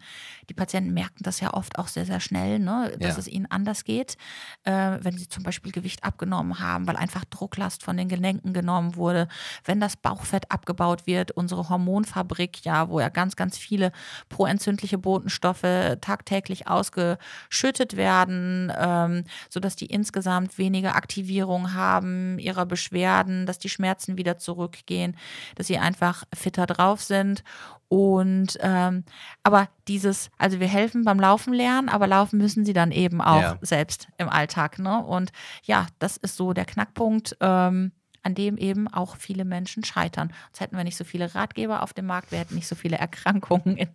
die 0.49 0.53
Patienten 0.53 0.93
merken 0.93 1.23
das 1.23 1.39
ja 1.39 1.53
oft 1.53 1.79
auch 1.79 1.87
sehr, 1.87 2.05
sehr 2.05 2.19
schnell, 2.19 2.59
ne? 2.59 2.91
dass 2.99 3.13
ja. 3.13 3.19
es 3.19 3.29
ihnen 3.29 3.45
anders 3.45 3.85
geht, 3.85 4.17
äh, 4.65 4.97
wenn 4.99 5.17
sie 5.17 5.29
zum 5.29 5.43
Beispiel 5.43 5.71
Gewicht 5.71 6.03
abgenommen 6.03 6.59
haben, 6.59 6.87
weil 6.87 6.97
einfach 6.97 7.23
Drucklast 7.23 7.81
von 7.81 7.95
den 7.95 8.09
Gelenken 8.09 8.51
genommen 8.51 8.97
wurde, 8.97 9.29
wenn 9.63 9.79
das 9.79 9.95
Bauchfett 9.95 10.51
abgebaut 10.51 11.07
wird, 11.07 11.31
unsere 11.31 11.69
Hormonfabrik, 11.69 12.65
ja, 12.65 12.89
wo 12.89 12.99
ja 12.99 13.07
ganz, 13.07 13.37
ganz 13.37 13.57
viele 13.57 13.93
proentzündliche 14.27 14.97
Botenstoffe 14.97 15.61
tagtäglich 16.01 16.67
ausgeschüttet 16.67 17.95
werden, 17.95 18.73
ähm, 18.77 19.23
sodass 19.49 19.77
die 19.77 19.85
insgesamt 19.85 20.57
weniger 20.57 20.97
Aktivierung 20.97 21.73
haben 21.73 22.39
ihrer 22.39 22.65
Beschwerden, 22.65 23.45
dass 23.45 23.57
die 23.57 23.68
die 23.69 23.73
Schmerzen 23.73 24.17
wieder 24.17 24.37
zurückgehen, 24.37 25.15
dass 25.55 25.67
sie 25.67 25.77
einfach 25.77 26.23
fitter 26.33 26.65
drauf 26.65 27.01
sind. 27.01 27.43
Und 27.87 28.57
ähm, 28.61 29.03
aber 29.43 29.69
dieses, 29.87 30.29
also 30.37 30.59
wir 30.59 30.67
helfen 30.67 31.05
beim 31.05 31.19
Laufen 31.19 31.53
lernen, 31.53 31.89
aber 31.89 32.07
laufen 32.07 32.37
müssen 32.37 32.65
sie 32.65 32.73
dann 32.73 32.91
eben 32.91 33.21
auch 33.21 33.41
ja. 33.41 33.57
selbst 33.61 34.07
im 34.17 34.29
Alltag. 34.29 34.79
Ne? 34.79 35.03
Und 35.03 35.31
ja, 35.63 35.87
das 35.97 36.17
ist 36.17 36.35
so 36.35 36.53
der 36.53 36.65
Knackpunkt. 36.65 37.37
Ähm, 37.39 37.91
an 38.21 38.35
dem 38.35 38.57
eben 38.57 38.89
auch 38.89 39.15
viele 39.15 39.45
Menschen 39.45 39.85
scheitern. 39.85 40.33
Sonst 40.47 40.59
hätten 40.59 40.75
wir 40.75 40.83
nicht 40.83 40.97
so 40.97 41.05
viele 41.05 41.33
Ratgeber 41.35 41.81
auf 41.81 41.93
dem 41.93 42.05
Markt, 42.05 42.31
wir 42.31 42.39
hätten 42.39 42.55
nicht 42.55 42.67
so 42.67 42.75
viele 42.75 42.97
Erkrankungen, 42.97 43.77
in, 43.77 43.87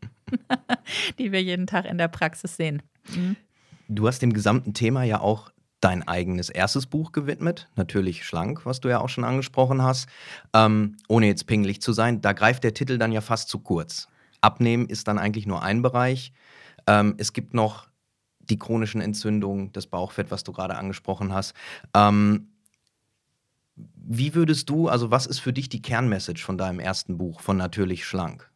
die 1.18 1.30
wir 1.30 1.42
jeden 1.42 1.66
Tag 1.66 1.84
in 1.84 1.98
der 1.98 2.08
Praxis 2.08 2.56
sehen. 2.56 2.82
Mhm. 3.14 3.36
Du 3.88 4.08
hast 4.08 4.20
dem 4.20 4.32
gesamten 4.32 4.72
Thema 4.72 5.02
ja 5.04 5.20
auch 5.20 5.50
dein 5.84 6.08
eigenes 6.08 6.48
erstes 6.48 6.86
Buch 6.86 7.12
gewidmet, 7.12 7.68
natürlich 7.76 8.24
schlank, 8.24 8.64
was 8.64 8.80
du 8.80 8.88
ja 8.88 9.00
auch 9.00 9.10
schon 9.10 9.24
angesprochen 9.24 9.82
hast. 9.82 10.08
Ähm, 10.54 10.96
ohne 11.08 11.26
jetzt 11.26 11.46
pingelig 11.46 11.82
zu 11.82 11.92
sein, 11.92 12.22
da 12.22 12.32
greift 12.32 12.64
der 12.64 12.72
Titel 12.72 12.96
dann 12.96 13.12
ja 13.12 13.20
fast 13.20 13.50
zu 13.50 13.58
kurz. 13.58 14.08
Abnehmen 14.40 14.86
ist 14.88 15.08
dann 15.08 15.18
eigentlich 15.18 15.46
nur 15.46 15.62
ein 15.62 15.82
Bereich. 15.82 16.32
Ähm, 16.86 17.14
es 17.18 17.34
gibt 17.34 17.52
noch 17.52 17.88
die 18.40 18.58
chronischen 18.58 19.02
Entzündungen, 19.02 19.72
das 19.72 19.86
Bauchfett, 19.86 20.30
was 20.30 20.42
du 20.42 20.52
gerade 20.52 20.76
angesprochen 20.76 21.34
hast. 21.34 21.54
Ähm, 21.94 22.48
wie 23.76 24.34
würdest 24.34 24.70
du, 24.70 24.88
also 24.88 25.10
was 25.10 25.26
ist 25.26 25.40
für 25.40 25.52
dich 25.52 25.68
die 25.68 25.82
Kernmessage 25.82 26.42
von 26.42 26.56
deinem 26.56 26.80
ersten 26.80 27.18
Buch, 27.18 27.40
von 27.40 27.58
Natürlich 27.58 28.06
Schlank? 28.06 28.50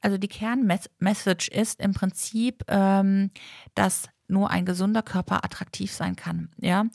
Also 0.00 0.18
die 0.18 0.28
Kernmessage 0.28 1.50
ist 1.50 1.80
im 1.80 1.94
Prinzip, 1.94 2.62
ähm, 2.68 3.32
dass 3.74 4.08
nur 4.28 4.50
ein 4.50 4.64
gesunder 4.64 5.02
Körper 5.02 5.44
attraktiv 5.44 5.92
sein 5.92 6.16
kann. 6.16 6.50
Ja, 6.58 6.86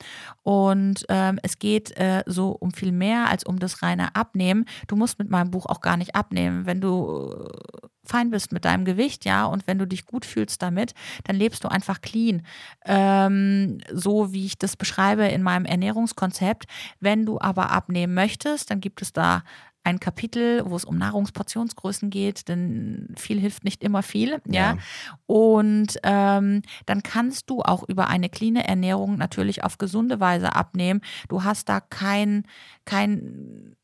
und 0.43 1.05
ähm, 1.09 1.39
es 1.43 1.59
geht 1.59 1.95
äh, 1.97 2.23
so 2.25 2.49
um 2.49 2.71
viel 2.71 2.91
mehr 2.91 3.29
als 3.29 3.43
um 3.43 3.59
das 3.59 3.81
reine 3.81 4.15
Abnehmen. 4.15 4.65
Du 4.87 4.95
musst 4.95 5.19
mit 5.19 5.29
meinem 5.29 5.51
Buch 5.51 5.65
auch 5.65 5.81
gar 5.81 5.97
nicht 5.97 6.15
abnehmen, 6.15 6.65
wenn 6.65 6.81
du 6.81 7.33
äh, 7.33 7.87
fein 8.05 8.29
bist 8.29 8.51
mit 8.51 8.65
deinem 8.65 8.85
Gewicht, 8.85 9.25
ja, 9.25 9.45
und 9.45 9.65
wenn 9.67 9.79
du 9.79 9.87
dich 9.87 10.05
gut 10.05 10.25
fühlst 10.25 10.61
damit, 10.61 10.93
dann 11.23 11.35
lebst 11.35 11.63
du 11.63 11.69
einfach 11.69 12.01
clean. 12.01 12.45
Ähm, 12.85 13.79
so 13.91 14.33
wie 14.33 14.45
ich 14.45 14.57
das 14.57 14.75
beschreibe 14.75 15.25
in 15.25 15.41
meinem 15.41 15.65
Ernährungskonzept. 15.65 16.65
Wenn 16.99 17.25
du 17.25 17.39
aber 17.39 17.71
abnehmen 17.71 18.13
möchtest, 18.13 18.69
dann 18.69 18.81
gibt 18.81 19.01
es 19.01 19.13
da 19.13 19.43
ein 19.83 19.99
Kapitel, 19.99 20.63
wo 20.65 20.75
es 20.75 20.85
um 20.85 20.97
Nahrungsportionsgrößen 20.97 22.09
geht, 22.09 22.47
denn 22.47 23.13
viel 23.17 23.39
hilft 23.39 23.63
nicht 23.63 23.83
immer 23.83 24.01
viel. 24.01 24.41
Ja. 24.47 24.75
ja. 24.75 24.77
Und 25.25 25.97
ähm, 26.03 26.61
dann 26.85 27.03
kannst 27.03 27.49
du 27.49 27.61
auch 27.61 27.83
über 27.87 28.07
eine 28.07 28.29
cleane 28.29 28.67
Ernährung 28.67 29.17
natürlich 29.17 29.63
auf 29.63 29.77
gesunde 29.77 30.19
Weise 30.19 30.55
abnehmen. 30.55 31.01
Du 31.27 31.43
hast 31.43 31.67
da 31.69 31.81
kein, 31.81 32.45
kein 32.85 33.75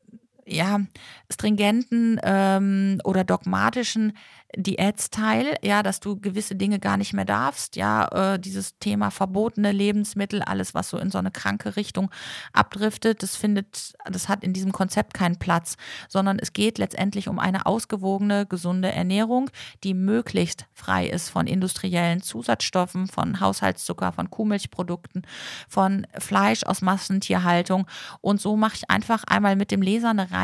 ja, 0.50 0.80
stringenten 1.30 2.20
ähm, 2.22 3.00
oder 3.04 3.24
dogmatischen 3.24 4.12
Diätsteil, 4.56 5.56
ja, 5.62 5.84
dass 5.84 6.00
du 6.00 6.18
gewisse 6.18 6.56
Dinge 6.56 6.80
gar 6.80 6.96
nicht 6.96 7.12
mehr 7.12 7.24
darfst, 7.24 7.76
ja, 7.76 8.34
äh, 8.34 8.38
dieses 8.38 8.76
Thema 8.80 9.12
verbotene 9.12 9.70
Lebensmittel, 9.70 10.42
alles, 10.42 10.74
was 10.74 10.88
so 10.88 10.98
in 10.98 11.12
so 11.12 11.18
eine 11.18 11.30
kranke 11.30 11.76
Richtung 11.76 12.10
abdriftet, 12.52 13.22
das 13.22 13.36
findet, 13.36 13.94
das 14.10 14.28
hat 14.28 14.42
in 14.42 14.52
diesem 14.52 14.72
Konzept 14.72 15.14
keinen 15.14 15.38
Platz, 15.38 15.76
sondern 16.08 16.40
es 16.40 16.52
geht 16.52 16.78
letztendlich 16.78 17.28
um 17.28 17.38
eine 17.38 17.64
ausgewogene, 17.64 18.44
gesunde 18.44 18.90
Ernährung, 18.90 19.50
die 19.84 19.94
möglichst 19.94 20.66
frei 20.72 21.06
ist 21.06 21.28
von 21.28 21.46
industriellen 21.46 22.20
Zusatzstoffen, 22.20 23.06
von 23.06 23.38
Haushaltszucker, 23.38 24.10
von 24.10 24.30
Kuhmilchprodukten, 24.30 25.22
von 25.68 26.08
Fleisch 26.18 26.64
aus 26.64 26.82
Massentierhaltung. 26.82 27.86
Und 28.20 28.40
so 28.40 28.56
mache 28.56 28.74
ich 28.74 28.90
einfach 28.90 29.22
einmal 29.24 29.54
mit 29.54 29.70
dem 29.70 29.80
Leser 29.80 30.10
eine 30.10 30.32
Reise 30.32 30.39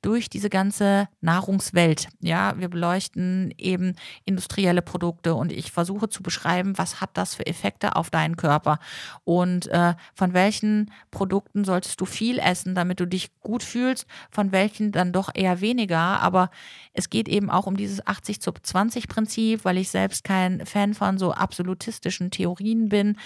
durch 0.00 0.28
diese 0.30 0.50
ganze 0.50 1.08
Nahrungswelt. 1.20 2.08
Ja, 2.20 2.58
wir 2.58 2.68
beleuchten 2.68 3.52
eben 3.58 3.94
industrielle 4.24 4.82
Produkte 4.82 5.34
und 5.34 5.52
ich 5.52 5.72
versuche 5.72 6.08
zu 6.08 6.22
beschreiben, 6.22 6.78
was 6.78 7.00
hat 7.00 7.10
das 7.14 7.34
für 7.34 7.46
Effekte 7.46 7.96
auf 7.96 8.10
deinen 8.10 8.36
Körper 8.36 8.78
und 9.24 9.68
äh, 9.68 9.94
von 10.14 10.34
welchen 10.34 10.90
Produkten 11.10 11.64
solltest 11.64 12.00
du 12.00 12.04
viel 12.04 12.38
essen, 12.38 12.74
damit 12.74 13.00
du 13.00 13.06
dich 13.06 13.30
gut 13.40 13.62
fühlst, 13.62 14.06
von 14.30 14.52
welchen 14.52 14.92
dann 14.92 15.12
doch 15.12 15.30
eher 15.34 15.60
weniger. 15.60 15.98
Aber 15.98 16.50
es 16.92 17.10
geht 17.10 17.28
eben 17.28 17.50
auch 17.50 17.66
um 17.66 17.76
dieses 17.76 18.06
80 18.06 18.40
zu 18.40 18.52
20 18.52 19.08
Prinzip, 19.08 19.64
weil 19.64 19.78
ich 19.78 19.90
selbst 19.90 20.24
kein 20.24 20.64
Fan 20.66 20.94
von 20.94 21.18
so 21.18 21.32
absolutistischen 21.32 22.30
Theorien 22.30 22.88
bin. 22.88 23.16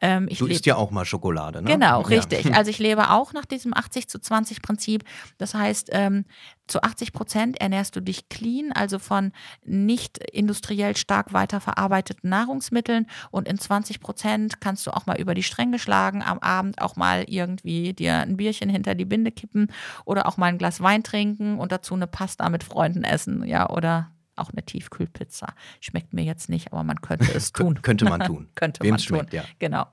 Ähm, 0.00 0.28
du 0.28 0.46
isst 0.46 0.66
ja 0.66 0.76
auch 0.76 0.90
mal 0.90 1.04
Schokolade, 1.04 1.62
ne? 1.62 1.70
Genau, 1.70 2.00
richtig. 2.02 2.46
Also 2.56 2.70
ich 2.70 2.78
lebe 2.78 3.10
auch 3.10 3.34
nach 3.34 3.44
diesem 3.44 3.74
80 3.74 4.08
zu 4.08 4.18
20 4.18 4.62
Prinzip. 4.62 5.04
Das 5.38 5.54
heißt, 5.54 5.90
ähm, 5.92 6.24
zu 6.66 6.82
80 6.82 7.12
Prozent 7.12 7.60
ernährst 7.60 7.94
du 7.96 8.00
dich 8.00 8.28
clean, 8.28 8.72
also 8.72 8.98
von 8.98 9.32
nicht 9.64 10.18
industriell 10.18 10.96
stark 10.96 11.32
weiterverarbeiteten 11.32 12.28
Nahrungsmitteln 12.28 13.06
und 13.30 13.46
in 13.48 13.58
20 13.58 14.00
Prozent 14.00 14.60
kannst 14.60 14.86
du 14.86 14.90
auch 14.90 15.06
mal 15.06 15.20
über 15.20 15.34
die 15.34 15.42
Stränge 15.42 15.78
schlagen, 15.78 16.22
am 16.22 16.38
Abend 16.40 16.80
auch 16.80 16.96
mal 16.96 17.24
irgendwie 17.28 17.92
dir 17.92 18.18
ein 18.18 18.36
Bierchen 18.36 18.68
hinter 18.68 18.94
die 18.94 19.04
Binde 19.04 19.30
kippen 19.30 19.68
oder 20.04 20.26
auch 20.26 20.36
mal 20.36 20.46
ein 20.46 20.58
Glas 20.58 20.80
Wein 20.80 21.02
trinken 21.02 21.58
und 21.58 21.72
dazu 21.72 21.94
eine 21.94 22.06
Pasta 22.06 22.48
mit 22.48 22.64
Freunden 22.64 23.04
essen, 23.04 23.44
ja, 23.46 23.70
oder 23.70 24.10
auch 24.36 24.50
eine 24.50 24.62
Tiefkühlpizza. 24.64 25.54
Schmeckt 25.80 26.12
mir 26.12 26.24
jetzt 26.24 26.48
nicht, 26.48 26.72
aber 26.72 26.84
man 26.84 27.00
könnte 27.00 27.32
es 27.32 27.52
tun. 27.52 27.80
könnte 27.82 28.04
man 28.04 28.20
tun. 28.26 28.48
könnte 28.54 28.82
Wem 28.82 28.90
man 28.90 28.98
schmeckt, 28.98 29.30
tun. 29.30 29.38
ja. 29.38 29.44
Genau. 29.58 29.86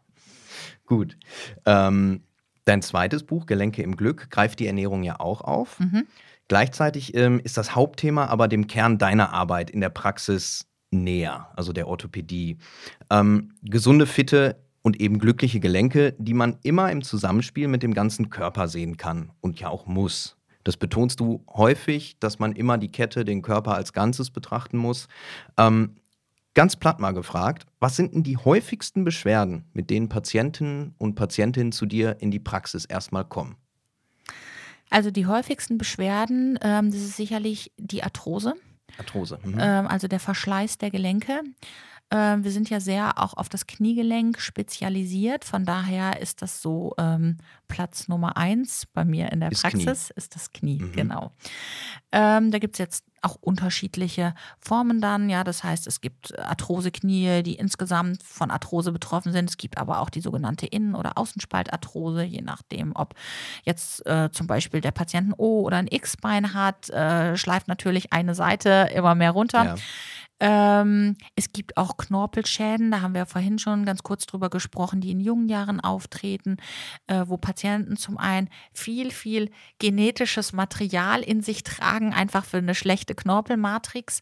Gut. 0.86 1.18
Ähm, 1.66 2.24
dein 2.66 2.82
zweites 2.82 3.24
Buch, 3.24 3.46
Gelenke 3.46 3.82
im 3.84 3.96
Glück, 3.96 4.30
greift 4.30 4.60
die 4.60 4.68
Ernährung 4.68 5.04
ja 5.04 5.20
auch 5.20 5.42
auf. 5.42 5.80
Mhm. 5.80 6.08
Gleichzeitig 6.48 7.16
ähm, 7.16 7.40
ist 7.44 7.58
das 7.58 7.76
Hauptthema 7.76 8.26
aber 8.26 8.48
dem 8.48 8.68
Kern 8.68 8.98
deiner 8.98 9.32
Arbeit 9.32 9.70
in 9.70 9.82
der 9.82 9.90
Praxis 9.90 10.68
näher, 10.92 11.48
also 11.56 11.74
der 11.74 11.88
Orthopädie. 11.88 12.58
Ähm, 13.10 13.54
gesunde, 13.64 14.06
fitte 14.06 14.58
und 14.82 15.00
eben 15.00 15.18
glückliche 15.18 15.60
Gelenke, 15.60 16.14
die 16.18 16.34
man 16.34 16.58
immer 16.64 16.92
im 16.92 17.02
Zusammenspiel 17.02 17.68
mit 17.68 17.84
dem 17.84 17.94
ganzen 17.94 18.30
Körper 18.30 18.68
sehen 18.68 18.98
kann 18.98 19.32
und 19.42 19.60
ja 19.60 19.70
auch 19.70 19.88
muss. 19.88 20.38
Das 20.64 20.78
betonst 20.78 21.20
du 21.20 21.44
häufig, 21.54 22.18
dass 22.20 22.40
man 22.40 22.54
immer 22.54 22.78
die 22.78 22.92
Kette, 22.92 23.26
den 23.26 23.42
Körper 23.42 23.76
als 23.76 23.92
Ganzes 23.94 24.30
betrachten 24.30 24.78
muss. 24.78 25.08
Ähm, 25.58 25.96
ganz 26.54 26.76
platt 26.76 27.00
mal 27.00 27.12
gefragt, 27.12 27.66
was 27.80 27.96
sind 27.96 28.14
denn 28.14 28.24
die 28.24 28.38
häufigsten 28.38 29.04
Beschwerden, 29.04 29.66
mit 29.74 29.90
denen 29.90 30.10
Patienten 30.10 30.96
und 30.98 31.16
Patientinnen 31.16 31.72
zu 31.72 31.86
dir 31.86 32.18
in 32.20 32.32
die 32.32 32.40
Praxis 32.40 32.86
erstmal 32.86 33.26
kommen? 33.26 33.56
Also 34.90 35.10
die 35.10 35.26
häufigsten 35.26 35.78
Beschwerden, 35.78 36.60
ähm, 36.62 36.92
das 36.92 37.02
ist 37.02 37.18
sicherlich 37.18 37.72
die 37.78 38.04
Arthrose, 38.04 38.54
Arthrose. 38.98 39.40
Mhm. 39.44 39.58
ähm, 39.60 39.88
also 39.88 40.08
der 40.08 40.20
Verschleiß 40.20 40.78
der 40.78 40.92
Gelenke. 40.92 41.42
Ähm, 42.12 42.44
wir 42.44 42.52
sind 42.52 42.70
ja 42.70 42.80
sehr 42.80 43.18
auch 43.22 43.34
auf 43.36 43.50
das 43.50 43.66
Kniegelenk 43.66 44.40
spezialisiert. 44.40 45.46
Von 45.46 45.66
daher 45.66 46.20
ist 46.22 46.42
das 46.42 46.62
so 46.62 46.94
ähm, 47.00 47.38
Platz 47.68 48.08
Nummer 48.08 48.38
eins 48.38 48.86
bei 48.94 49.04
mir 49.04 49.32
in 49.32 49.40
der 49.40 49.52
Ist 49.52 49.62
Praxis, 49.62 50.12
ist 50.12 50.36
das 50.36 50.52
Knie, 50.52 50.80
Mhm. 50.80 50.92
genau. 50.92 51.32
Ähm, 52.12 52.52
da 52.52 52.60
gibt 52.60 52.76
es 52.76 52.80
jetzt 52.80 53.06
auch 53.24 53.36
unterschiedliche 53.40 54.36
Formen 54.60 55.00
dann. 55.02 55.30
Ja, 55.30 55.44
das 55.44 55.64
heißt, 55.64 55.88
es 55.88 56.02
gibt 56.02 56.38
Arthroseknie, 56.38 57.42
die 57.42 57.56
insgesamt 57.56 58.22
von 58.22 58.52
Arthrose 58.52 58.92
betroffen 58.92 59.32
sind. 59.32 59.50
Es 59.50 59.58
gibt 59.58 59.78
aber 59.78 60.00
auch 60.00 60.10
die 60.10 60.20
sogenannte 60.22 60.66
Innen- 60.68 60.94
oder 60.94 61.18
Außenspaltarthrose, 61.18 62.24
je 62.24 62.42
nachdem, 62.42 62.92
ob 62.96 63.16
jetzt 63.64 64.06
äh, 64.06 64.30
zum 64.32 64.46
Beispiel 64.48 64.82
der 64.82 64.92
Patient 64.92 65.30
ein 65.30 65.34
O- 65.38 65.62
oder 65.62 65.78
ein 65.78 65.88
X-Bein 65.90 66.54
hat, 66.54 66.90
äh, 66.90 67.38
schleift 67.38 67.68
natürlich 67.70 68.12
eine 68.14 68.36
Seite 68.36 68.90
immer 68.94 69.16
mehr 69.16 69.32
runter. 69.32 69.64
Ja. 69.66 69.76
Ähm, 70.40 71.16
es 71.36 71.54
gibt 71.54 71.78
auch 71.78 71.96
Knorpelschäden, 71.96 72.92
da 72.92 73.02
haben 73.02 73.14
wir 73.14 73.26
vorhin 73.26 73.60
schon 73.60 73.86
ganz 73.86 74.04
kurz 74.04 74.26
drüber 74.26 74.50
gesprochen, 74.50 75.00
die 75.00 75.12
in 75.12 75.20
jungen 75.20 75.48
Jahren 75.48 75.80
auftreten, 75.80 76.58
äh, 77.08 77.24
wo 77.28 77.38
Patienten 77.38 77.96
zum 77.98 78.18
einen 78.18 78.50
viel, 78.74 79.12
viel 79.12 79.52
genetisches 79.80 80.52
Material 80.52 81.22
in 81.22 81.42
sich 81.42 81.64
tragen, 81.64 82.14
einfach 82.14 82.44
für 82.46 82.58
eine 82.58 82.76
schlechte 82.76 83.16
Knorpelmatrix, 83.16 84.22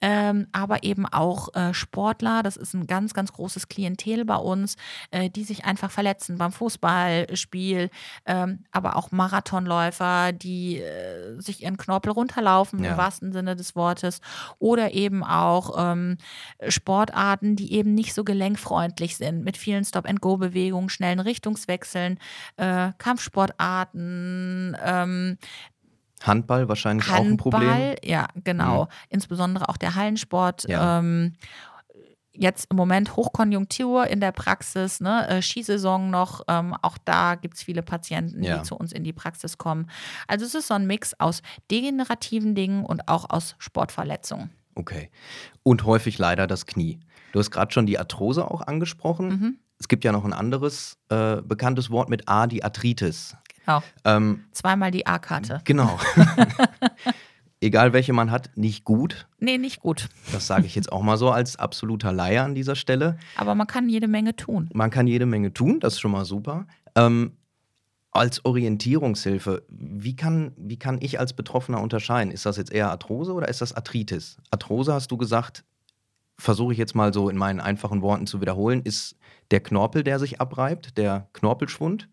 ähm, 0.00 0.46
aber 0.52 0.82
eben 0.82 1.06
auch 1.06 1.54
äh, 1.54 1.74
Sportler, 1.74 2.42
das 2.42 2.56
ist 2.56 2.74
ein 2.74 2.86
ganz, 2.86 3.14
ganz 3.14 3.32
großes 3.32 3.68
Klientel 3.68 4.24
bei 4.24 4.36
uns, 4.36 4.76
äh, 5.10 5.28
die 5.30 5.44
sich 5.44 5.64
einfach 5.66 5.90
verletzen 5.90 6.38
beim 6.38 6.52
Fußballspiel, 6.52 7.90
ähm, 8.26 8.64
aber 8.72 8.96
auch 8.96 9.12
Marathonläufer, 9.12 10.32
die 10.32 10.78
äh, 10.78 11.38
sich 11.40 11.62
ihren 11.62 11.76
Knorpel 11.76 12.12
runterlaufen, 12.12 12.82
Ja. 12.82 12.92
im 12.92 12.96
wahrsten 12.96 13.32
Sinne 13.32 13.54
des 13.56 13.76
Wortes, 13.76 14.20
oder 14.58 14.92
eben 14.94 15.22
auch 15.22 15.49
ähm, 15.78 16.16
Sportarten, 16.68 17.56
die 17.56 17.72
eben 17.74 17.94
nicht 17.94 18.14
so 18.14 18.24
gelenkfreundlich 18.24 19.16
sind, 19.16 19.44
mit 19.44 19.56
vielen 19.56 19.84
Stop-and-Go-Bewegungen, 19.84 20.88
schnellen 20.88 21.20
Richtungswechseln, 21.20 22.18
äh, 22.56 22.92
Kampfsportarten, 22.98 24.76
ähm, 24.84 25.38
Handball 26.22 26.68
wahrscheinlich 26.68 27.10
auch 27.10 27.24
ein 27.24 27.36
Problem. 27.38 27.70
Handball, 27.70 27.96
ja, 28.04 28.28
genau. 28.44 28.88
Insbesondere 29.08 29.68
auch 29.68 29.78
der 29.78 29.94
Hallensport. 29.94 30.68
Ja. 30.68 30.98
Ähm, 30.98 31.32
jetzt 32.32 32.70
im 32.70 32.76
Moment 32.76 33.16
Hochkonjunktur 33.16 34.06
in 34.06 34.20
der 34.20 34.32
Praxis, 34.32 35.00
ne, 35.00 35.28
äh, 35.28 35.42
Skisaison 35.42 36.10
noch. 36.10 36.42
Ähm, 36.48 36.74
auch 36.82 36.98
da 37.04 37.34
gibt 37.34 37.56
es 37.56 37.62
viele 37.62 37.82
Patienten, 37.82 38.42
Ja. 38.42 38.58
die 38.58 38.62
zu 38.62 38.76
uns 38.76 38.92
in 38.92 39.04
die 39.04 39.12
Praxis 39.12 39.58
kommen. 39.58 39.90
Also 40.28 40.44
es 40.46 40.54
ist 40.54 40.68
so 40.68 40.74
ein 40.74 40.86
Mix 40.86 41.14
aus 41.18 41.42
degenerativen 41.70 42.54
Dingen 42.54 42.84
und 42.84 43.08
auch 43.08 43.28
aus 43.28 43.56
Sportverletzungen. 43.58 44.50
Okay. 44.74 45.10
Und 45.62 45.84
häufig 45.84 46.18
leider 46.18 46.46
das 46.46 46.66
Knie. 46.66 47.00
Du 47.32 47.38
hast 47.38 47.50
gerade 47.50 47.72
schon 47.72 47.86
die 47.86 47.98
Arthrose 47.98 48.50
auch 48.50 48.62
angesprochen. 48.62 49.28
Mhm. 49.28 49.58
Es 49.78 49.88
gibt 49.88 50.04
ja 50.04 50.12
noch 50.12 50.24
ein 50.24 50.32
anderes 50.32 50.98
äh, 51.08 51.40
bekanntes 51.42 51.90
Wort 51.90 52.08
mit 52.10 52.28
A, 52.28 52.46
die 52.46 52.62
Arthritis. 52.62 53.36
Genau. 53.64 53.82
Ähm, 54.04 54.44
Zweimal 54.52 54.90
die 54.90 55.06
A-Karte. 55.06 55.60
genau. 55.64 55.98
Egal 57.62 57.92
welche 57.92 58.14
man 58.14 58.30
hat, 58.30 58.56
nicht 58.56 58.84
gut. 58.84 59.28
Nee, 59.38 59.58
nicht 59.58 59.80
gut. 59.80 60.08
Das 60.32 60.46
sage 60.46 60.64
ich 60.64 60.74
jetzt 60.74 60.90
auch 60.90 61.02
mal 61.02 61.18
so 61.18 61.30
als 61.30 61.56
absoluter 61.56 62.10
Laie 62.10 62.40
an 62.42 62.54
dieser 62.54 62.74
Stelle. 62.74 63.18
Aber 63.36 63.54
man 63.54 63.66
kann 63.66 63.88
jede 63.90 64.08
Menge 64.08 64.34
tun. 64.34 64.70
Man 64.72 64.88
kann 64.90 65.06
jede 65.06 65.26
Menge 65.26 65.52
tun, 65.52 65.78
das 65.78 65.94
ist 65.94 66.00
schon 66.00 66.10
mal 66.10 66.24
super. 66.24 66.66
Ähm, 66.94 67.32
als 68.12 68.44
Orientierungshilfe, 68.44 69.64
wie 69.68 70.16
kann, 70.16 70.52
wie 70.56 70.78
kann 70.78 70.98
ich 71.00 71.20
als 71.20 71.32
Betroffener 71.32 71.80
unterscheiden? 71.80 72.32
Ist 72.32 72.46
das 72.46 72.56
jetzt 72.56 72.72
eher 72.72 72.90
Arthrose 72.90 73.32
oder 73.32 73.48
ist 73.48 73.60
das 73.60 73.72
Arthritis? 73.72 74.36
Arthrose 74.50 74.92
hast 74.92 75.10
du 75.12 75.16
gesagt, 75.16 75.64
versuche 76.38 76.72
ich 76.72 76.78
jetzt 76.78 76.94
mal 76.94 77.12
so 77.12 77.28
in 77.28 77.36
meinen 77.36 77.60
einfachen 77.60 78.02
Worten 78.02 78.26
zu 78.26 78.40
wiederholen, 78.40 78.82
ist 78.82 79.16
der 79.50 79.60
Knorpel, 79.60 80.02
der 80.02 80.18
sich 80.18 80.40
abreibt, 80.40 80.98
der 80.98 81.28
Knorpelschwund. 81.34 82.08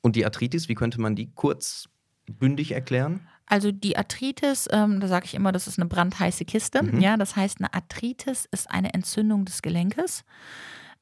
Und 0.00 0.16
die 0.16 0.24
Arthritis, 0.24 0.68
wie 0.68 0.74
könnte 0.74 1.00
man 1.00 1.14
die 1.14 1.30
kurz 1.34 1.88
bündig 2.26 2.72
erklären? 2.72 3.26
Also 3.46 3.70
die 3.70 3.96
Arthritis, 3.96 4.68
ähm, 4.72 4.98
da 4.98 5.06
sage 5.06 5.26
ich 5.26 5.34
immer, 5.34 5.52
das 5.52 5.68
ist 5.68 5.78
eine 5.78 5.88
brandheiße 5.88 6.44
Kiste. 6.44 6.82
Mhm. 6.82 7.00
Ja, 7.00 7.16
das 7.16 7.36
heißt, 7.36 7.58
eine 7.58 7.72
Arthritis 7.72 8.48
ist 8.50 8.70
eine 8.70 8.92
Entzündung 8.92 9.44
des 9.44 9.62
Gelenkes. 9.62 10.24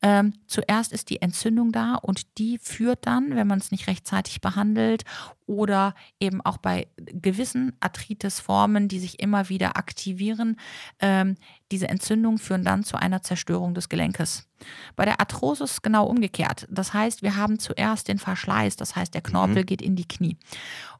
Ähm, 0.07 0.35
zuerst 0.47 0.93
ist 0.93 1.09
die 1.09 1.23
Entzündung 1.23 1.73
da 1.73 1.95
und 1.95 2.37
die 2.37 2.59
führt 2.59 3.07
dann, 3.07 3.37
wenn 3.37 3.47
man 3.47 3.59
es 3.59 3.71
nicht 3.71 3.87
rechtzeitig 3.87 4.43
behandelt 4.43 5.05
oder 5.47 5.95
eben 6.21 6.43
auch 6.43 6.59
bei 6.59 6.89
gewissen 6.97 7.75
Arthritis-Formen, 7.81 8.89
die 8.89 8.99
sich 8.99 9.21
immer 9.21 9.49
wieder 9.49 9.79
aktivieren, 9.79 10.61
ähm, 11.01 11.37
diese 11.73 11.89
Entzündungen 11.89 12.37
führen 12.37 12.65
dann 12.65 12.85
zu 12.85 12.99
einer 12.99 13.23
Zerstörung 13.23 13.73
des 13.73 13.89
Gelenkes. 13.89 14.47
Bei 14.95 15.07
der 15.07 15.21
Arthrose 15.21 15.65
ist 15.65 15.83
genau 15.83 16.05
umgekehrt. 16.05 16.67
Das 16.71 16.93
heißt, 16.93 17.23
wir 17.23 17.37
haben 17.37 17.59
zuerst 17.59 18.09
den 18.09 18.19
Verschleiß, 18.19 18.77
das 18.77 18.97
heißt, 18.97 19.15
der 19.15 19.23
Knorpel 19.23 19.65
geht 19.65 19.81
in 19.81 19.97
die 19.97 20.07
Knie. 20.07 20.37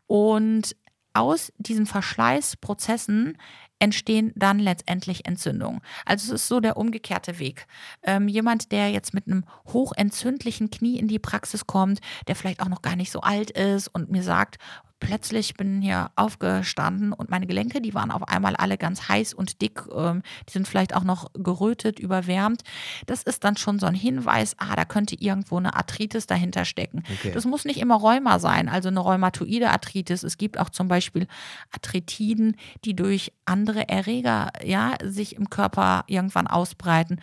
Und 0.07 0.75
aus 1.13 1.53
diesen 1.59 1.87
Verschleißprozessen 1.87 3.39
entstehen 3.79 4.33
dann 4.37 4.59
letztendlich 4.59 5.27
Entzündungen. 5.27 5.81
Also 6.05 6.35
es 6.35 6.43
ist 6.43 6.49
so 6.49 6.61
der 6.61 6.77
umgekehrte 6.77 7.39
Weg. 7.39 7.67
Ähm, 8.03 8.29
jemand, 8.29 8.73
der 8.73 8.91
jetzt 8.91 9.15
mit 9.15 9.27
einem 9.27 9.45
hochentzündlichen 9.73 10.71
Knie 10.71 10.99
in 10.99 11.09
die 11.09 11.19
Praxis 11.19 11.67
kommt, 11.67 12.01
der 12.29 12.37
vielleicht 12.37 12.61
auch 12.61 12.69
noch 12.69 12.83
gar 12.83 12.97
nicht 12.97 13.11
so 13.11 13.21
alt 13.21 13.51
ist 13.51 13.89
und 13.89 14.11
mir 14.11 14.23
sagt, 14.23 14.59
plötzlich 15.07 15.55
bin 15.55 15.83
hier 15.83 16.11
aufgestanden 16.17 17.13
und 17.13 17.31
meine 17.31 17.47
Gelenke, 17.47 17.81
die 17.81 17.95
waren 17.95 18.11
auf 18.11 18.29
einmal 18.29 18.57
alle 18.57 18.79
ganz 18.79 19.09
heiß 19.09 19.35
und 19.35 19.61
dick, 19.63 19.83
ähm, 19.95 20.23
die 20.49 20.53
sind 20.53 20.69
vielleicht 20.69 20.95
auch 20.95 21.05
noch 21.05 21.31
gerötet, 21.35 21.99
überwärmt. 21.99 22.63
Das 23.07 23.23
ist 23.23 23.45
dann 23.45 23.57
schon 23.57 23.79
so 23.79 23.87
ein 23.87 23.95
Hinweis, 23.95 24.57
ah, 24.59 24.77
da 24.77 24.85
könnte 24.85 25.17
irgendwo 25.21 25.59
eine 25.59 25.75
Arthritis 25.75 26.27
dahinter 26.27 26.65
stecken. 26.65 27.03
Okay. 27.19 27.33
Das 27.33 27.45
muss 27.45 27.65
nicht 27.65 27.79
immer 27.79 27.97
Rheuma 27.97 28.39
sein, 28.39 28.69
also 28.69 28.89
eine 28.89 29.01
rheumatoide 29.01 29.71
Arthritis. 29.71 30.23
Es 30.23 30.39
gibt 30.39 30.59
auch 30.59 30.71
zum 30.71 30.89
Beispiel 30.89 31.27
Arthritiden, 31.73 32.57
die 32.85 32.97
durch 32.97 33.33
andere 33.45 33.89
Erreger 33.89 34.51
ja, 34.65 34.95
sich 35.03 35.37
im 35.37 35.51
Körper 35.51 36.05
irgendwann 36.07 36.47
ausbreiten. 36.47 37.21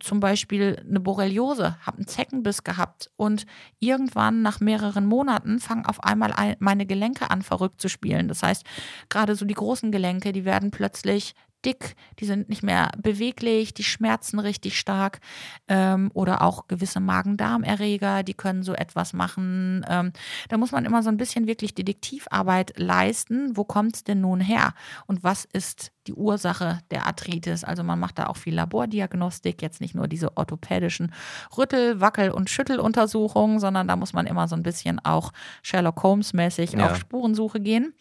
Zum 0.00 0.20
Beispiel 0.20 0.82
eine 0.88 1.00
Borreliose, 1.00 1.76
habe 1.84 1.98
einen 1.98 2.06
Zeckenbiss 2.06 2.64
gehabt 2.64 3.10
und 3.16 3.46
irgendwann 3.80 4.42
nach 4.42 4.60
mehreren 4.60 5.06
Monaten 5.06 5.58
fangen 5.58 5.86
auf 5.86 6.02
einmal 6.04 6.32
ein, 6.32 6.56
meine 6.58 6.86
Gelenke 6.86 7.15
an, 7.22 7.42
verrückt 7.42 7.80
zu 7.80 7.88
spielen. 7.88 8.28
Das 8.28 8.42
heißt, 8.42 8.64
gerade 9.08 9.34
so 9.34 9.44
die 9.44 9.54
großen 9.54 9.90
Gelenke, 9.90 10.32
die 10.32 10.44
werden 10.44 10.70
plötzlich 10.70 11.34
dick, 11.64 11.96
die 12.18 12.26
sind 12.26 12.48
nicht 12.48 12.62
mehr 12.62 12.90
beweglich, 12.96 13.74
die 13.74 13.84
schmerzen 13.84 14.38
richtig 14.38 14.78
stark 14.78 15.20
ähm, 15.68 16.10
oder 16.14 16.42
auch 16.42 16.68
gewisse 16.68 17.00
Magen-Darm-Erreger, 17.00 18.22
die 18.22 18.34
können 18.34 18.62
so 18.62 18.74
etwas 18.74 19.12
machen. 19.12 19.84
Ähm, 19.88 20.12
da 20.48 20.58
muss 20.58 20.72
man 20.72 20.84
immer 20.84 21.02
so 21.02 21.08
ein 21.08 21.16
bisschen 21.16 21.46
wirklich 21.46 21.74
Detektivarbeit 21.74 22.78
leisten. 22.78 23.56
Wo 23.56 23.64
kommt 23.64 23.96
es 23.96 24.04
denn 24.04 24.20
nun 24.20 24.40
her? 24.40 24.74
Und 25.06 25.24
was 25.24 25.44
ist 25.44 25.92
die 26.06 26.14
Ursache 26.14 26.80
der 26.90 27.06
Arthritis? 27.06 27.64
Also 27.64 27.82
man 27.82 27.98
macht 27.98 28.18
da 28.18 28.26
auch 28.26 28.36
viel 28.36 28.54
Labordiagnostik, 28.54 29.62
jetzt 29.62 29.80
nicht 29.80 29.94
nur 29.94 30.08
diese 30.08 30.36
orthopädischen 30.36 31.12
Rüttel-, 31.56 32.00
Wackel- 32.00 32.30
und 32.30 32.50
Schütteluntersuchungen, 32.50 33.58
sondern 33.58 33.88
da 33.88 33.96
muss 33.96 34.12
man 34.12 34.26
immer 34.26 34.48
so 34.48 34.56
ein 34.56 34.62
bisschen 34.62 35.04
auch 35.04 35.32
Sherlock 35.62 36.02
Holmes-mäßig 36.02 36.72
ja. 36.72 36.90
auf 36.90 36.96
Spurensuche 36.96 37.60
gehen. 37.60 37.94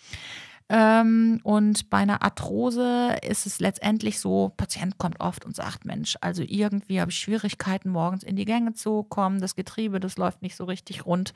Ähm, 0.68 1.40
und 1.44 1.90
bei 1.92 2.00
einer 2.00 2.24
Arthrose 2.24 3.18
ist 3.22 3.46
es 3.46 3.60
letztendlich 3.60 4.20
so, 4.20 4.52
Patient 4.58 4.98
kommt 4.98 5.20
oft 5.20 5.46
und 5.46 5.56
sagt, 5.56 5.86
Mensch, 5.86 6.18
also 6.22 6.44
irgendwie 6.46 7.00
habe 7.00 7.12
ich 7.12 7.18
Schwierigkeiten, 7.20 7.90
morgens 7.90 8.24
in 8.24 8.36
die 8.36 8.46
Gänge 8.46 8.74
zu 8.74 9.04
kommen, 9.04 9.40
das 9.42 9.56
Getriebe, 9.56 10.00
das 10.00 10.18
läuft 10.18 10.42
nicht 10.42 10.56
so 10.56 10.64
richtig 10.66 11.06
rund. 11.06 11.34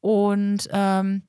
Und 0.00 0.68
ähm, 0.72 1.22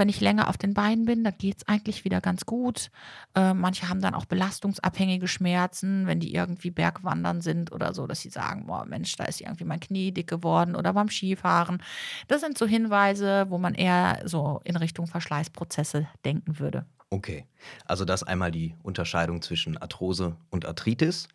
wenn 0.00 0.08
ich 0.08 0.22
länger 0.22 0.48
auf 0.48 0.56
den 0.56 0.72
Beinen 0.72 1.04
bin, 1.04 1.22
dann 1.24 1.34
geht 1.36 1.58
es 1.58 1.68
eigentlich 1.68 2.06
wieder 2.06 2.22
ganz 2.22 2.46
gut. 2.46 2.90
Äh, 3.34 3.52
manche 3.52 3.90
haben 3.90 4.00
dann 4.00 4.14
auch 4.14 4.24
belastungsabhängige 4.24 5.28
Schmerzen, 5.28 6.06
wenn 6.06 6.20
die 6.20 6.34
irgendwie 6.34 6.70
Bergwandern 6.70 7.42
sind 7.42 7.70
oder 7.70 7.92
so, 7.92 8.06
dass 8.06 8.22
sie 8.22 8.30
sagen, 8.30 8.66
boah, 8.66 8.86
Mensch, 8.86 9.14
da 9.16 9.24
ist 9.24 9.42
irgendwie 9.42 9.64
mein 9.64 9.78
Knie 9.78 10.10
dick 10.10 10.26
geworden 10.26 10.74
oder 10.74 10.94
beim 10.94 11.10
Skifahren. 11.10 11.82
Das 12.28 12.40
sind 12.40 12.56
so 12.56 12.66
Hinweise, 12.66 13.44
wo 13.50 13.58
man 13.58 13.74
eher 13.74 14.22
so 14.24 14.62
in 14.64 14.76
Richtung 14.76 15.06
Verschleißprozesse 15.06 16.08
denken 16.24 16.58
würde. 16.58 16.86
Okay, 17.10 17.44
also 17.84 18.06
das 18.06 18.22
einmal 18.22 18.50
die 18.50 18.74
Unterscheidung 18.82 19.42
zwischen 19.42 19.76
Arthrose 19.76 20.36
und 20.48 20.64
Arthritis. 20.64 21.28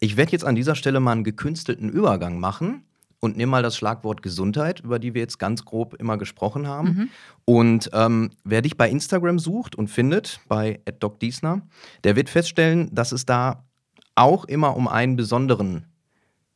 Ich 0.00 0.18
werde 0.18 0.32
jetzt 0.32 0.44
an 0.44 0.54
dieser 0.54 0.74
Stelle 0.74 1.00
mal 1.00 1.12
einen 1.12 1.24
gekünstelten 1.24 1.88
Übergang 1.88 2.38
machen 2.38 2.85
und 3.20 3.36
nimm 3.36 3.48
mal 3.48 3.62
das 3.62 3.76
Schlagwort 3.76 4.22
Gesundheit, 4.22 4.80
über 4.80 4.98
die 4.98 5.14
wir 5.14 5.22
jetzt 5.22 5.38
ganz 5.38 5.64
grob 5.64 5.94
immer 5.94 6.18
gesprochen 6.18 6.66
haben. 6.66 6.88
Mhm. 6.88 7.08
Und 7.44 7.90
ähm, 7.92 8.30
wer 8.44 8.62
dich 8.62 8.76
bei 8.76 8.88
Instagram 8.88 9.38
sucht 9.38 9.74
und 9.74 9.88
findet, 9.88 10.40
bei 10.48 10.80
@docdiesner, 11.00 11.62
der 12.04 12.16
wird 12.16 12.28
feststellen, 12.28 12.94
dass 12.94 13.12
es 13.12 13.26
da 13.26 13.64
auch 14.14 14.44
immer 14.44 14.76
um 14.76 14.88
einen 14.88 15.16
besonderen, 15.16 15.86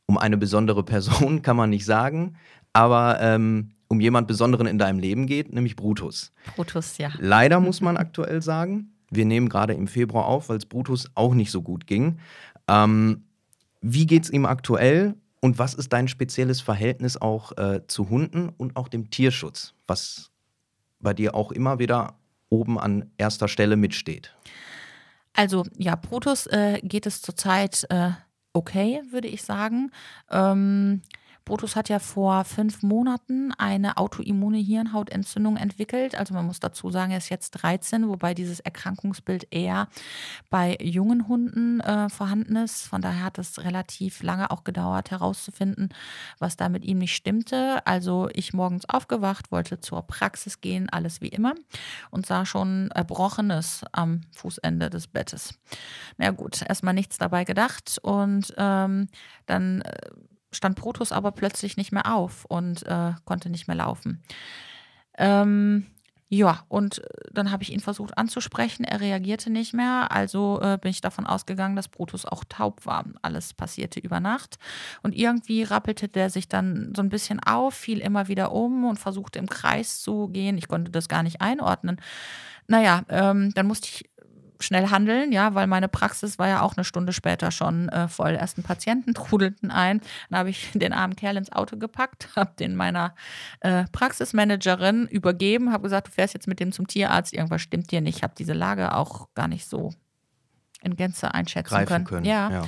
um 0.05 0.17
eine 0.17 0.37
besondere 0.37 0.83
Person, 0.83 1.41
kann 1.43 1.57
man 1.57 1.69
nicht 1.69 1.85
sagen, 1.85 2.35
aber 2.73 3.19
ähm, 3.21 3.71
um 3.87 3.99
jemand 3.99 4.27
Besonderen 4.27 4.67
in 4.67 4.77
deinem 4.77 4.99
Leben 4.99 5.27
geht, 5.27 5.53
nämlich 5.53 5.75
Brutus. 5.75 6.31
Brutus, 6.55 6.97
ja. 6.97 7.11
Leider 7.19 7.59
muss 7.59 7.81
man 7.81 7.97
aktuell 7.97 8.41
sagen, 8.41 8.93
wir 9.09 9.25
nehmen 9.25 9.49
gerade 9.49 9.73
im 9.73 9.87
Februar 9.87 10.25
auf, 10.25 10.47
weil 10.47 10.57
es 10.57 10.65
Brutus 10.65 11.11
auch 11.15 11.33
nicht 11.33 11.51
so 11.51 11.61
gut 11.61 11.85
ging. 11.85 12.19
Ähm, 12.69 13.25
wie 13.81 14.05
geht 14.05 14.23
es 14.23 14.29
ihm 14.29 14.45
aktuell? 14.45 15.15
Und 15.41 15.59
was 15.59 15.73
ist 15.73 15.91
dein 15.91 16.07
spezielles 16.07 16.61
Verhältnis 16.61 17.17
auch 17.17 17.57
äh, 17.57 17.81
zu 17.87 18.09
Hunden 18.09 18.49
und 18.57 18.75
auch 18.75 18.87
dem 18.87 19.09
Tierschutz, 19.09 19.73
was 19.87 20.31
bei 20.99 21.13
dir 21.13 21.35
auch 21.35 21.51
immer 21.51 21.79
wieder 21.79 22.15
oben 22.49 22.79
an 22.79 23.11
erster 23.17 23.47
Stelle 23.47 23.75
mitsteht? 23.75 24.35
Also 25.33 25.65
ja, 25.77 25.95
Brutus 25.95 26.45
äh, 26.47 26.79
geht 26.83 27.05
es 27.05 27.21
zurzeit 27.21 27.87
äh, 27.89 28.11
okay, 28.53 29.01
würde 29.11 29.27
ich 29.27 29.43
sagen. 29.43 29.91
Ähm, 30.29 31.01
Brutus 31.45 31.75
hat 31.75 31.89
ja 31.89 31.99
vor 31.99 32.45
fünf 32.45 32.83
Monaten 32.83 33.51
eine 33.57 33.97
autoimmune 33.97 34.59
Hirnhautentzündung 34.59 35.57
entwickelt. 35.57 36.15
Also 36.15 36.33
man 36.33 36.45
muss 36.45 36.59
dazu 36.59 36.91
sagen, 36.91 37.11
er 37.11 37.17
ist 37.17 37.29
jetzt 37.29 37.51
13, 37.51 38.07
wobei 38.07 38.33
dieses 38.33 38.59
Erkrankungsbild 38.59 39.47
eher 39.51 39.87
bei 40.49 40.77
jungen 40.79 41.27
Hunden 41.27 41.79
äh, 41.79 42.09
vorhanden 42.09 42.55
ist. 42.55 42.87
Von 42.87 43.01
daher 43.01 43.25
hat 43.25 43.39
es 43.39 43.63
relativ 43.63 44.21
lange 44.21 44.51
auch 44.51 44.63
gedauert 44.63 45.11
herauszufinden, 45.11 45.89
was 46.39 46.57
da 46.57 46.69
mit 46.69 46.85
ihm 46.85 46.99
nicht 46.99 47.15
stimmte. 47.15 47.85
Also 47.85 48.29
ich 48.33 48.53
morgens 48.53 48.87
aufgewacht, 48.87 49.51
wollte 49.51 49.79
zur 49.79 50.03
Praxis 50.03 50.61
gehen, 50.61 50.89
alles 50.89 51.21
wie 51.21 51.29
immer 51.29 51.55
und 52.11 52.25
sah 52.25 52.45
schon 52.45 52.91
Erbrochenes 52.91 53.83
am 53.91 54.21
Fußende 54.35 54.89
des 54.89 55.07
Bettes. 55.07 55.55
Na 56.17 56.31
gut, 56.31 56.61
erstmal 56.61 56.93
nichts 56.93 57.17
dabei 57.17 57.45
gedacht 57.45 57.97
und 58.03 58.53
ähm, 58.57 59.07
dann 59.45 59.81
äh, 59.81 60.09
stand 60.51 60.75
Brutus 60.75 61.11
aber 61.11 61.31
plötzlich 61.31 61.77
nicht 61.77 61.91
mehr 61.91 62.13
auf 62.13 62.45
und 62.45 62.85
äh, 62.85 63.13
konnte 63.25 63.49
nicht 63.49 63.67
mehr 63.67 63.77
laufen. 63.77 64.23
Ähm, 65.17 65.87
ja, 66.33 66.63
und 66.69 66.99
äh, 66.99 67.07
dann 67.33 67.51
habe 67.51 67.63
ich 67.63 67.73
ihn 67.73 67.81
versucht 67.81 68.17
anzusprechen. 68.17 68.85
Er 68.85 69.01
reagierte 69.01 69.49
nicht 69.49 69.73
mehr. 69.73 70.13
Also 70.13 70.61
äh, 70.61 70.77
bin 70.81 70.89
ich 70.91 71.01
davon 71.01 71.27
ausgegangen, 71.27 71.75
dass 71.75 71.89
Brutus 71.89 72.25
auch 72.25 72.45
taub 72.47 72.85
war. 72.85 73.03
Alles 73.21 73.53
passierte 73.53 73.99
über 73.99 74.21
Nacht. 74.21 74.57
Und 75.03 75.13
irgendwie 75.13 75.63
rappelte 75.63 76.07
der 76.07 76.29
sich 76.29 76.47
dann 76.47 76.93
so 76.95 77.01
ein 77.01 77.09
bisschen 77.09 77.41
auf, 77.41 77.73
fiel 77.73 77.99
immer 77.99 78.29
wieder 78.29 78.53
um 78.53 78.85
und 78.85 78.97
versuchte 78.97 79.39
im 79.39 79.49
Kreis 79.49 80.01
zu 80.01 80.29
gehen. 80.29 80.57
Ich 80.57 80.69
konnte 80.69 80.89
das 80.89 81.09
gar 81.09 81.21
nicht 81.21 81.41
einordnen. 81.41 81.99
Naja, 82.65 83.03
ähm, 83.09 83.53
dann 83.53 83.67
musste 83.67 83.89
ich 83.89 84.09
schnell 84.61 84.89
handeln, 84.89 85.31
ja, 85.31 85.55
weil 85.55 85.67
meine 85.67 85.87
Praxis 85.87 86.39
war 86.39 86.47
ja 86.47 86.61
auch 86.61 86.75
eine 86.75 86.83
Stunde 86.83 87.13
später 87.13 87.51
schon 87.51 87.89
äh, 87.89 88.07
voll. 88.07 88.31
Ersten 88.31 88.63
Patienten 88.63 89.13
trudelten 89.13 89.71
ein. 89.71 90.01
Dann 90.29 90.39
habe 90.39 90.49
ich 90.49 90.71
den 90.73 90.93
armen 90.93 91.15
Kerl 91.15 91.37
ins 91.37 91.51
Auto 91.51 91.77
gepackt, 91.77 92.29
habe 92.35 92.51
den 92.59 92.75
meiner 92.75 93.15
äh, 93.61 93.85
Praxismanagerin 93.91 95.07
übergeben, 95.07 95.71
habe 95.71 95.83
gesagt, 95.83 96.07
du 96.07 96.11
fährst 96.11 96.33
jetzt 96.33 96.47
mit 96.47 96.59
dem 96.59 96.71
zum 96.71 96.87
Tierarzt, 96.87 97.33
irgendwas 97.33 97.61
stimmt 97.61 97.91
dir 97.91 98.01
nicht. 98.01 98.17
Ich 98.17 98.23
habe 98.23 98.33
diese 98.37 98.53
Lage 98.53 98.95
auch 98.95 99.29
gar 99.33 99.47
nicht 99.47 99.67
so 99.67 99.93
in 100.81 100.95
Gänze 100.95 101.33
einschätzen 101.33 101.69
Greifen 101.73 101.87
können. 101.87 102.05
können. 102.05 102.25
Ja. 102.25 102.49
ja. 102.49 102.65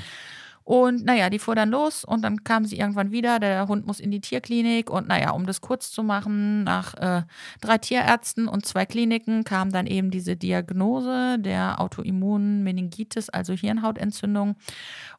Und 0.63 1.03
naja, 1.03 1.29
die 1.29 1.39
fuhr 1.39 1.55
dann 1.55 1.69
los 1.69 2.05
und 2.05 2.23
dann 2.23 2.43
kam 2.43 2.65
sie 2.65 2.77
irgendwann 2.77 3.11
wieder. 3.11 3.39
Der 3.39 3.67
Hund 3.67 3.85
muss 3.85 3.99
in 3.99 4.11
die 4.11 4.21
Tierklinik. 4.21 4.89
Und 4.89 5.07
naja, 5.07 5.31
um 5.31 5.45
das 5.45 5.61
kurz 5.61 5.91
zu 5.91 6.03
machen, 6.03 6.63
nach 6.63 6.93
äh, 6.95 7.23
drei 7.59 7.77
Tierärzten 7.77 8.47
und 8.47 8.65
zwei 8.65 8.85
Kliniken 8.85 9.43
kam 9.43 9.71
dann 9.71 9.87
eben 9.87 10.09
diese 10.09 10.35
Diagnose 10.35 11.37
der 11.39 11.81
autoimmunen 11.81 12.63
Meningitis, 12.63 13.29
also 13.29 13.53
Hirnhautentzündung. 13.53 14.55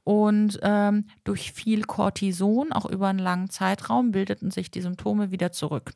Und 0.03 0.59
ähm, 0.63 1.07
durch 1.25 1.53
viel 1.53 1.85
Cortison, 1.85 2.73
auch 2.73 2.85
über 2.87 3.09
einen 3.09 3.19
langen 3.19 3.49
Zeitraum, 3.49 4.13
bildeten 4.13 4.51
sich 4.51 4.71
die 4.71 4.83
Symptome 4.83 5.31
wieder 5.31 5.51
zurück. 5.51 5.93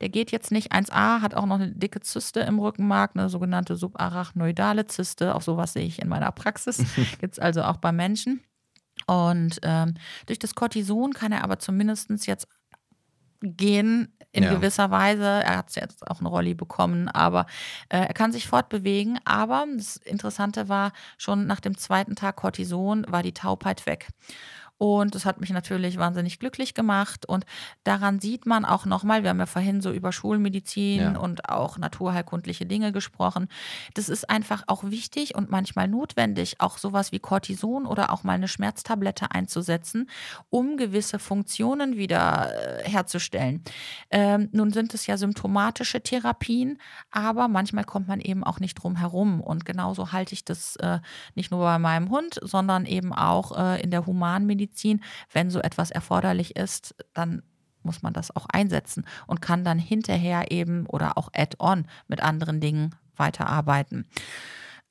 Der 0.00 0.08
geht 0.08 0.32
jetzt 0.32 0.50
nicht 0.50 0.72
1a, 0.72 1.20
hat 1.20 1.34
auch 1.34 1.46
noch 1.46 1.56
eine 1.56 1.70
dicke 1.70 2.00
Zyste 2.00 2.40
im 2.40 2.58
Rückenmark, 2.58 3.12
eine 3.14 3.28
sogenannte 3.28 3.76
subarachnoidale 3.76 4.86
Zyste. 4.86 5.34
Auch 5.34 5.42
sowas 5.42 5.72
sehe 5.72 5.84
ich 5.84 6.02
in 6.02 6.08
meiner 6.08 6.32
Praxis. 6.32 6.78
Gibt 7.20 7.34
es 7.34 7.38
also 7.38 7.62
auch 7.62 7.76
bei 7.76 7.92
Menschen. 7.92 8.40
Und 9.12 9.58
ähm, 9.62 9.94
durch 10.24 10.38
das 10.38 10.54
Cortison 10.54 11.12
kann 11.12 11.32
er 11.32 11.44
aber 11.44 11.58
zumindest 11.58 12.08
jetzt 12.26 12.48
gehen 13.42 14.16
in 14.30 14.44
ja. 14.44 14.54
gewisser 14.54 14.90
Weise. 14.90 15.24
Er 15.24 15.58
hat 15.58 15.74
jetzt 15.76 16.08
auch 16.08 16.20
eine 16.20 16.30
Rolli 16.30 16.54
bekommen, 16.54 17.08
aber 17.08 17.44
äh, 17.90 17.98
er 17.98 18.14
kann 18.14 18.32
sich 18.32 18.46
fortbewegen. 18.46 19.18
Aber 19.24 19.66
das 19.76 19.96
Interessante 19.98 20.70
war, 20.70 20.92
schon 21.18 21.46
nach 21.46 21.60
dem 21.60 21.76
zweiten 21.76 22.16
Tag 22.16 22.36
Cortison 22.36 23.04
war 23.08 23.22
die 23.22 23.34
Taubheit 23.34 23.84
weg. 23.84 24.08
Und 24.82 25.14
das 25.14 25.24
hat 25.24 25.40
mich 25.40 25.50
natürlich 25.50 25.96
wahnsinnig 25.96 26.40
glücklich 26.40 26.74
gemacht. 26.74 27.24
Und 27.24 27.46
daran 27.84 28.18
sieht 28.18 28.46
man 28.46 28.64
auch 28.64 28.84
nochmal, 28.84 29.22
wir 29.22 29.30
haben 29.30 29.38
ja 29.38 29.46
vorhin 29.46 29.80
so 29.80 29.92
über 29.92 30.10
Schulmedizin 30.10 31.00
ja. 31.00 31.16
und 31.16 31.48
auch 31.48 31.78
naturheilkundliche 31.78 32.66
Dinge 32.66 32.90
gesprochen. 32.90 33.46
Das 33.94 34.08
ist 34.08 34.28
einfach 34.28 34.64
auch 34.66 34.82
wichtig 34.82 35.36
und 35.36 35.52
manchmal 35.52 35.86
notwendig, 35.86 36.56
auch 36.60 36.78
sowas 36.78 37.12
wie 37.12 37.20
Cortison 37.20 37.86
oder 37.86 38.12
auch 38.12 38.24
mal 38.24 38.32
eine 38.32 38.48
Schmerztablette 38.48 39.30
einzusetzen, 39.30 40.10
um 40.50 40.76
gewisse 40.76 41.20
Funktionen 41.20 41.96
wieder 41.96 42.50
äh, 42.52 42.90
herzustellen. 42.90 43.62
Ähm, 44.10 44.48
nun 44.50 44.72
sind 44.72 44.94
es 44.94 45.06
ja 45.06 45.16
symptomatische 45.16 46.00
Therapien, 46.00 46.80
aber 47.12 47.46
manchmal 47.46 47.84
kommt 47.84 48.08
man 48.08 48.18
eben 48.18 48.42
auch 48.42 48.58
nicht 48.58 48.74
drum 48.74 48.96
herum. 48.96 49.40
Und 49.40 49.64
genauso 49.64 50.10
halte 50.10 50.32
ich 50.32 50.44
das 50.44 50.74
äh, 50.74 50.98
nicht 51.36 51.52
nur 51.52 51.60
bei 51.60 51.78
meinem 51.78 52.10
Hund, 52.10 52.40
sondern 52.42 52.84
eben 52.84 53.12
auch 53.12 53.56
äh, 53.56 53.80
in 53.80 53.92
der 53.92 54.06
Humanmedizin 54.06 54.71
Medizin. 54.72 55.02
Wenn 55.32 55.50
so 55.50 55.60
etwas 55.60 55.90
erforderlich 55.90 56.56
ist, 56.56 56.94
dann 57.14 57.42
muss 57.82 58.02
man 58.02 58.12
das 58.12 58.34
auch 58.34 58.46
einsetzen 58.46 59.04
und 59.26 59.42
kann 59.42 59.64
dann 59.64 59.78
hinterher 59.78 60.50
eben 60.50 60.86
oder 60.86 61.18
auch 61.18 61.28
add-on 61.34 61.86
mit 62.08 62.22
anderen 62.22 62.60
Dingen 62.60 62.94
weiterarbeiten. 63.16 64.06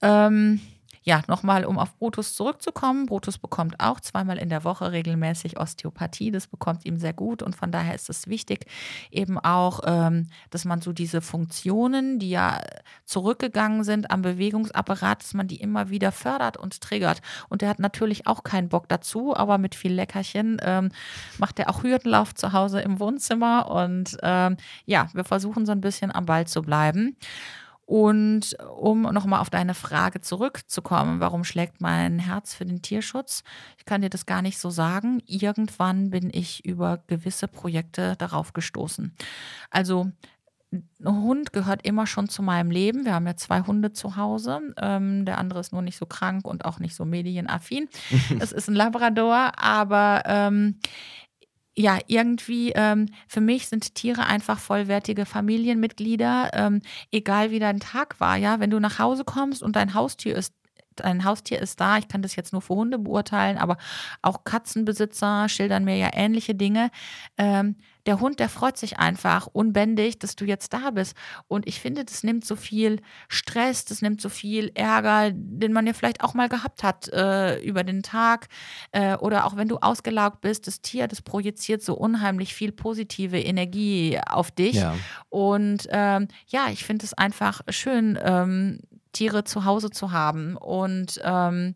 Ähm, 0.01 0.59
ja, 1.03 1.21
nochmal, 1.27 1.65
um 1.65 1.79
auf 1.79 1.97
Brutus 1.97 2.35
zurückzukommen. 2.35 3.07
Brutus 3.07 3.39
bekommt 3.39 3.79
auch 3.79 3.99
zweimal 3.99 4.37
in 4.37 4.49
der 4.49 4.63
Woche 4.63 4.91
regelmäßig 4.91 5.59
Osteopathie. 5.59 6.29
Das 6.29 6.47
bekommt 6.47 6.85
ihm 6.85 6.97
sehr 6.97 7.13
gut 7.13 7.41
und 7.41 7.55
von 7.55 7.71
daher 7.71 7.95
ist 7.95 8.09
es 8.09 8.27
wichtig, 8.27 8.65
eben 9.09 9.39
auch, 9.39 9.81
ähm, 9.85 10.27
dass 10.51 10.63
man 10.63 10.81
so 10.81 10.93
diese 10.93 11.21
Funktionen, 11.21 12.19
die 12.19 12.29
ja 12.29 12.61
zurückgegangen 13.05 13.83
sind 13.83 14.11
am 14.11 14.21
Bewegungsapparat, 14.21 15.23
dass 15.23 15.33
man 15.33 15.47
die 15.47 15.59
immer 15.59 15.89
wieder 15.89 16.11
fördert 16.11 16.57
und 16.57 16.81
triggert. 16.81 17.21
Und 17.49 17.63
der 17.63 17.69
hat 17.69 17.79
natürlich 17.79 18.27
auch 18.27 18.43
keinen 18.43 18.69
Bock 18.69 18.87
dazu, 18.87 19.35
aber 19.35 19.57
mit 19.57 19.73
viel 19.73 19.93
Leckerchen 19.93 20.57
ähm, 20.61 20.89
macht 21.39 21.57
er 21.57 21.69
auch 21.69 21.81
Hürdenlauf 21.81 22.35
zu 22.35 22.53
Hause 22.53 22.81
im 22.81 22.99
Wohnzimmer 22.99 23.71
und 23.71 24.17
ähm, 24.21 24.57
ja, 24.85 25.07
wir 25.13 25.23
versuchen 25.23 25.65
so 25.65 25.71
ein 25.71 25.81
bisschen 25.81 26.13
am 26.13 26.25
Ball 26.25 26.45
zu 26.45 26.61
bleiben. 26.61 27.15
Und 27.91 28.55
um 28.77 29.01
nochmal 29.01 29.41
auf 29.41 29.49
deine 29.49 29.73
Frage 29.73 30.21
zurückzukommen, 30.21 31.19
warum 31.19 31.43
schlägt 31.43 31.81
mein 31.81 32.19
Herz 32.19 32.53
für 32.53 32.65
den 32.65 32.81
Tierschutz? 32.81 33.43
Ich 33.77 33.83
kann 33.83 34.01
dir 34.01 34.09
das 34.09 34.25
gar 34.25 34.41
nicht 34.41 34.59
so 34.59 34.69
sagen. 34.69 35.21
Irgendwann 35.25 36.09
bin 36.09 36.29
ich 36.31 36.63
über 36.63 37.03
gewisse 37.07 37.49
Projekte 37.49 38.15
darauf 38.17 38.53
gestoßen. 38.53 39.13
Also 39.71 40.09
ein 40.71 40.87
Hund 41.05 41.51
gehört 41.51 41.85
immer 41.85 42.07
schon 42.07 42.29
zu 42.29 42.41
meinem 42.41 42.71
Leben. 42.71 43.03
Wir 43.03 43.13
haben 43.13 43.27
ja 43.27 43.35
zwei 43.35 43.59
Hunde 43.59 43.91
zu 43.91 44.15
Hause. 44.15 44.73
Ähm, 44.77 45.25
der 45.25 45.37
andere 45.37 45.59
ist 45.59 45.73
nur 45.73 45.81
nicht 45.81 45.97
so 45.97 46.05
krank 46.05 46.47
und 46.47 46.63
auch 46.63 46.79
nicht 46.79 46.95
so 46.95 47.03
medienaffin. 47.03 47.89
es 48.39 48.53
ist 48.53 48.69
ein 48.69 48.75
Labrador, 48.75 49.51
aber 49.57 50.23
ähm, 50.27 50.79
ja, 51.77 51.99
irgendwie, 52.07 52.71
ähm, 52.75 53.07
für 53.27 53.41
mich 53.41 53.67
sind 53.67 53.95
Tiere 53.95 54.25
einfach 54.25 54.59
vollwertige 54.59 55.25
Familienmitglieder, 55.25 56.51
ähm, 56.53 56.81
egal 57.11 57.51
wie 57.51 57.59
dein 57.59 57.79
Tag 57.79 58.19
war, 58.19 58.35
ja. 58.37 58.59
Wenn 58.59 58.69
du 58.71 58.79
nach 58.79 58.99
Hause 58.99 59.23
kommst 59.23 59.63
und 59.63 59.75
dein 59.75 59.93
Haustier 59.93 60.35
ist 60.35 60.53
dein 61.01 61.25
Haustier 61.25 61.59
ist 61.59 61.79
da. 61.79 61.97
Ich 61.97 62.07
kann 62.07 62.21
das 62.21 62.35
jetzt 62.35 62.53
nur 62.53 62.61
für 62.61 62.75
Hunde 62.75 62.99
beurteilen, 62.99 63.57
aber 63.57 63.77
auch 64.21 64.43
Katzenbesitzer 64.43 65.49
schildern 65.49 65.83
mir 65.83 65.97
ja 65.97 66.09
ähnliche 66.13 66.55
Dinge. 66.55 66.91
Ähm, 67.37 67.75
der 68.05 68.19
Hund, 68.19 68.39
der 68.39 68.49
freut 68.49 68.77
sich 68.77 68.97
einfach 68.97 69.47
unbändig, 69.47 70.17
dass 70.17 70.35
du 70.35 70.45
jetzt 70.45 70.73
da 70.73 70.91
bist. 70.91 71.15
Und 71.47 71.67
ich 71.67 71.79
finde, 71.79 72.03
das 72.03 72.23
nimmt 72.23 72.45
so 72.45 72.55
viel 72.55 72.99
Stress, 73.27 73.85
das 73.85 74.01
nimmt 74.01 74.21
so 74.21 74.29
viel 74.29 74.71
Ärger, 74.73 75.31
den 75.33 75.71
man 75.71 75.85
ja 75.85 75.93
vielleicht 75.93 76.23
auch 76.23 76.33
mal 76.33 76.49
gehabt 76.49 76.83
hat 76.83 77.09
äh, 77.09 77.59
über 77.61 77.83
den 77.83 78.01
Tag. 78.01 78.47
Äh, 78.91 79.15
oder 79.17 79.45
auch 79.45 79.55
wenn 79.55 79.67
du 79.67 79.77
ausgelaugt 79.77 80.41
bist, 80.41 80.65
das 80.67 80.81
Tier, 80.81 81.07
das 81.07 81.21
projiziert 81.21 81.83
so 81.83 81.95
unheimlich 81.95 82.55
viel 82.55 82.71
positive 82.71 83.39
Energie 83.39 84.19
auf 84.25 84.49
dich. 84.49 84.75
Ja. 84.75 84.95
Und 85.29 85.87
ähm, 85.91 86.27
ja, 86.47 86.69
ich 86.71 86.83
finde 86.83 87.05
es 87.05 87.13
einfach 87.13 87.61
schön, 87.69 88.17
ähm, 88.23 88.79
Tiere 89.11 89.43
zu 89.43 89.65
Hause 89.65 89.89
zu 89.89 90.11
haben. 90.11 90.57
Und 90.57 91.19
ähm, 91.23 91.75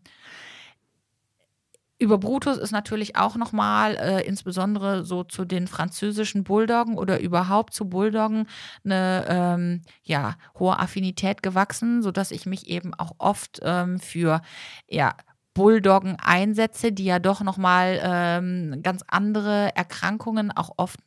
über 1.98 2.18
Brutus 2.18 2.58
ist 2.58 2.72
natürlich 2.72 3.16
auch 3.16 3.36
nochmal, 3.36 3.96
äh, 3.96 4.26
insbesondere 4.26 5.04
so 5.04 5.24
zu 5.24 5.44
den 5.44 5.66
französischen 5.66 6.44
Bulldoggen 6.44 6.98
oder 6.98 7.20
überhaupt 7.20 7.72
zu 7.72 7.88
Bulldoggen, 7.88 8.46
eine 8.84 9.24
ähm, 9.28 9.82
ja, 10.02 10.36
hohe 10.58 10.78
Affinität 10.78 11.42
gewachsen, 11.42 12.02
sodass 12.02 12.32
ich 12.32 12.44
mich 12.44 12.68
eben 12.68 12.92
auch 12.94 13.12
oft 13.18 13.60
ähm, 13.62 13.98
für 13.98 14.42
ja, 14.88 15.14
Bulldoggen 15.56 16.18
einsetze, 16.22 16.92
die 16.92 17.06
ja 17.06 17.18
doch 17.18 17.40
nochmal 17.40 17.98
ähm, 18.02 18.82
ganz 18.82 19.02
andere 19.08 19.74
Erkrankungen 19.74 20.52
auch 20.52 20.72
oft 20.76 21.00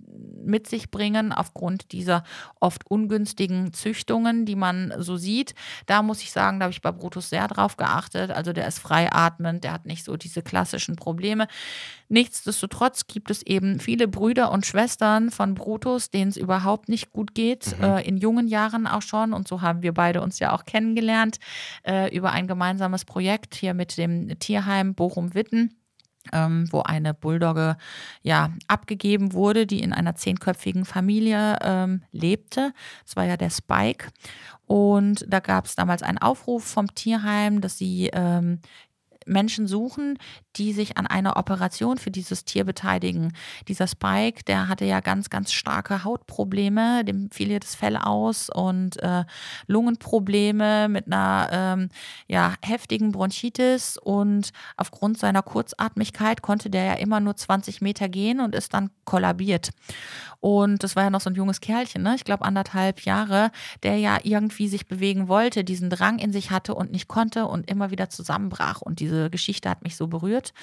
mit 0.44 0.68
sich 0.68 0.90
bringen, 0.90 1.32
aufgrund 1.32 1.92
dieser 1.92 2.24
oft 2.60 2.90
ungünstigen 2.90 3.74
Züchtungen, 3.74 4.46
die 4.46 4.56
man 4.56 4.92
so 4.98 5.18
sieht. 5.18 5.54
Da 5.86 6.02
muss 6.02 6.24
ich 6.24 6.32
sagen, 6.32 6.60
da 6.60 6.64
habe 6.64 6.72
ich 6.72 6.82
bei 6.82 6.92
Brutus 6.92 7.30
sehr 7.30 7.48
drauf 7.48 7.78
geachtet. 7.78 8.32
Also 8.32 8.52
der 8.52 8.68
ist 8.68 8.80
freiatmend, 8.80 9.64
der 9.64 9.72
hat 9.72 9.86
nicht 9.86 10.04
so 10.04 10.18
diese 10.18 10.42
klassischen 10.42 10.96
Probleme. 10.96 11.48
Nichtsdestotrotz 12.10 13.06
gibt 13.08 13.30
es 13.30 13.44
eben 13.44 13.80
viele 13.80 14.08
Brüder 14.08 14.52
und 14.52 14.66
Schwestern 14.66 15.30
von 15.30 15.54
Brutus, 15.54 16.10
denen 16.10 16.30
es 16.30 16.38
überhaupt 16.38 16.90
nicht 16.90 17.12
gut 17.12 17.36
geht, 17.36 17.78
mhm. 17.78 17.84
äh, 17.84 18.02
in 18.02 18.18
jungen 18.18 18.48
Jahren 18.48 18.88
auch 18.88 19.04
schon. 19.04 19.32
Und 19.32 19.48
so 19.48 19.62
haben 19.62 19.84
wir 19.84 19.94
beide 19.94 20.22
uns 20.22 20.40
ja 20.40 20.52
auch 20.54 20.66
kennengelernt 20.66 21.40
äh, 21.84 22.16
über 22.16 22.32
ein 22.32 22.48
gemeinsames 22.48 23.06
Projekt 23.06 23.56
hier 23.56 23.74
mit 23.74 23.98
dem 23.98 24.38
Tierheim 24.40 24.96
Bochum-Witten 24.96 25.80
ähm, 26.34 26.68
wo 26.72 26.82
eine 26.82 27.14
Bulldogge 27.14 27.78
ja 28.22 28.52
abgegeben 28.68 29.34
wurde, 29.34 29.66
die 29.66 29.82
in 29.82 29.94
einer 29.94 30.16
zehnköpfigen 30.16 30.86
Familie 30.86 31.58
ähm, 31.62 32.04
lebte. 32.12 32.74
Das 33.06 33.16
war 33.16 33.26
ja 33.26 33.38
der 33.38 33.50
Spike. 33.50 34.08
Und 34.66 35.26
da 35.28 35.40
gab 35.40 35.66
es 35.66 35.76
damals 35.76 36.04
einen 36.04 36.20
Aufruf 36.20 36.64
vom 36.64 36.94
Tierheim, 36.94 37.62
dass 37.62 37.78
sie 37.78 38.10
ähm, 38.14 38.60
Menschen 39.30 39.68
suchen, 39.68 40.18
die 40.56 40.74
sich 40.74 40.98
an 40.98 41.08
einer 41.08 41.38
Operation 41.38 41.98
für 41.98 42.12
dieses 42.12 42.46
Tier 42.46 42.66
beteiligen. 42.66 43.34
Dieser 43.68 43.88
Spike, 43.88 44.44
der 44.44 44.68
hatte 44.68 44.86
ja 44.86 45.00
ganz, 45.00 45.30
ganz 45.30 45.54
starke 45.54 46.04
Hautprobleme, 46.04 47.06
dem 47.06 47.30
fiel 47.32 47.52
ja 47.52 47.60
das 47.60 47.76
Fell 47.76 47.98
aus 47.98 48.50
und 48.50 49.02
äh, 49.02 49.24
Lungenprobleme 49.68 50.90
mit 50.90 51.08
einer 51.08 51.50
ähm, 51.52 51.90
ja, 52.28 52.56
heftigen 52.62 53.12
Bronchitis 53.12 53.98
und 53.98 54.52
aufgrund 54.78 55.18
seiner 55.18 55.44
Kurzatmigkeit 55.44 56.42
konnte 56.42 56.70
der 56.70 56.84
ja 56.84 56.94
immer 56.94 57.20
nur 57.20 57.36
20 57.36 57.82
Meter 57.82 58.10
gehen 58.10 58.40
und 58.40 58.56
ist 58.56 58.74
dann 58.74 58.90
kollabiert. 59.06 59.70
Und 60.42 60.84
das 60.84 60.96
war 60.96 61.04
ja 61.04 61.10
noch 61.10 61.22
so 61.22 61.30
ein 61.30 61.36
junges 61.36 61.60
Kerlchen, 61.60 62.02
ne? 62.02 62.16
ich 62.16 62.24
glaube 62.24 62.46
anderthalb 62.46 63.02
Jahre, 63.02 63.52
der 63.84 63.98
ja 63.98 64.20
irgendwie 64.24 64.70
sich 64.70 64.88
bewegen 64.88 65.28
wollte, 65.28 65.66
diesen 65.66 65.90
Drang 65.90 66.18
in 66.20 66.32
sich 66.32 66.50
hatte 66.50 66.76
und 66.76 66.92
nicht 66.92 67.10
konnte 67.10 67.46
und 67.46 67.70
immer 67.70 67.92
wieder 67.92 68.10
zusammenbrach. 68.10 68.82
Und 68.82 69.02
diese 69.02 69.19
Geschichte 69.30 69.70
hat 69.70 69.84
mich 69.84 69.98
so 69.98 70.08
berührt. 70.08 70.54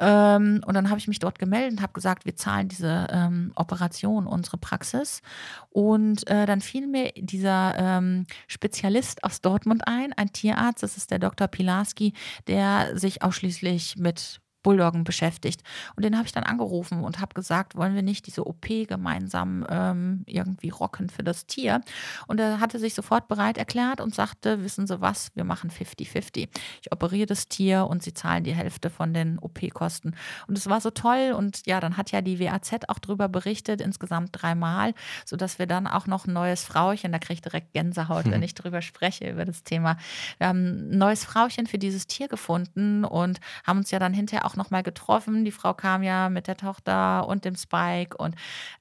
Ähm, 0.00 0.62
und 0.66 0.74
dann 0.74 0.88
habe 0.88 0.98
ich 0.98 1.08
mich 1.08 1.18
dort 1.18 1.38
gemeldet 1.38 1.72
und 1.72 1.82
habe 1.82 1.92
gesagt, 1.92 2.24
wir 2.24 2.34
zahlen 2.34 2.68
diese 2.68 3.06
ähm, 3.10 3.52
Operation, 3.54 4.26
unsere 4.26 4.56
Praxis. 4.56 5.20
Und 5.68 6.26
äh, 6.28 6.46
dann 6.46 6.62
fiel 6.62 6.86
mir 6.86 7.12
dieser 7.16 7.74
ähm, 7.76 8.26
Spezialist 8.48 9.22
aus 9.24 9.42
Dortmund 9.42 9.86
ein, 9.86 10.14
ein 10.14 10.32
Tierarzt, 10.32 10.82
das 10.82 10.96
ist 10.96 11.10
der 11.10 11.18
Dr. 11.18 11.48
Pilarski, 11.48 12.14
der 12.46 12.96
sich 12.98 13.22
ausschließlich 13.22 13.96
mit 13.96 14.39
Bulldoggen 14.62 15.04
beschäftigt. 15.04 15.62
Und 15.96 16.04
den 16.04 16.16
habe 16.16 16.26
ich 16.26 16.32
dann 16.32 16.44
angerufen 16.44 17.02
und 17.02 17.20
habe 17.20 17.34
gesagt, 17.34 17.76
wollen 17.76 17.94
wir 17.94 18.02
nicht 18.02 18.26
diese 18.26 18.46
OP 18.46 18.66
gemeinsam 18.88 19.66
ähm, 19.68 20.22
irgendwie 20.26 20.70
rocken 20.70 21.08
für 21.08 21.22
das 21.22 21.46
Tier? 21.46 21.80
Und 22.26 22.40
er 22.40 22.60
hatte 22.60 22.78
sich 22.78 22.94
sofort 22.94 23.28
bereit 23.28 23.58
erklärt 23.58 24.00
und 24.00 24.14
sagte, 24.14 24.62
wissen 24.64 24.86
Sie 24.86 25.00
was, 25.00 25.30
wir 25.34 25.44
machen 25.44 25.70
50-50. 25.70 26.48
Ich 26.82 26.92
operiere 26.92 27.26
das 27.26 27.48
Tier 27.48 27.86
und 27.86 28.02
Sie 28.02 28.14
zahlen 28.14 28.44
die 28.44 28.54
Hälfte 28.54 28.90
von 28.90 29.14
den 29.14 29.38
OP-Kosten. 29.38 30.14
Und 30.46 30.58
es 30.58 30.68
war 30.68 30.80
so 30.80 30.90
toll 30.90 31.34
und 31.36 31.66
ja, 31.66 31.80
dann 31.80 31.96
hat 31.96 32.10
ja 32.12 32.20
die 32.20 32.38
WAZ 32.40 32.70
auch 32.88 32.98
darüber 32.98 33.28
berichtet, 33.28 33.80
insgesamt 33.80 34.30
dreimal, 34.32 34.94
sodass 35.24 35.58
wir 35.58 35.66
dann 35.66 35.86
auch 35.86 36.06
noch 36.06 36.26
ein 36.26 36.32
neues 36.32 36.64
Frauchen, 36.64 37.12
da 37.12 37.18
kriege 37.18 37.34
ich 37.34 37.42
direkt 37.42 37.72
Gänsehaut, 37.72 38.24
hm. 38.24 38.32
wenn 38.32 38.42
ich 38.50 38.54
darüber 38.54 38.82
spreche, 38.82 39.30
über 39.30 39.44
das 39.44 39.62
Thema. 39.62 39.96
Wir 40.38 40.48
haben 40.48 40.92
ein 40.92 40.98
neues 40.98 41.24
Frauchen 41.24 41.66
für 41.66 41.78
dieses 41.78 42.06
Tier 42.06 42.28
gefunden 42.28 43.04
und 43.04 43.40
haben 43.64 43.78
uns 43.78 43.90
ja 43.90 43.98
dann 43.98 44.12
hinterher 44.12 44.46
auch 44.46 44.49
auch 44.50 44.56
nochmal 44.56 44.82
getroffen. 44.82 45.44
Die 45.44 45.52
Frau 45.52 45.74
kam 45.74 46.02
ja 46.02 46.28
mit 46.28 46.46
der 46.46 46.56
Tochter 46.56 47.26
und 47.28 47.44
dem 47.44 47.56
Spike 47.56 48.16
und 48.16 48.34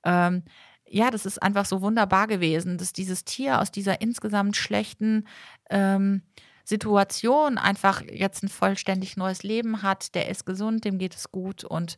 ähm, 0.03 0.43
ja, 0.91 1.11
das 1.11 1.25
ist 1.25 1.41
einfach 1.41 1.65
so 1.65 1.81
wunderbar 1.81 2.27
gewesen, 2.27 2.77
dass 2.77 2.93
dieses 2.93 3.23
Tier 3.23 3.61
aus 3.61 3.71
dieser 3.71 4.01
insgesamt 4.01 4.57
schlechten 4.57 5.27
ähm, 5.69 6.23
Situation 6.63 7.57
einfach 7.57 8.01
jetzt 8.11 8.43
ein 8.43 8.49
vollständig 8.49 9.15
neues 9.17 9.43
Leben 9.43 9.83
hat. 9.83 10.15
Der 10.15 10.29
ist 10.29 10.45
gesund, 10.45 10.85
dem 10.85 10.97
geht 10.97 11.15
es 11.15 11.31
gut 11.31 11.63
und 11.63 11.97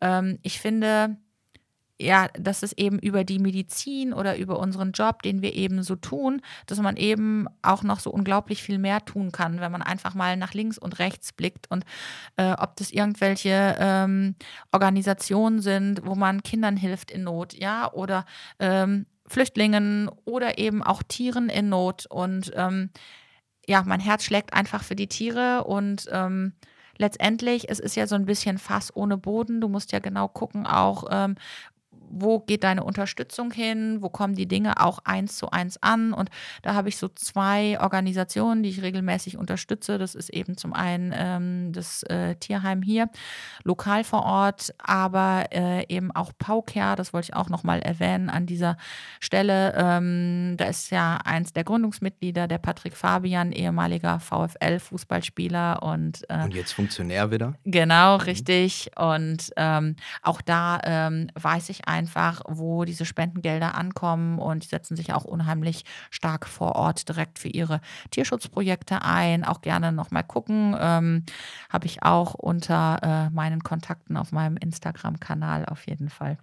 ähm, 0.00 0.38
ich 0.42 0.60
finde, 0.60 1.16
ja, 2.00 2.28
dass 2.38 2.62
es 2.62 2.72
eben 2.72 2.98
über 2.98 3.22
die 3.22 3.38
Medizin 3.38 4.12
oder 4.12 4.36
über 4.36 4.58
unseren 4.58 4.92
Job, 4.92 5.22
den 5.22 5.42
wir 5.42 5.54
eben 5.54 5.82
so 5.82 5.94
tun, 5.94 6.42
dass 6.66 6.80
man 6.80 6.96
eben 6.96 7.46
auch 7.62 7.82
noch 7.84 8.00
so 8.00 8.10
unglaublich 8.10 8.62
viel 8.62 8.78
mehr 8.78 9.04
tun 9.04 9.30
kann, 9.30 9.60
wenn 9.60 9.70
man 9.70 9.82
einfach 9.82 10.14
mal 10.14 10.36
nach 10.36 10.54
links 10.54 10.76
und 10.76 10.98
rechts 10.98 11.32
blickt 11.32 11.70
und 11.70 11.84
äh, 12.36 12.52
ob 12.52 12.76
das 12.76 12.90
irgendwelche 12.90 13.76
ähm, 13.78 14.34
Organisationen 14.72 15.60
sind, 15.60 16.04
wo 16.04 16.16
man 16.16 16.42
Kindern 16.42 16.76
hilft 16.76 17.12
in 17.12 17.24
Not, 17.24 17.54
ja, 17.54 17.92
oder 17.92 18.24
ähm, 18.58 19.06
Flüchtlingen 19.26 20.10
oder 20.24 20.58
eben 20.58 20.82
auch 20.82 21.02
Tieren 21.02 21.48
in 21.48 21.68
Not 21.68 22.06
und 22.06 22.50
ähm, 22.56 22.90
ja, 23.68 23.82
mein 23.86 24.00
Herz 24.00 24.24
schlägt 24.24 24.52
einfach 24.52 24.82
für 24.82 24.96
die 24.96 25.08
Tiere 25.08 25.64
und 25.64 26.08
ähm, 26.10 26.52
letztendlich, 26.98 27.68
es 27.70 27.80
ist 27.80 27.96
ja 27.96 28.06
so 28.06 28.14
ein 28.14 28.26
bisschen 28.26 28.58
Fass 28.58 28.94
ohne 28.94 29.16
Boden. 29.16 29.60
Du 29.60 29.68
musst 29.68 29.92
ja 29.92 29.98
genau 29.98 30.28
gucken, 30.28 30.66
auch 30.66 31.04
ähm, 31.10 31.36
wo 32.14 32.40
geht 32.40 32.64
deine 32.64 32.84
Unterstützung 32.84 33.50
hin, 33.50 33.98
wo 34.00 34.08
kommen 34.08 34.34
die 34.34 34.46
Dinge 34.46 34.80
auch 34.80 35.00
eins 35.04 35.36
zu 35.36 35.50
eins 35.50 35.82
an. 35.82 36.12
Und 36.12 36.30
da 36.62 36.74
habe 36.74 36.88
ich 36.88 36.96
so 36.96 37.08
zwei 37.08 37.78
Organisationen, 37.80 38.62
die 38.62 38.70
ich 38.70 38.82
regelmäßig 38.82 39.36
unterstütze. 39.36 39.98
Das 39.98 40.14
ist 40.14 40.30
eben 40.30 40.56
zum 40.56 40.72
einen 40.72 41.12
ähm, 41.16 41.72
das 41.72 42.02
äh, 42.04 42.36
Tierheim 42.36 42.82
hier, 42.82 43.08
lokal 43.64 44.04
vor 44.04 44.24
Ort, 44.24 44.74
aber 44.78 45.46
äh, 45.50 45.84
eben 45.88 46.10
auch 46.12 46.32
Pauker, 46.38 46.96
das 46.96 47.12
wollte 47.12 47.30
ich 47.30 47.34
auch 47.34 47.48
nochmal 47.48 47.80
erwähnen 47.80 48.30
an 48.30 48.46
dieser 48.46 48.76
Stelle. 49.20 49.74
Ähm, 49.76 50.56
da 50.56 50.66
ist 50.66 50.90
ja 50.90 51.18
eins 51.24 51.52
der 51.52 51.64
Gründungsmitglieder, 51.64 52.46
der 52.46 52.58
Patrick 52.58 52.96
Fabian, 52.96 53.52
ehemaliger 53.52 54.20
VfL-Fußballspieler 54.20 55.82
und, 55.82 56.24
äh, 56.28 56.44
und 56.44 56.54
jetzt 56.54 56.72
Funktionär 56.72 57.30
wieder. 57.30 57.54
Genau, 57.64 58.18
mhm. 58.18 58.22
richtig. 58.22 58.90
Und 58.96 59.50
ähm, 59.56 59.96
auch 60.22 60.40
da 60.40 60.80
ähm, 60.84 61.28
weiß 61.34 61.68
ich 61.70 61.86
einfach, 62.04 62.42
wo 62.46 62.84
diese 62.84 63.06
Spendengelder 63.06 63.74
ankommen 63.74 64.38
und 64.38 64.62
die 64.62 64.68
setzen 64.68 64.94
sich 64.94 65.14
auch 65.14 65.24
unheimlich 65.24 65.84
stark 66.10 66.46
vor 66.46 66.76
Ort 66.76 67.08
direkt 67.08 67.38
für 67.38 67.48
ihre 67.48 67.80
Tierschutzprojekte 68.10 69.00
ein. 69.02 69.42
Auch 69.42 69.62
gerne 69.62 69.90
nochmal 69.90 70.22
gucken. 70.22 70.76
Ähm, 70.78 71.24
Habe 71.70 71.86
ich 71.86 72.02
auch 72.02 72.34
unter 72.34 72.98
äh, 73.02 73.34
meinen 73.34 73.62
Kontakten 73.62 74.18
auf 74.18 74.32
meinem 74.32 74.58
Instagram-Kanal 74.58 75.64
auf 75.64 75.86
jeden 75.86 76.10
Fall. 76.10 76.36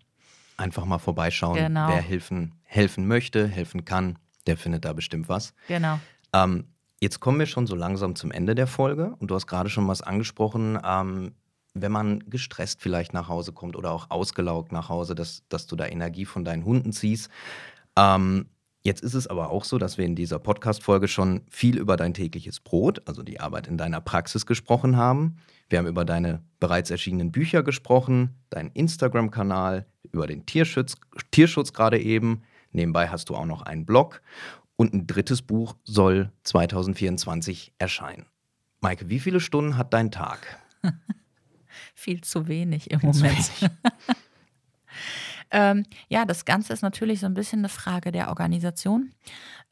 Einfach 0.57 0.85
mal 0.85 0.97
vorbeischauen, 0.97 1.55
genau. 1.55 1.87
wer 1.87 2.01
helfen, 2.01 2.55
helfen 2.63 3.07
möchte, 3.07 3.47
helfen 3.47 3.85
kann. 3.85 4.17
Der 4.47 4.57
findet 4.57 4.83
da 4.85 4.93
bestimmt 4.93 5.29
was. 5.29 5.53
Genau. 5.67 5.99
Ähm, 6.33 6.65
jetzt 6.99 7.19
kommen 7.19 7.37
wir 7.37 7.45
schon 7.45 7.67
so 7.67 7.75
langsam 7.75 8.15
zum 8.15 8.31
Ende 8.31 8.55
der 8.55 8.67
Folge 8.67 9.15
und 9.19 9.29
du 9.29 9.35
hast 9.35 9.45
gerade 9.45 9.69
schon 9.69 9.87
was 9.87 10.01
angesprochen. 10.01 10.79
Ähm, 10.83 11.33
wenn 11.73 11.91
man 11.91 12.23
gestresst 12.29 12.81
vielleicht 12.81 13.13
nach 13.13 13.29
Hause 13.29 13.53
kommt 13.53 13.75
oder 13.75 13.91
auch 13.91 14.09
ausgelaugt 14.09 14.71
nach 14.71 14.89
Hause, 14.89 15.15
dass, 15.15 15.43
dass 15.49 15.67
du 15.67 15.75
da 15.75 15.87
Energie 15.87 16.25
von 16.25 16.43
deinen 16.43 16.65
Hunden 16.65 16.91
ziehst. 16.91 17.29
Ähm, 17.97 18.47
jetzt 18.83 19.01
ist 19.01 19.13
es 19.13 19.27
aber 19.27 19.49
auch 19.49 19.63
so, 19.63 19.77
dass 19.77 19.97
wir 19.97 20.05
in 20.05 20.15
dieser 20.15 20.39
Podcast-Folge 20.39 21.07
schon 21.07 21.41
viel 21.49 21.77
über 21.77 21.97
dein 21.97 22.13
tägliches 22.13 22.59
Brot, 22.59 23.01
also 23.07 23.23
die 23.23 23.39
Arbeit 23.39 23.67
in 23.67 23.77
deiner 23.77 24.01
Praxis 24.01 24.45
gesprochen 24.45 24.97
haben. 24.97 25.37
Wir 25.69 25.79
haben 25.79 25.87
über 25.87 26.03
deine 26.03 26.43
bereits 26.59 26.91
erschienenen 26.91 27.31
Bücher 27.31 27.63
gesprochen, 27.63 28.35
deinen 28.49 28.71
Instagram-Kanal, 28.71 29.85
über 30.11 30.27
den 30.27 30.45
Tierschutz, 30.45 30.95
Tierschutz 31.31 31.71
gerade 31.71 31.99
eben. 31.99 32.43
Nebenbei 32.73 33.07
hast 33.07 33.29
du 33.29 33.35
auch 33.35 33.45
noch 33.45 33.61
einen 33.61 33.85
Blog 33.85 34.21
und 34.75 34.93
ein 34.93 35.07
drittes 35.07 35.41
Buch 35.41 35.75
soll 35.83 36.31
2024 36.43 37.73
erscheinen. 37.77 38.25
Maike, 38.81 39.09
wie 39.09 39.19
viele 39.19 39.39
Stunden 39.39 39.77
hat 39.77 39.93
dein 39.93 40.11
Tag? 40.11 40.59
Viel 42.01 42.21
zu 42.21 42.47
wenig 42.47 42.89
im 42.89 42.99
Viel 42.99 43.09
Moment. 43.09 43.51
Ähm, 45.53 45.83
ja, 46.07 46.23
das 46.25 46.45
Ganze 46.45 46.71
ist 46.71 46.81
natürlich 46.81 47.19
so 47.19 47.25
ein 47.25 47.33
bisschen 47.33 47.59
eine 47.59 47.69
Frage 47.69 48.13
der 48.13 48.29
Organisation. 48.29 49.11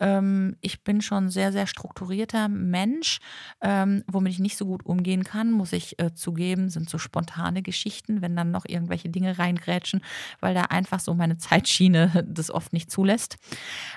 Ähm, 0.01 0.57
ich 0.59 0.83
bin 0.83 1.01
schon 1.01 1.29
sehr, 1.29 1.53
sehr 1.53 1.67
strukturierter 1.67 2.49
Mensch. 2.49 3.19
Ähm, 3.61 4.03
womit 4.05 4.33
ich 4.33 4.39
nicht 4.39 4.57
so 4.57 4.65
gut 4.65 4.85
umgehen 4.85 5.23
kann, 5.23 5.51
muss 5.51 5.71
ich 5.71 5.97
äh, 5.99 6.13
zugeben, 6.13 6.69
sind 6.69 6.89
so 6.89 6.97
spontane 6.97 7.61
Geschichten, 7.61 8.21
wenn 8.21 8.35
dann 8.35 8.51
noch 8.51 8.65
irgendwelche 8.67 9.09
Dinge 9.09 9.39
reingrätschen, 9.39 10.03
weil 10.41 10.53
da 10.53 10.63
einfach 10.63 10.99
so 10.99 11.13
meine 11.13 11.37
Zeitschiene 11.39 12.25
das 12.27 12.51
oft 12.51 12.73
nicht 12.73 12.91
zulässt. 12.91 13.37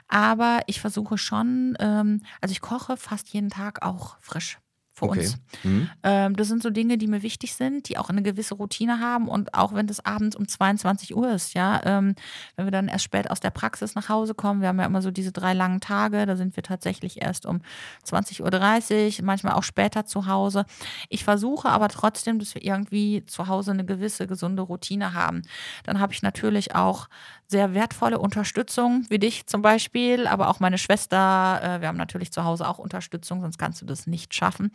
Aber 0.06 0.60
ich 0.66 0.80
versuche 0.80 1.18
schon, 1.18 1.76
ähm, 1.80 2.22
also 2.40 2.52
ich 2.52 2.60
koche 2.60 2.96
fast 2.96 3.28
jeden 3.30 3.50
Tag 3.50 3.84
auch 3.84 4.16
frisch 4.20 4.58
für 5.02 5.08
okay. 5.08 5.20
uns. 5.20 5.38
Mhm. 5.64 5.90
Ähm, 6.02 6.36
das 6.36 6.48
sind 6.48 6.62
so 6.62 6.70
Dinge, 6.70 6.98
die 6.98 7.06
mir 7.06 7.22
wichtig 7.22 7.54
sind, 7.54 7.88
die 7.88 7.98
auch 7.98 8.08
eine 8.08 8.22
gewisse 8.22 8.54
Routine 8.54 9.00
haben 9.00 9.28
und 9.28 9.54
auch 9.54 9.74
wenn 9.74 9.86
das 9.86 10.04
abends 10.04 10.36
um 10.36 10.46
22 10.46 11.16
Uhr 11.16 11.30
ist, 11.32 11.54
ja, 11.54 11.80
ähm, 11.84 12.14
wenn 12.56 12.66
wir 12.66 12.70
dann 12.70 12.88
erst 12.88 13.04
spät 13.04 13.30
aus 13.30 13.40
der 13.40 13.50
Praxis 13.50 13.94
nach 13.94 14.08
Hause 14.08 14.34
kommen, 14.34 14.60
wir 14.60 14.68
haben 14.68 14.78
ja 14.78 14.86
immer 14.86 15.02
so 15.02 15.10
diese 15.10 15.32
drei 15.32 15.52
langen 15.52 15.80
Tage, 15.80 16.26
da 16.26 16.36
sind 16.36 16.56
wir 16.56 16.62
tatsächlich 16.62 17.20
erst 17.20 17.46
um 17.46 17.62
20.30 18.06 19.18
Uhr, 19.18 19.24
manchmal 19.24 19.54
auch 19.54 19.62
später 19.62 20.06
zu 20.06 20.26
Hause. 20.26 20.64
Ich 21.08 21.24
versuche 21.24 21.68
aber 21.68 21.88
trotzdem, 21.88 22.38
dass 22.38 22.54
wir 22.54 22.64
irgendwie 22.64 23.24
zu 23.26 23.48
Hause 23.48 23.72
eine 23.72 23.84
gewisse 23.84 24.26
gesunde 24.26 24.62
Routine 24.62 25.14
haben. 25.14 25.42
Dann 25.84 26.00
habe 26.00 26.12
ich 26.12 26.22
natürlich 26.22 26.74
auch 26.74 27.08
sehr 27.52 27.74
wertvolle 27.74 28.18
Unterstützung, 28.18 29.06
wie 29.10 29.18
dich 29.18 29.46
zum 29.46 29.62
Beispiel, 29.62 30.26
aber 30.26 30.48
auch 30.48 30.58
meine 30.58 30.78
Schwester. 30.78 31.60
Äh, 31.62 31.80
wir 31.80 31.88
haben 31.88 31.98
natürlich 31.98 32.32
zu 32.32 32.44
Hause 32.44 32.66
auch 32.66 32.78
Unterstützung, 32.78 33.42
sonst 33.42 33.58
kannst 33.58 33.80
du 33.80 33.86
das 33.86 34.06
nicht 34.06 34.34
schaffen. 34.34 34.72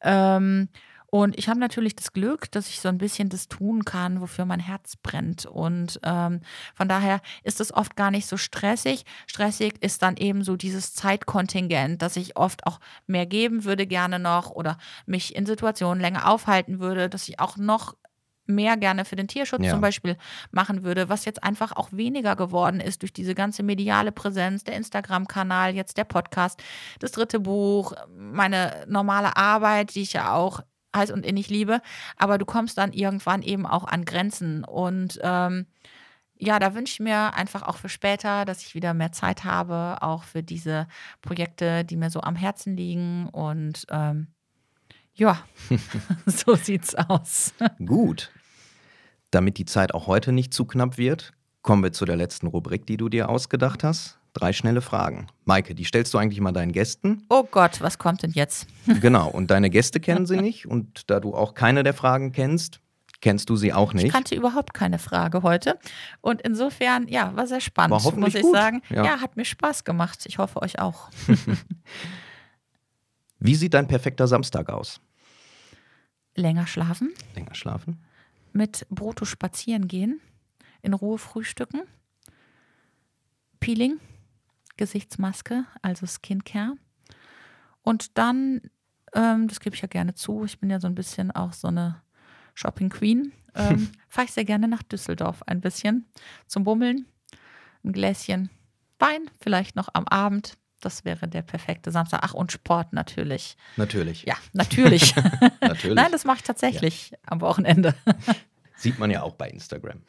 Ähm, 0.00 0.68
und 1.10 1.38
ich 1.38 1.48
habe 1.48 1.58
natürlich 1.58 1.96
das 1.96 2.12
Glück, 2.12 2.50
dass 2.50 2.68
ich 2.68 2.80
so 2.80 2.88
ein 2.88 2.98
bisschen 2.98 3.30
das 3.30 3.48
tun 3.48 3.86
kann, 3.86 4.20
wofür 4.20 4.44
mein 4.44 4.60
Herz 4.60 4.96
brennt. 4.96 5.46
Und 5.46 5.98
ähm, 6.02 6.42
von 6.74 6.88
daher 6.88 7.22
ist 7.44 7.62
es 7.62 7.72
oft 7.72 7.96
gar 7.96 8.10
nicht 8.10 8.26
so 8.26 8.36
stressig. 8.36 9.04
Stressig 9.26 9.82
ist 9.82 10.02
dann 10.02 10.18
eben 10.18 10.44
so 10.44 10.56
dieses 10.56 10.92
Zeitkontingent, 10.92 12.02
dass 12.02 12.16
ich 12.16 12.36
oft 12.36 12.66
auch 12.66 12.78
mehr 13.06 13.24
geben 13.24 13.64
würde 13.64 13.86
gerne 13.86 14.18
noch 14.18 14.50
oder 14.50 14.76
mich 15.06 15.34
in 15.34 15.46
Situationen 15.46 16.00
länger 16.00 16.28
aufhalten 16.28 16.78
würde, 16.78 17.08
dass 17.08 17.26
ich 17.28 17.40
auch 17.40 17.56
noch 17.56 17.94
mehr 18.48 18.76
gerne 18.76 19.04
für 19.04 19.16
den 19.16 19.28
Tierschutz 19.28 19.64
ja. 19.64 19.70
zum 19.70 19.80
Beispiel 19.80 20.16
machen 20.50 20.82
würde, 20.82 21.08
was 21.08 21.24
jetzt 21.24 21.42
einfach 21.42 21.72
auch 21.72 21.92
weniger 21.92 22.34
geworden 22.36 22.80
ist 22.80 23.02
durch 23.02 23.12
diese 23.12 23.34
ganze 23.34 23.62
mediale 23.62 24.12
Präsenz, 24.12 24.64
der 24.64 24.76
Instagram-Kanal, 24.76 25.74
jetzt 25.74 25.96
der 25.96 26.04
Podcast, 26.04 26.62
das 26.98 27.12
dritte 27.12 27.40
Buch, 27.40 27.92
meine 28.16 28.84
normale 28.88 29.36
Arbeit, 29.36 29.94
die 29.94 30.02
ich 30.02 30.14
ja 30.14 30.34
auch 30.34 30.60
heiß 30.96 31.10
und 31.10 31.24
innig 31.24 31.50
liebe. 31.50 31.80
Aber 32.16 32.38
du 32.38 32.46
kommst 32.46 32.78
dann 32.78 32.92
irgendwann 32.92 33.42
eben 33.42 33.66
auch 33.66 33.84
an 33.84 34.04
Grenzen 34.04 34.64
und 34.64 35.18
ähm, 35.22 35.66
ja, 36.40 36.58
da 36.58 36.74
wünsche 36.74 36.92
ich 36.92 37.00
mir 37.00 37.34
einfach 37.34 37.62
auch 37.62 37.76
für 37.76 37.88
später, 37.88 38.44
dass 38.44 38.62
ich 38.62 38.74
wieder 38.74 38.94
mehr 38.94 39.12
Zeit 39.12 39.44
habe, 39.44 39.98
auch 40.02 40.22
für 40.22 40.42
diese 40.42 40.86
Projekte, 41.20 41.84
die 41.84 41.96
mir 41.96 42.10
so 42.10 42.20
am 42.20 42.36
Herzen 42.36 42.76
liegen. 42.76 43.28
Und 43.28 43.86
ähm, 43.90 44.28
ja, 45.14 45.42
so 46.26 46.54
sieht's 46.54 46.94
aus. 46.94 47.54
Gut. 47.84 48.30
Damit 49.30 49.58
die 49.58 49.66
Zeit 49.66 49.94
auch 49.94 50.06
heute 50.06 50.32
nicht 50.32 50.54
zu 50.54 50.64
knapp 50.64 50.96
wird, 50.96 51.32
kommen 51.62 51.82
wir 51.82 51.92
zu 51.92 52.06
der 52.06 52.16
letzten 52.16 52.46
Rubrik, 52.46 52.86
die 52.86 52.96
du 52.96 53.08
dir 53.08 53.28
ausgedacht 53.28 53.84
hast. 53.84 54.18
Drei 54.32 54.52
schnelle 54.52 54.80
Fragen. 54.80 55.26
Maike, 55.44 55.74
die 55.74 55.84
stellst 55.84 56.14
du 56.14 56.18
eigentlich 56.18 56.40
mal 56.40 56.52
deinen 56.52 56.72
Gästen. 56.72 57.26
Oh 57.28 57.44
Gott, 57.50 57.80
was 57.80 57.98
kommt 57.98 58.22
denn 58.22 58.30
jetzt? 58.30 58.66
genau, 59.00 59.28
und 59.28 59.50
deine 59.50 59.68
Gäste 59.68 60.00
kennen 60.00 60.26
sie 60.26 60.36
nicht. 60.36 60.66
Und 60.66 61.10
da 61.10 61.20
du 61.20 61.34
auch 61.34 61.54
keine 61.54 61.82
der 61.82 61.92
Fragen 61.92 62.32
kennst, 62.32 62.80
kennst 63.20 63.50
du 63.50 63.56
sie 63.56 63.72
auch 63.72 63.92
nicht. 63.92 64.06
Ich 64.06 64.12
kannte 64.12 64.34
überhaupt 64.34 64.74
keine 64.74 64.98
Frage 64.98 65.42
heute. 65.42 65.78
Und 66.20 66.40
insofern, 66.42 67.08
ja, 67.08 67.34
war 67.36 67.46
sehr 67.46 67.60
spannend, 67.60 68.02
war 68.02 68.16
muss 68.16 68.34
ich 68.34 68.42
gut. 68.42 68.54
sagen. 68.54 68.82
Ja. 68.88 69.04
ja, 69.04 69.20
hat 69.20 69.36
mir 69.36 69.44
Spaß 69.44 69.84
gemacht. 69.84 70.24
Ich 70.24 70.38
hoffe 70.38 70.62
euch 70.62 70.78
auch. 70.78 71.10
Wie 73.40 73.54
sieht 73.56 73.74
dein 73.74 73.88
perfekter 73.88 74.26
Samstag 74.26 74.70
aus? 74.70 75.00
Länger 76.34 76.66
schlafen. 76.66 77.12
Länger 77.34 77.54
schlafen 77.54 77.98
mit 78.52 78.86
Brutto 78.90 79.24
spazieren 79.24 79.88
gehen, 79.88 80.20
in 80.82 80.94
Ruhe 80.94 81.18
frühstücken, 81.18 81.82
Peeling, 83.60 83.98
Gesichtsmaske, 84.76 85.64
also 85.82 86.06
Skincare. 86.06 86.76
Und 87.82 88.16
dann, 88.18 88.60
ähm, 89.14 89.48
das 89.48 89.60
gebe 89.60 89.74
ich 89.74 89.82
ja 89.82 89.88
gerne 89.88 90.14
zu, 90.14 90.44
ich 90.44 90.58
bin 90.58 90.70
ja 90.70 90.80
so 90.80 90.86
ein 90.86 90.94
bisschen 90.94 91.30
auch 91.30 91.52
so 91.52 91.68
eine 91.68 92.02
Shopping 92.54 92.90
Queen, 92.90 93.32
ähm, 93.54 93.90
fahre 94.08 94.26
ich 94.26 94.32
sehr 94.32 94.44
gerne 94.44 94.68
nach 94.68 94.82
Düsseldorf 94.82 95.42
ein 95.46 95.60
bisschen 95.60 96.06
zum 96.46 96.64
Bummeln, 96.64 97.06
ein 97.84 97.92
Gläschen 97.92 98.50
Wein, 98.98 99.30
vielleicht 99.40 99.76
noch 99.76 99.88
am 99.92 100.06
Abend. 100.08 100.58
Das 100.80 101.04
wäre 101.04 101.26
der 101.26 101.42
perfekte 101.42 101.90
Samstag. 101.90 102.20
Ach, 102.22 102.34
und 102.34 102.52
Sport 102.52 102.92
natürlich. 102.92 103.56
Natürlich. 103.76 104.24
Ja, 104.24 104.36
natürlich. 104.52 105.14
natürlich. 105.60 105.96
Nein, 105.96 106.12
das 106.12 106.24
mache 106.24 106.38
ich 106.38 106.44
tatsächlich 106.44 107.10
ja. 107.10 107.18
am 107.26 107.40
Wochenende. 107.40 107.94
Sieht 108.76 108.98
man 108.98 109.10
ja 109.10 109.22
auch 109.22 109.34
bei 109.34 109.50
Instagram. 109.50 110.02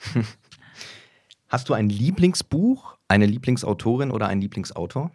Hast 1.47 1.69
du 1.69 1.73
ein 1.73 1.89
Lieblingsbuch, 1.89 2.97
eine 3.07 3.25
Lieblingsautorin 3.25 4.11
oder 4.11 4.27
einen 4.27 4.41
Lieblingsautor? 4.41 5.11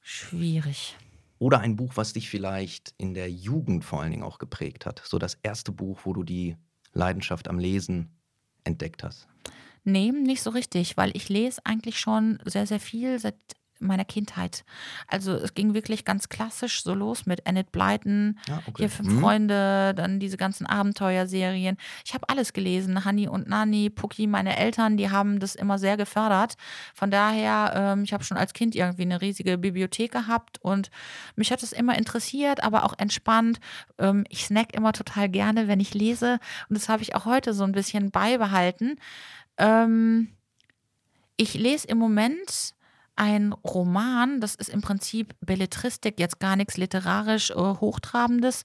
Schwierig. 0.00 0.96
Oder 1.38 1.60
ein 1.60 1.76
Buch, 1.76 1.92
was 1.94 2.14
dich 2.14 2.28
vielleicht 2.28 2.94
in 2.98 3.14
der 3.14 3.30
Jugend 3.30 3.84
vor 3.84 4.00
allen 4.00 4.10
Dingen 4.10 4.24
auch 4.24 4.38
geprägt 4.38 4.86
hat. 4.86 5.02
So 5.04 5.18
das 5.18 5.38
erste 5.42 5.70
Buch, 5.70 6.00
wo 6.02 6.12
du 6.12 6.24
die 6.24 6.56
Leidenschaft 6.92 7.46
am 7.46 7.60
Lesen 7.60 8.10
entdeckt 8.64 9.04
hast. 9.04 9.28
Nee, 9.88 10.12
nicht 10.12 10.42
so 10.42 10.50
richtig, 10.50 10.98
weil 10.98 11.16
ich 11.16 11.30
lese 11.30 11.62
eigentlich 11.64 11.98
schon 11.98 12.38
sehr, 12.44 12.66
sehr 12.66 12.78
viel 12.78 13.18
seit 13.18 13.36
meiner 13.80 14.04
Kindheit. 14.04 14.64
Also 15.06 15.32
es 15.34 15.54
ging 15.54 15.74
wirklich 15.74 16.04
ganz 16.04 16.28
klassisch 16.28 16.82
so 16.82 16.94
los 16.94 17.26
mit 17.26 17.46
Annette 17.46 17.70
Blyton, 17.70 18.38
ja, 18.48 18.58
okay. 18.66 18.72
hier 18.78 18.90
fünf 18.90 19.08
mhm. 19.08 19.20
Freunde, 19.20 19.94
dann 19.94 20.20
diese 20.20 20.36
ganzen 20.36 20.66
Abenteuerserien. 20.66 21.76
Ich 22.04 22.14
habe 22.14 22.28
alles 22.28 22.52
gelesen, 22.52 23.04
Hani 23.04 23.28
und 23.28 23.48
Nani, 23.48 23.90
Puki, 23.90 24.26
meine 24.26 24.56
Eltern, 24.56 24.96
die 24.96 25.10
haben 25.10 25.38
das 25.38 25.54
immer 25.54 25.78
sehr 25.78 25.96
gefördert. 25.96 26.56
Von 26.94 27.10
daher, 27.10 27.72
ähm, 27.74 28.04
ich 28.04 28.12
habe 28.12 28.24
schon 28.24 28.36
als 28.36 28.52
Kind 28.52 28.74
irgendwie 28.74 29.02
eine 29.02 29.20
riesige 29.20 29.58
Bibliothek 29.58 30.12
gehabt 30.12 30.58
und 30.60 30.90
mich 31.36 31.52
hat 31.52 31.62
es 31.62 31.72
immer 31.72 31.96
interessiert, 31.96 32.62
aber 32.62 32.84
auch 32.84 32.94
entspannt. 32.98 33.60
Ähm, 33.98 34.24
ich 34.28 34.44
snack 34.44 34.74
immer 34.74 34.92
total 34.92 35.28
gerne, 35.28 35.68
wenn 35.68 35.80
ich 35.80 35.94
lese 35.94 36.40
und 36.68 36.76
das 36.76 36.88
habe 36.88 37.02
ich 37.02 37.14
auch 37.14 37.24
heute 37.24 37.54
so 37.54 37.64
ein 37.64 37.72
bisschen 37.72 38.10
beibehalten. 38.10 38.96
Ähm, 39.58 40.28
ich 41.36 41.54
lese 41.54 41.86
im 41.88 41.98
Moment 41.98 42.74
ein 43.18 43.52
Roman, 43.52 44.40
das 44.40 44.54
ist 44.54 44.68
im 44.68 44.80
Prinzip 44.80 45.34
Belletristik, 45.40 46.20
jetzt 46.20 46.38
gar 46.38 46.54
nichts 46.54 46.76
literarisch 46.76 47.50
äh, 47.50 47.54
Hochtrabendes, 47.54 48.62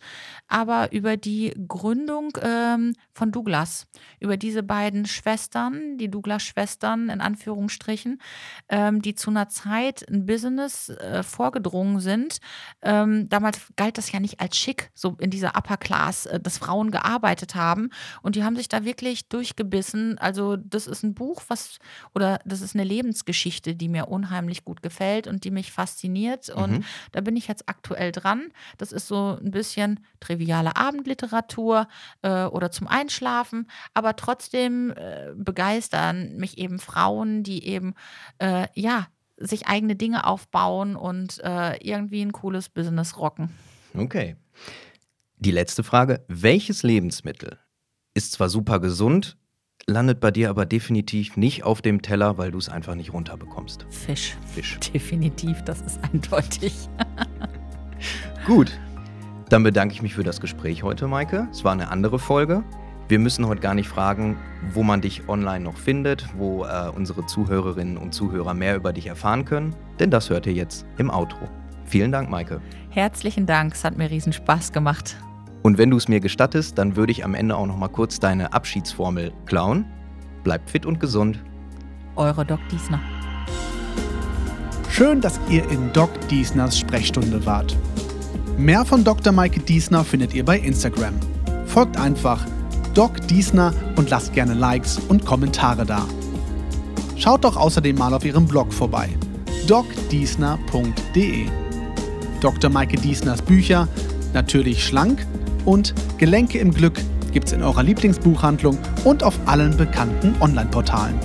aber 0.48 0.92
über 0.92 1.18
die 1.18 1.54
Gründung 1.68 2.38
ähm, 2.42 2.94
von 3.14 3.32
Douglas, 3.32 3.88
über 4.20 4.38
diese 4.38 4.62
beiden 4.62 5.06
Schwestern, 5.06 5.98
die 5.98 6.10
Douglas-Schwestern 6.10 7.10
in 7.10 7.20
Anführungsstrichen, 7.20 8.22
ähm, 8.70 9.02
die 9.02 9.16
zu 9.16 9.32
einer 9.32 9.50
Zeit 9.50 10.08
ein 10.08 10.28
Business 10.28 10.90
äh, 10.90 11.24
vorgedrungen 11.24 12.00
sind. 12.00 12.38
Ähm, 12.84 13.28
damals 13.30 13.60
galt 13.76 13.98
das 13.98 14.12
ja 14.12 14.20
nicht 14.20 14.40
als 14.40 14.56
schick, 14.56 14.92
so 14.94 15.18
in 15.20 15.32
dieser 15.32 15.58
Upper 15.58 15.78
Class, 15.78 16.28
äh, 16.28 16.40
dass 16.40 16.60
Frauen 16.60 16.92
gearbeitet 16.92 17.56
haben 17.56 17.90
und 18.22 18.36
die 18.36 18.44
haben 18.44 18.56
sich 18.56 18.70
da 18.70 18.86
wirklich 18.86 19.30
durchgebissen. 19.30 20.20
Also 20.20 20.58
das 20.58 20.86
ist 20.86 21.02
ein 21.02 21.16
Buch, 21.16 21.42
was, 21.48 21.80
oder 22.14 22.40
das 22.46 22.62
ist 22.62 22.76
eine 22.76 22.84
Lebensgeschichte, 22.84 23.74
die 23.74 23.90
mir 23.90 24.10
unheimlich 24.10 24.43
unheimlich 24.44 24.66
gut 24.66 24.82
gefällt 24.82 25.28
und 25.28 25.44
die 25.46 25.52
mich 25.52 25.72
fasziniert. 25.72 26.50
Und 26.50 26.72
Mhm. 26.72 26.84
da 27.12 27.22
bin 27.22 27.36
ich 27.38 27.48
jetzt 27.48 27.70
aktuell 27.70 28.12
dran. 28.12 28.52
Das 28.78 28.92
ist 28.92 29.08
so 29.08 29.38
ein 29.42 29.52
bisschen 29.52 30.00
triviale 30.20 30.76
Abendliteratur 30.76 31.88
äh, 32.22 32.44
oder 32.46 32.72
zum 32.72 32.88
Einschlafen, 32.88 33.68
aber 33.94 34.16
trotzdem 34.16 34.92
äh, 34.92 35.32
begeistern 35.36 36.36
mich 36.36 36.58
eben 36.58 36.80
Frauen, 36.80 37.44
die 37.44 37.66
eben 37.66 37.94
äh, 38.40 38.68
ja 38.76 39.08
sich 39.38 39.68
eigene 39.68 39.96
Dinge 39.96 40.26
aufbauen 40.26 40.96
und 40.96 41.40
äh, 41.44 41.78
irgendwie 41.78 42.22
ein 42.22 42.32
cooles 42.34 42.70
Business 42.70 43.18
rocken. 43.18 43.50
Okay. 43.96 44.36
Die 45.38 45.52
letzte 45.52 45.84
Frage. 45.84 46.24
Welches 46.28 46.84
Lebensmittel 46.84 47.58
ist 48.14 48.34
zwar 48.34 48.50
super 48.50 48.80
gesund, 48.80 49.38
landet 49.88 50.20
bei 50.20 50.32
dir 50.32 50.50
aber 50.50 50.66
definitiv 50.66 51.38
nicht 51.38 51.64
auf 51.64 51.82
dem 51.82 52.02
Teller, 52.02 52.38
weil 52.38 52.52
du 52.52 52.58
es 52.58 52.70
einfach 52.70 52.96
nicht 52.96 53.14
runterbekommst? 53.14 53.86
Fisch. 53.90 54.38
Fisch. 54.54 54.80
Definitiv, 54.94 55.62
das 55.64 55.82
ist 55.82 56.00
eindeutig. 56.04 56.90
Gut. 58.46 58.72
Dann 59.50 59.64
bedanke 59.64 59.94
ich 59.94 60.02
mich 60.02 60.16
für 60.16 60.24
das 60.24 60.42
Gespräch 60.42 60.84
heute, 60.84 61.08
Maike. 61.08 61.48
Es 61.52 61.64
war 61.64 61.74
eine 61.74 61.90
andere 61.90 62.18
Folge. 62.18 62.64
Wir 63.08 63.20
müssen 63.20 63.46
heute 63.48 63.62
gar 63.62 63.76
nicht 63.76 63.90
fragen, 63.90 64.38
wo 64.72 64.82
man 64.82 65.02
dich 65.02 65.28
online 65.28 65.64
noch 65.64 65.78
findet, 65.78 66.28
wo 66.38 66.64
äh, 66.64 66.90
unsere 66.96 67.26
Zuhörerinnen 67.26 67.98
und 67.98 68.14
Zuhörer 68.14 68.54
mehr 68.54 68.76
über 68.76 68.94
dich 68.94 69.08
erfahren 69.08 69.46
können, 69.46 69.76
denn 70.00 70.10
das 70.10 70.30
hört 70.30 70.48
ihr 70.48 70.54
jetzt 70.54 70.86
im 70.98 71.10
Outro. 71.10 71.50
Vielen 71.86 72.12
Dank, 72.12 72.30
Maike. 72.30 72.62
Herzlichen 72.90 73.46
Dank, 73.46 73.74
es 73.74 73.84
hat 73.84 73.98
mir 73.98 74.10
riesen 74.10 74.34
Spaß 74.34 74.72
gemacht. 74.72 75.18
Und 75.64 75.78
wenn 75.78 75.90
du 75.90 75.98
es 75.98 76.10
mir 76.10 76.20
gestattest, 76.20 76.78
dann 76.78 76.98
würde 76.98 77.14
ich 77.14 77.24
am 77.24 77.34
Ende 77.34 77.56
auch 77.56 77.66
noch 77.66 77.78
mal 77.78 77.88
kurz 77.88 78.20
deine 78.20 78.52
Abschiedsformel 78.52 79.32
klauen. 79.46 79.86
Bleib 80.44 80.70
fit 80.70 80.86
und 80.86 81.00
gesund. 81.00 81.40
Eure 82.18 82.46
Doc 82.46 82.60
Diesner. 82.70 83.00
Schön, 84.90 85.22
dass 85.22 85.40
ihr 85.50 85.68
in 85.72 85.92
Doc 85.94 86.10
Diesners 86.28 86.78
Sprechstunde 86.78 87.46
wart. 87.46 87.78
Mehr 88.58 88.84
von 88.84 89.06
Dr. 89.06 89.32
Maike 89.32 89.62
Diesner 89.62 90.04
findet 90.04 90.34
ihr 90.34 90.44
bei 90.44 90.60
Instagram. 90.60 91.14
Folgt 91.66 91.98
einfach 91.98 92.46
Doc 92.94 93.26
Diesner 93.28 93.74
und 93.96 94.10
lasst 94.10 94.34
gerne 94.34 94.54
Likes 94.54 95.00
und 95.08 95.26
Kommentare 95.26 95.86
da. 95.86 96.06
Schaut 97.16 97.46
doch 97.46 97.56
außerdem 97.56 97.98
mal 97.98 98.14
auf 98.14 98.26
ihrem 98.26 98.46
Blog 98.46 98.74
vorbei, 98.74 99.10
docdiesner.de. 99.66 101.46
Dr. 102.42 102.70
Maike 102.70 102.98
Diesners 102.98 103.42
Bücher, 103.42 103.88
natürlich 104.34 104.84
schlank 104.84 105.26
und 105.66 105.94
Gelenke 106.18 106.60
im 106.60 106.74
Glück 106.74 107.00
gibt's 107.32 107.52
in 107.52 107.64
eurer 107.64 107.84
Lieblingsbuchhandlung 107.84 108.78
und 109.04 109.24
auf 109.24 109.38
allen 109.46 109.76
bekannten 109.76 110.36
Online-Portalen. 110.40 111.16